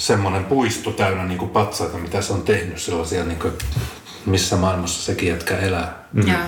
semmoinen 0.00 0.44
puisto 0.44 0.90
täynnä 0.90 1.24
niinku 1.24 1.46
patsaita, 1.46 1.98
mitä 1.98 2.22
se 2.22 2.32
on 2.32 2.42
tehnyt 2.42 2.80
sellaisia, 2.80 3.24
niinku, 3.24 3.48
missä 4.26 4.56
maailmassa 4.56 5.02
sekin 5.02 5.28
jätkä 5.28 5.56
elää. 5.56 6.08
Mm. 6.12 6.26
Yeah. 6.26 6.40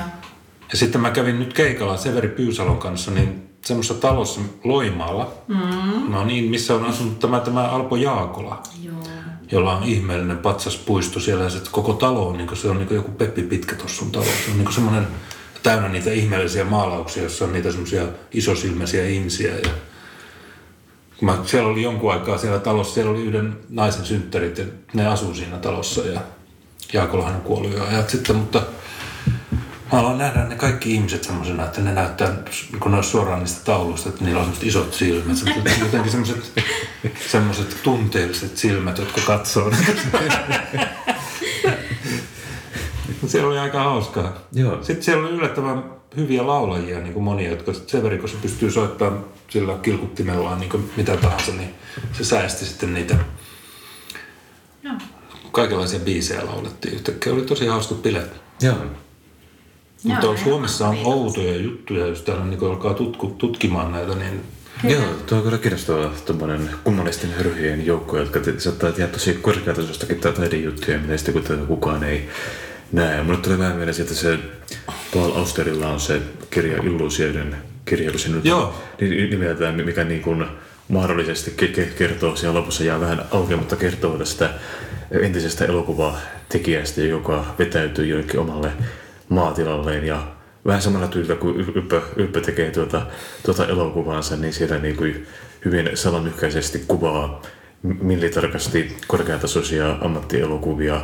Ja 0.72 0.78
sitten 0.78 1.00
mä 1.00 1.10
kävin 1.10 1.38
nyt 1.38 1.52
keikalla 1.52 1.96
Severi 1.96 2.28
Pyysalon 2.28 2.78
kanssa, 2.78 3.10
niin 3.10 3.48
semmoisessa 3.64 3.94
talossa 3.94 4.40
Loimaalla. 4.64 5.32
Mm. 5.48 6.12
No 6.12 6.24
niin, 6.24 6.50
missä 6.50 6.74
on 6.74 6.84
asunut 6.84 7.18
tämä, 7.18 7.40
tämä 7.40 7.62
Alpo 7.62 7.96
Jaakola. 7.96 8.62
Joo. 8.82 9.01
Jolla 9.52 9.76
on 9.76 9.84
ihmeellinen 9.84 10.38
patsaspuisto 10.38 11.20
siellä 11.20 11.44
ja 11.44 11.50
koko 11.70 11.92
talo 11.92 12.28
on, 12.28 12.38
niin 12.38 12.56
se 12.56 12.68
on 12.68 12.76
niin 12.76 12.88
kuin 12.88 12.96
joku 12.96 13.10
Peppi 13.10 13.42
Pitkä 13.42 13.76
tuossa 13.76 13.98
sun 13.98 14.12
talo. 14.12 14.24
Se 14.24 14.50
on 14.50 14.58
niin 14.58 14.72
semmoinen 14.72 15.06
täynnä 15.62 15.88
niitä 15.88 16.10
ihmeellisiä 16.10 16.64
maalauksia, 16.64 17.22
jossa 17.22 17.44
on 17.44 17.52
niitä 17.52 17.70
semmoisia 17.70 18.02
isosilmäisiä 18.32 19.04
ihmisiä 19.04 19.54
ja 19.54 19.70
mä, 21.20 21.38
siellä 21.44 21.70
oli 21.70 21.82
jonkun 21.82 22.12
aikaa 22.12 22.38
siellä 22.38 22.58
talossa, 22.58 22.94
siellä 22.94 23.10
oli 23.10 23.22
yhden 23.22 23.56
naisen 23.68 24.04
synttärit 24.04 24.58
ja 24.58 24.64
ne 24.92 25.06
asuu 25.06 25.34
siinä 25.34 25.58
talossa 25.58 26.00
ja 26.00 26.20
Jaakollahan 26.92 27.34
on 27.34 27.40
kuollut 27.40 27.72
jo 27.72 27.84
ajat 27.84 28.10
sitten, 28.10 28.36
mutta 28.36 28.62
mä 29.92 29.98
haluan 29.98 30.18
nähdä 30.18 30.44
ne 30.44 30.54
kaikki 30.54 30.94
ihmiset 30.94 31.24
semmoisena, 31.24 31.64
että 31.64 31.80
ne 31.80 31.92
näyttää, 31.92 32.36
kun 32.80 32.90
ne 32.90 32.96
olisi 32.96 33.10
suoraan 33.10 33.40
niistä 33.40 33.64
tauluista, 33.64 34.08
että 34.08 34.24
niillä 34.24 34.40
on 34.40 34.44
semmoiset 34.44 34.68
isot 34.68 34.94
silmät, 34.94 35.36
semmoiset, 35.36 35.78
jotenkin 35.84 36.10
semmoiset, 36.10 36.52
semmoiset 37.30 37.76
tunteelliset 37.82 38.56
silmät, 38.56 38.98
jotka 38.98 39.20
katsoo. 39.26 39.72
siellä 43.26 43.48
oli 43.48 43.58
aika 43.58 43.82
hauskaa. 43.82 44.32
Joo. 44.52 44.82
Sitten 44.82 45.02
siellä 45.02 45.26
oli 45.26 45.36
yllättävän 45.36 45.84
hyviä 46.16 46.46
laulajia, 46.46 47.00
niin 47.00 47.12
kuin 47.12 47.24
monia, 47.24 47.50
jotka 47.50 47.72
Severikossa 47.72 48.38
pystyy 48.42 48.70
soittamaan 48.70 49.24
sillä 49.48 49.78
kilkuttimellaan 49.82 50.60
niin 50.60 50.70
kuin 50.70 50.92
mitä 50.96 51.16
tahansa, 51.16 51.52
niin 51.52 51.74
se 52.12 52.24
säästi 52.24 52.64
sitten 52.64 52.94
niitä 52.94 53.16
Joo. 54.82 54.94
kaikenlaisia 55.52 56.00
biisejä 56.00 56.46
laulettiin. 56.46 56.94
Yhtäkkiä 56.94 57.32
oli 57.32 57.42
tosi 57.42 57.66
hauskat 57.66 58.02
bileet. 58.02 58.40
Joo. 58.62 58.76
Mutta 60.04 60.26
Joo, 60.26 60.36
Suomessa 60.36 60.88
on 60.88 60.96
outoja 61.04 61.56
juttuja, 61.56 62.06
jos 62.06 62.22
täällä 62.22 62.44
niin 62.44 62.64
alkaa 62.64 62.94
tutku, 62.94 63.26
tutkimaan 63.38 63.92
näitä, 63.92 64.14
niin 64.14 64.40
Joo, 64.84 65.02
tuo 65.26 65.38
on 65.38 65.44
kyllä 65.44 65.58
kiinnostava 65.58 66.10
tuommoinen 66.26 66.70
kummallisten 66.84 67.30
hörhyjen 67.32 67.86
joukko, 67.86 68.18
jotka 68.18 68.40
saattaa 68.58 68.92
tehdä 68.92 69.08
tosi 69.08 69.34
korkeatasoistakin 69.34 70.20
ta- 70.20 70.32
taidejuttuja, 70.32 70.98
mitä 70.98 71.16
sitten 71.16 71.34
kun 71.34 71.66
kukaan 71.66 72.04
ei 72.04 72.28
näe. 72.92 73.22
Mulle 73.22 73.38
tuli 73.38 73.58
vähän 73.58 73.76
mieleen 73.76 73.94
siitä 73.94 74.14
se 74.14 74.38
Paul 75.14 75.32
Austerilla 75.36 75.88
on 75.88 76.00
se 76.00 76.22
kirja 76.50 76.82
Illuusioiden 76.82 77.56
kirja, 77.84 78.10
kun 78.10 78.20
se 78.20 78.28
nyt 78.28 78.44
Joo. 78.44 78.74
ni- 79.00 79.26
nimeltään, 79.26 79.74
mikä 79.74 80.04
niin 80.04 80.22
kuin 80.22 80.44
mahdollisesti 80.88 81.54
ke- 81.62 81.76
ke- 81.78 81.98
kertoo, 81.98 82.36
siellä 82.36 82.58
lopussa 82.58 82.84
jää 82.84 83.00
vähän 83.00 83.22
auki, 83.30 83.56
mutta 83.56 83.76
kertoo 83.76 84.18
tästä 84.18 84.50
entisestä 85.10 85.64
elokuvatekijästä, 85.64 87.00
joka 87.00 87.44
vetäytyy 87.58 88.06
joillekin 88.06 88.40
omalle 88.40 88.72
maatilalleen 89.32 90.04
ja 90.04 90.22
vähän 90.66 90.82
samalla 90.82 91.08
tyylillä 91.08 91.34
kuin 91.34 91.56
Ylppö, 91.56 92.02
Ylppö 92.16 92.40
tekee 92.40 92.70
tuota, 92.70 93.06
tuota 93.44 93.66
elokuvaansa, 93.66 94.36
niin 94.36 94.52
siellä 94.52 94.78
niin 94.78 94.96
kuin 94.96 95.26
hyvin 95.64 95.90
salamyhkäisesti 95.94 96.84
kuvaa 96.88 97.42
millitarkasti 97.82 98.96
korkeatasoisia 99.06 99.96
ammattielokuvia, 100.00 101.00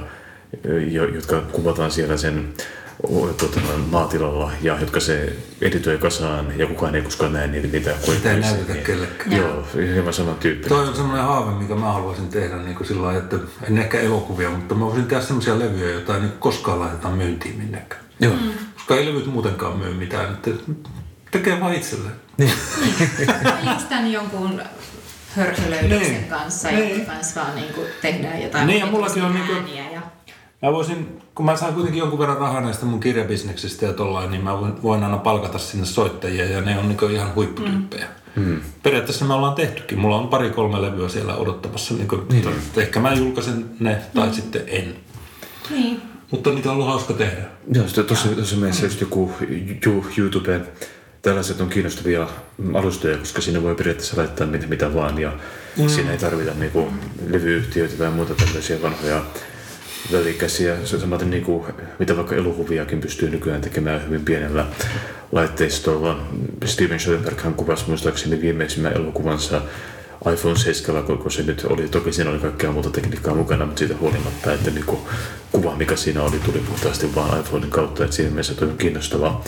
jo- 0.91 1.09
jotka 1.09 1.41
kuvataan 1.41 1.91
siellä 1.91 2.17
sen 2.17 2.49
tuota, 3.39 3.61
maatilalla 3.91 4.53
ja 4.63 4.77
jotka 4.81 5.01
se 5.01 5.33
editoi 5.61 5.99
kasaan 5.99 6.59
ja 6.59 6.67
kukaan 6.67 6.95
ei 6.95 7.03
koskaan 7.03 7.33
näe 7.33 7.47
niitä 7.47 7.69
niitä 7.69 7.95
Sitä 8.03 8.33
ei 8.33 8.41
näytetä 8.41 8.75
kellekään. 8.75 9.37
Joo, 9.37 9.67
hieman 9.75 10.13
sama 10.13 10.35
tyyppi. 10.35 10.69
Toi 10.69 10.89
on 10.89 10.97
semmoinen 10.97 11.25
haave, 11.25 11.59
mikä 11.59 11.75
mä 11.75 11.93
haluaisin 11.93 12.29
tehdä 12.29 12.57
niin 12.57 12.77
kuin 12.77 12.87
sillä 12.87 13.03
lailla, 13.03 13.23
että 13.23 13.37
en 13.69 13.79
ehkä 13.79 14.01
elokuvia, 14.01 14.51
mutta 14.51 14.75
mä 14.75 14.85
voisin 14.85 15.07
tehdä 15.07 15.23
semmoisia 15.23 15.59
levyjä, 15.59 15.91
joita 15.91 16.15
ei 16.15 16.21
niin 16.21 16.33
koskaan 16.39 16.81
laiteta 16.81 17.11
myyntiin 17.11 17.59
minnekään. 17.59 18.08
Joo. 18.21 18.35
Koska 18.75 18.97
ei 18.97 19.07
levyt 19.07 19.27
muutenkaan 19.27 19.79
myy 19.79 19.95
mitään, 19.95 20.33
että 20.33 20.51
tekee 21.31 21.61
vaan 21.61 21.75
itselleen. 21.75 22.15
Tai 23.43 23.75
just 23.75 23.89
tämän 23.89 24.13
jonkun 24.13 24.63
hörhölöydyksen 25.37 26.13
Niin. 26.13 26.25
kanssa, 26.25 26.69
Niin. 26.69 26.91
jonka 26.97 27.13
kanssa 27.13 27.41
vaan 27.41 27.55
niin 27.55 27.75
kuin 27.75 27.87
tehdään 28.03 28.43
jotain 28.43 28.67
Niin, 28.67 28.81
ja 28.81 28.87
mullakin 28.87 29.23
on 29.23 29.31
omituisia 29.31 29.55
niinku- 29.63 29.71
ääniä 29.79 29.93
ja... 29.93 30.01
Mä 30.63 30.73
voisin, 30.73 31.23
kun 31.35 31.47
mä 31.47 31.57
saan 31.57 31.75
kuitenkin 31.75 31.99
jonkun 31.99 32.19
verran 32.19 32.39
rahaa 32.39 32.61
näistä 32.61 32.87
mun 32.87 33.01
kirjabisneksistä 33.01 33.87
ja 33.87 33.93
tollain, 33.93 34.31
niin 34.31 34.45
mä 34.45 34.61
voin, 34.61 34.83
voin 34.83 35.03
aina 35.05 35.17
palkata 35.17 35.59
sinne 35.59 35.87
soittajia 35.87 36.45
ja 36.45 36.61
ne 36.61 36.79
on 36.79 36.89
niin 36.89 37.11
ihan 37.11 37.35
huipputyyppejä. 37.35 38.07
Mm. 38.37 38.61
Periaatteessa 38.83 39.25
me 39.25 39.35
ollaan 39.35 39.55
tehtykin. 39.55 39.99
Mulla 39.99 40.17
on 40.17 40.29
pari-kolme 40.29 40.83
levyä 40.83 41.09
siellä 41.09 41.35
odottamassa. 41.37 41.95
Niin 41.95 42.09
kuin, 42.09 42.23
niin. 42.31 42.49
Ehkä 42.77 43.01
mä 43.01 43.13
julkaisen 43.15 43.71
ne 43.81 43.99
tai 44.15 44.27
mm. 44.27 44.33
sitten 44.33 44.63
en. 44.67 44.97
Niin. 45.71 46.03
Mutta 46.31 46.51
niitä 46.51 46.69
on 46.69 46.75
ollut 46.75 46.89
hauska 46.89 47.13
tehdä. 47.13 47.43
Joo, 47.73 47.87
sitten 47.87 48.05
tuossa, 48.05 48.29
tuossa 48.29 48.57
mielessä 48.57 48.87
just 48.87 49.01
joku 49.01 49.33
ju, 49.87 50.07
YouTube, 50.19 50.61
tällaiset 51.23 51.61
on 51.61 51.69
kiinnostavia 51.69 52.29
alustoja, 52.75 53.19
koska 53.19 53.41
sinne 53.41 53.63
voi 53.63 53.75
periaatteessa 53.75 54.17
laittaa 54.17 54.47
mitä, 54.47 54.67
mitä 54.67 54.95
vaan 54.95 55.19
ja 55.19 55.33
mm. 55.79 55.89
siinä 55.89 56.13
ei 56.13 56.19
tarvita 56.19 56.55
niinku 56.55 56.93
levyyhtiöitä 57.29 57.97
tai 57.97 58.11
muuta 58.11 58.35
tämmöisiä 58.35 58.83
vanhoja 58.83 59.23
välikäsiä. 60.13 60.77
Se 60.85 61.01
samaten 61.01 61.31
niinku, 61.31 61.67
mitä 61.99 62.17
vaikka 62.17 62.35
elokuviakin 62.35 63.01
pystyy 63.01 63.31
nykyään 63.31 63.61
tekemään 63.61 64.07
hyvin 64.07 64.25
pienellä 64.25 64.67
laitteistolla. 65.33 66.29
Steven 66.65 67.01
Soderbergh 67.01 67.57
kuvasi 67.57 67.85
muistaakseni 67.87 68.41
viimeisimmän 68.41 68.93
elokuvansa 68.93 69.63
iPhone 70.33 70.57
7, 70.59 71.05
kun 71.05 71.31
se 71.31 71.43
nyt 71.43 71.65
oli, 71.65 71.89
toki 71.89 72.13
siinä 72.13 72.31
oli 72.31 72.39
kaikkea 72.39 72.73
muuta 72.73 72.91
tekniikkaa 72.91 73.35
mukana, 73.35 73.67
mutta 73.67 73.79
siitä 73.79 73.95
huolimatta, 74.01 74.53
että 74.53 74.71
niinku, 74.71 75.09
kuva, 75.53 75.77
mikä 75.77 75.97
siinä 75.97 76.23
oli, 76.23 76.39
tuli 76.39 76.59
puhtaasti 76.59 77.15
vaan 77.15 77.41
iPhonein 77.41 77.71
kautta, 77.71 78.05
että 78.05 78.17
siinä 78.17 78.31
mielessä 78.31 78.55
toi 78.55 78.69
on 78.69 78.79
kiinnostava, 78.79 79.43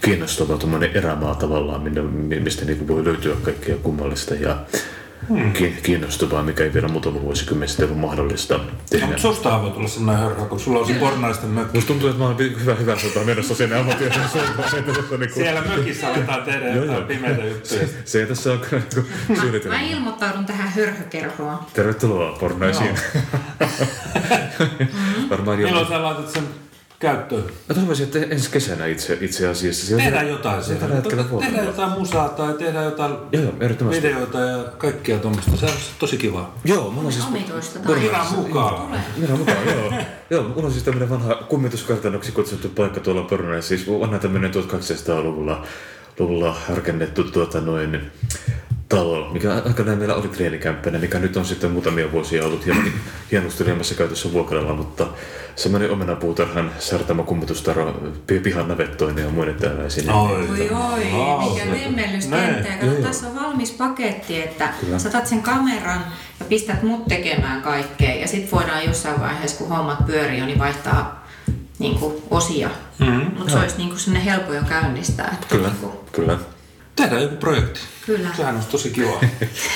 kiinnostava 0.00 0.58
erämaa 0.94 1.34
tavallaan, 1.34 1.82
minne, 1.82 2.40
mistä 2.40 2.64
niinku 2.64 2.88
voi 2.88 3.04
löytyä 3.04 3.36
kaikkea 3.42 3.76
kummallista. 3.76 4.34
Ja 4.34 4.56
hmm. 5.28 5.52
kiinnostavaa, 5.82 6.42
mikä 6.42 6.64
ei 6.64 6.74
vielä 6.74 6.88
muutama 6.88 7.20
vuosikymmen 7.20 7.68
sitten 7.68 7.86
ollut 7.86 8.00
mahdollista 8.00 8.54
No, 8.58 8.64
tehdä. 8.90 9.06
mutta 9.06 9.22
sustahan 9.22 9.62
voi 9.62 9.70
tulla 9.70 9.88
sellainen 9.88 10.24
hörhä, 10.24 10.44
kun 10.46 10.60
sulla 10.60 10.78
on 10.80 10.86
se 10.86 10.94
pornaisten 10.94 11.50
mökki. 11.50 11.76
Musta 11.78 11.88
tuntuu, 11.88 12.08
että 12.08 12.22
mä 12.22 12.26
oon 12.28 12.38
hyvä, 12.38 12.74
hyvä 12.74 12.98
sota 12.98 13.20
menossa 13.20 13.54
sinne 13.54 13.76
ammattilaisen 13.76 14.30
suuntaan. 14.30 14.70
Niinku, 15.20 15.34
Siellä 15.34 15.60
mökissä 15.60 16.08
aletaan 16.08 16.42
tehdä 16.42 16.66
Joo, 16.66 16.74
jotain 16.74 16.98
joo. 16.98 17.06
pimeitä 17.06 17.44
juttuja. 17.44 17.80
se 18.04 18.20
ei 18.20 18.26
tässä 18.26 18.50
ole 18.52 18.58
kyllä 18.58 18.82
Mä, 19.28 19.36
suunnitelma. 19.36 19.76
mä 19.78 19.82
ilmoittaudun 19.82 20.44
tähän 20.44 20.68
hörhökerhoon. 20.68 21.58
Tervetuloa 21.74 22.36
pornaisiin. 22.40 22.90
Varmaan. 25.30 25.58
Milloin 25.58 25.88
sä 25.88 26.02
laitat 26.02 26.30
sen 26.30 26.42
käyttöön? 27.04 27.44
Mä 27.68 27.74
toivoisin, 27.74 28.04
että 28.04 28.18
ensi 28.18 28.50
kesänä 28.50 28.86
itse, 28.86 29.18
itse 29.20 29.48
asiassa. 29.48 29.86
Siellä 29.86 30.04
Tehdään 30.04 30.28
jotain 30.28 30.64
siellä. 30.64 30.80
tällä 30.80 30.94
hetkellä 30.94 31.22
Tehdään 31.24 31.30
vuorolla. 31.30 31.62
jotain 31.62 31.90
musaa 31.90 32.28
tai 32.28 32.54
tehdään 32.54 32.84
jotain 32.84 33.12
Joo, 33.32 33.42
joo, 33.42 33.90
videoita 33.90 34.40
ja 34.40 34.64
kaikkia 34.78 35.18
tuommoista. 35.18 35.56
Se 35.56 35.66
on 35.66 35.72
tosi 35.98 36.16
kivaa. 36.16 36.58
Joo, 36.64 36.90
mulla 36.90 37.06
on 37.06 37.12
siis... 37.12 37.26
Omituista 37.26 37.78
tai... 37.78 38.00
Pidä 38.00 38.24
mukaan. 38.36 39.00
Minä 39.16 39.36
mukaan, 39.36 39.66
joo. 39.66 39.92
joo, 40.30 40.42
mulla 40.42 40.66
on 40.66 40.72
siis 40.72 40.84
tämmönen 40.84 41.10
vanha 41.10 41.34
kummituskartanoksi 41.34 42.32
kutsuttu 42.32 42.68
paikka 42.68 43.00
tuolla 43.00 43.22
Pornoissa. 43.22 43.68
Siis 43.68 43.88
vanha 43.88 44.18
tämmönen 44.18 44.50
1200-luvulla 44.54 45.66
luvulla 46.18 46.56
rakennettu 46.68 47.24
tuota 47.24 47.60
noin 47.60 48.00
talo, 48.88 49.28
mikä 49.32 49.54
aikanaan 49.66 49.98
meillä 49.98 50.14
oli 50.14 50.28
treenikämppänä, 50.28 50.98
mikä 50.98 51.18
nyt 51.18 51.36
on 51.36 51.44
sitten 51.44 51.70
muutamia 51.70 52.12
vuosia 52.12 52.44
ollut 52.44 52.66
hieman 52.66 52.84
hienostelemässä 53.32 53.94
käytössä 53.94 54.32
vuokralla, 54.32 54.74
mutta 54.74 55.06
semmoinen 55.56 55.90
omenapuutarhan 55.90 56.70
sartama 56.78 57.22
kummitustaro 57.22 58.00
pi- 58.26 58.40
pihan 58.40 58.68
navettoinen 58.68 59.24
ja 59.24 59.30
muiden 59.30 59.54
tällaisiin. 59.54 60.10
Oi, 60.10 60.48
Oi 60.50 60.70
oi, 60.70 61.04
Wow. 61.12 61.52
mikä 61.52 61.66
temmellys 61.66 62.26
kato, 62.26 63.02
tässä 63.02 63.26
on 63.26 63.34
valmis 63.34 63.70
paketti, 63.72 64.42
että 64.42 64.68
Kyllä. 64.80 64.98
sä 64.98 65.08
otat 65.08 65.26
sen 65.26 65.42
kameran 65.42 66.00
ja 66.40 66.46
pistät 66.48 66.82
mut 66.82 67.06
tekemään 67.08 67.62
kaikkea. 67.62 68.14
Ja 68.14 68.28
sit 68.28 68.52
voidaan 68.52 68.84
jossain 68.84 69.20
vaiheessa, 69.20 69.58
kun 69.58 69.68
hommat 69.68 70.06
pyörii, 70.06 70.40
niin 70.46 70.58
vaihtaa 70.58 71.28
niin 71.78 71.98
kuin, 71.98 72.14
osia. 72.30 72.70
Mm-hmm. 72.98 73.30
Mutta 73.38 73.52
se 73.52 73.58
olisi 73.58 73.76
niin 73.76 73.88
kuin, 73.88 74.00
jo 74.54 74.62
käynnistää. 74.68 75.30
Että, 75.32 75.46
Kyllä, 75.56 75.68
Niin 75.68 75.78
kuin, 75.80 75.92
kyllä. 76.12 76.38
Tehdään 76.96 77.22
joku 77.22 77.36
projekti. 77.36 77.80
kyllä. 78.06 78.28
Sehän 78.36 78.54
olisi 78.54 78.68
tosi 78.68 78.90
kivaa. 78.90 79.20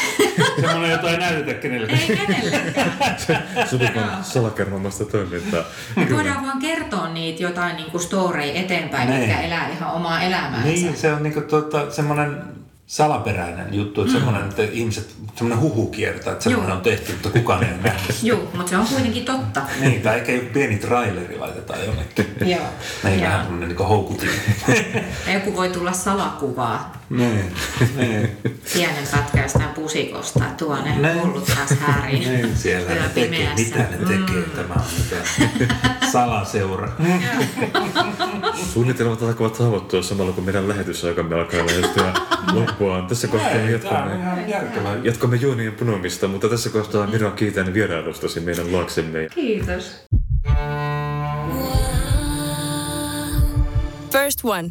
Semmoinen, 0.60 0.90
jota 0.90 1.10
ei 1.10 1.18
näytetä 1.18 1.54
kenellekään. 1.54 2.00
Ei 2.00 2.16
kenellekään. 2.26 2.92
Sopivan 3.70 4.24
salakermamasta 4.24 5.04
toimintaa. 5.04 5.64
Me 5.96 6.06
voidaan 6.16 6.46
vaan 6.46 6.58
kertoa 6.58 7.08
niitä 7.08 7.42
jotain 7.42 7.76
niin 7.76 7.90
kuin 7.90 8.02
storeja 8.02 8.52
eteenpäin, 8.60 9.08
Niin. 9.10 9.20
mitkä 9.20 9.40
elää 9.40 9.68
ihan 9.68 9.90
omaa 9.92 10.22
elämäänsä. 10.22 10.68
Niin, 10.68 10.96
se 10.96 11.12
on 11.12 11.22
niinku 11.22 11.40
tuota, 11.40 11.90
semmoinen 11.90 12.42
salaperäinen 12.86 13.74
juttu, 13.74 14.00
että 14.00 14.12
semmoinen, 14.12 14.42
että 14.48 14.62
ihmiset, 14.62 15.14
semmoinen 15.36 15.60
huhu 15.60 15.86
kiertää, 15.86 16.32
että 16.32 16.42
semmoinen 16.44 16.68
Joo. 16.68 16.76
on 16.76 16.82
tehty, 16.82 17.12
mutta 17.12 17.30
kukaan 17.30 17.64
ei 17.64 17.70
sitä. 17.72 17.92
Joo, 18.22 18.50
mutta 18.54 18.70
se 18.70 18.76
on 18.76 18.86
kuitenkin 18.86 19.24
totta. 19.24 19.62
Niin, 19.80 20.02
tai 20.02 20.18
eikä 20.18 20.32
joku 20.32 20.46
pieni 20.52 20.76
traileri 20.76 21.38
laitetaan 21.38 21.84
jonnekin. 21.86 22.34
Joo. 22.40 22.60
Niin 23.04 23.20
Joo. 23.20 23.26
vähän 23.28 23.40
semmoinen 23.42 23.68
niinku 23.68 23.84
houkutin. 23.84 24.30
Ja 25.26 25.32
joku 25.34 25.56
voi 25.56 25.68
tulla 25.68 25.92
salakuvaa 25.92 26.97
niin, 27.10 27.52
niin. 27.96 28.30
pienen 28.74 29.04
jostain 29.42 29.68
pusikosta, 29.74 30.44
että 30.44 30.64
tuo 30.64 30.76
ne 30.76 30.98
Näin. 30.98 31.22
hullut 31.22 31.44
taas 31.44 31.70
häiriin. 31.80 32.32
niin, 32.32 32.56
siellä 32.56 32.94
ne 32.94 33.08
tekee, 33.14 33.54
mitä 33.56 33.78
ne 33.78 33.96
tekee, 33.98 34.42
tämä 34.56 34.74
on 34.74 34.82
mitä. 34.98 35.16
Salaseura. 36.12 36.88
Suunnitelmat 38.72 39.22
alkavat 39.22 39.58
haavoittua 39.58 40.02
samalla 40.02 40.32
kun 40.32 40.44
meidän 40.44 40.68
lähetysaikamme 40.68 41.34
alkaa 41.34 41.66
lähestyä 41.66 42.12
loppuaan. 42.52 43.06
Tässä 43.06 43.28
kohtaa 43.28 43.54
me 43.54 43.66
Ei, 43.66 43.72
jatkamme, 43.72 44.14
jatkamme 45.02 45.36
juonien 45.36 45.72
punomista, 45.72 46.28
mutta 46.28 46.48
tässä 46.48 46.70
kohtaa 46.70 47.06
Mira 47.06 47.30
kiitän 47.30 47.74
vierailustasi 47.74 48.40
meidän 48.40 48.72
luoksemme. 48.72 49.28
Kiitos. 49.34 50.06
First 54.12 54.40
One. 54.44 54.70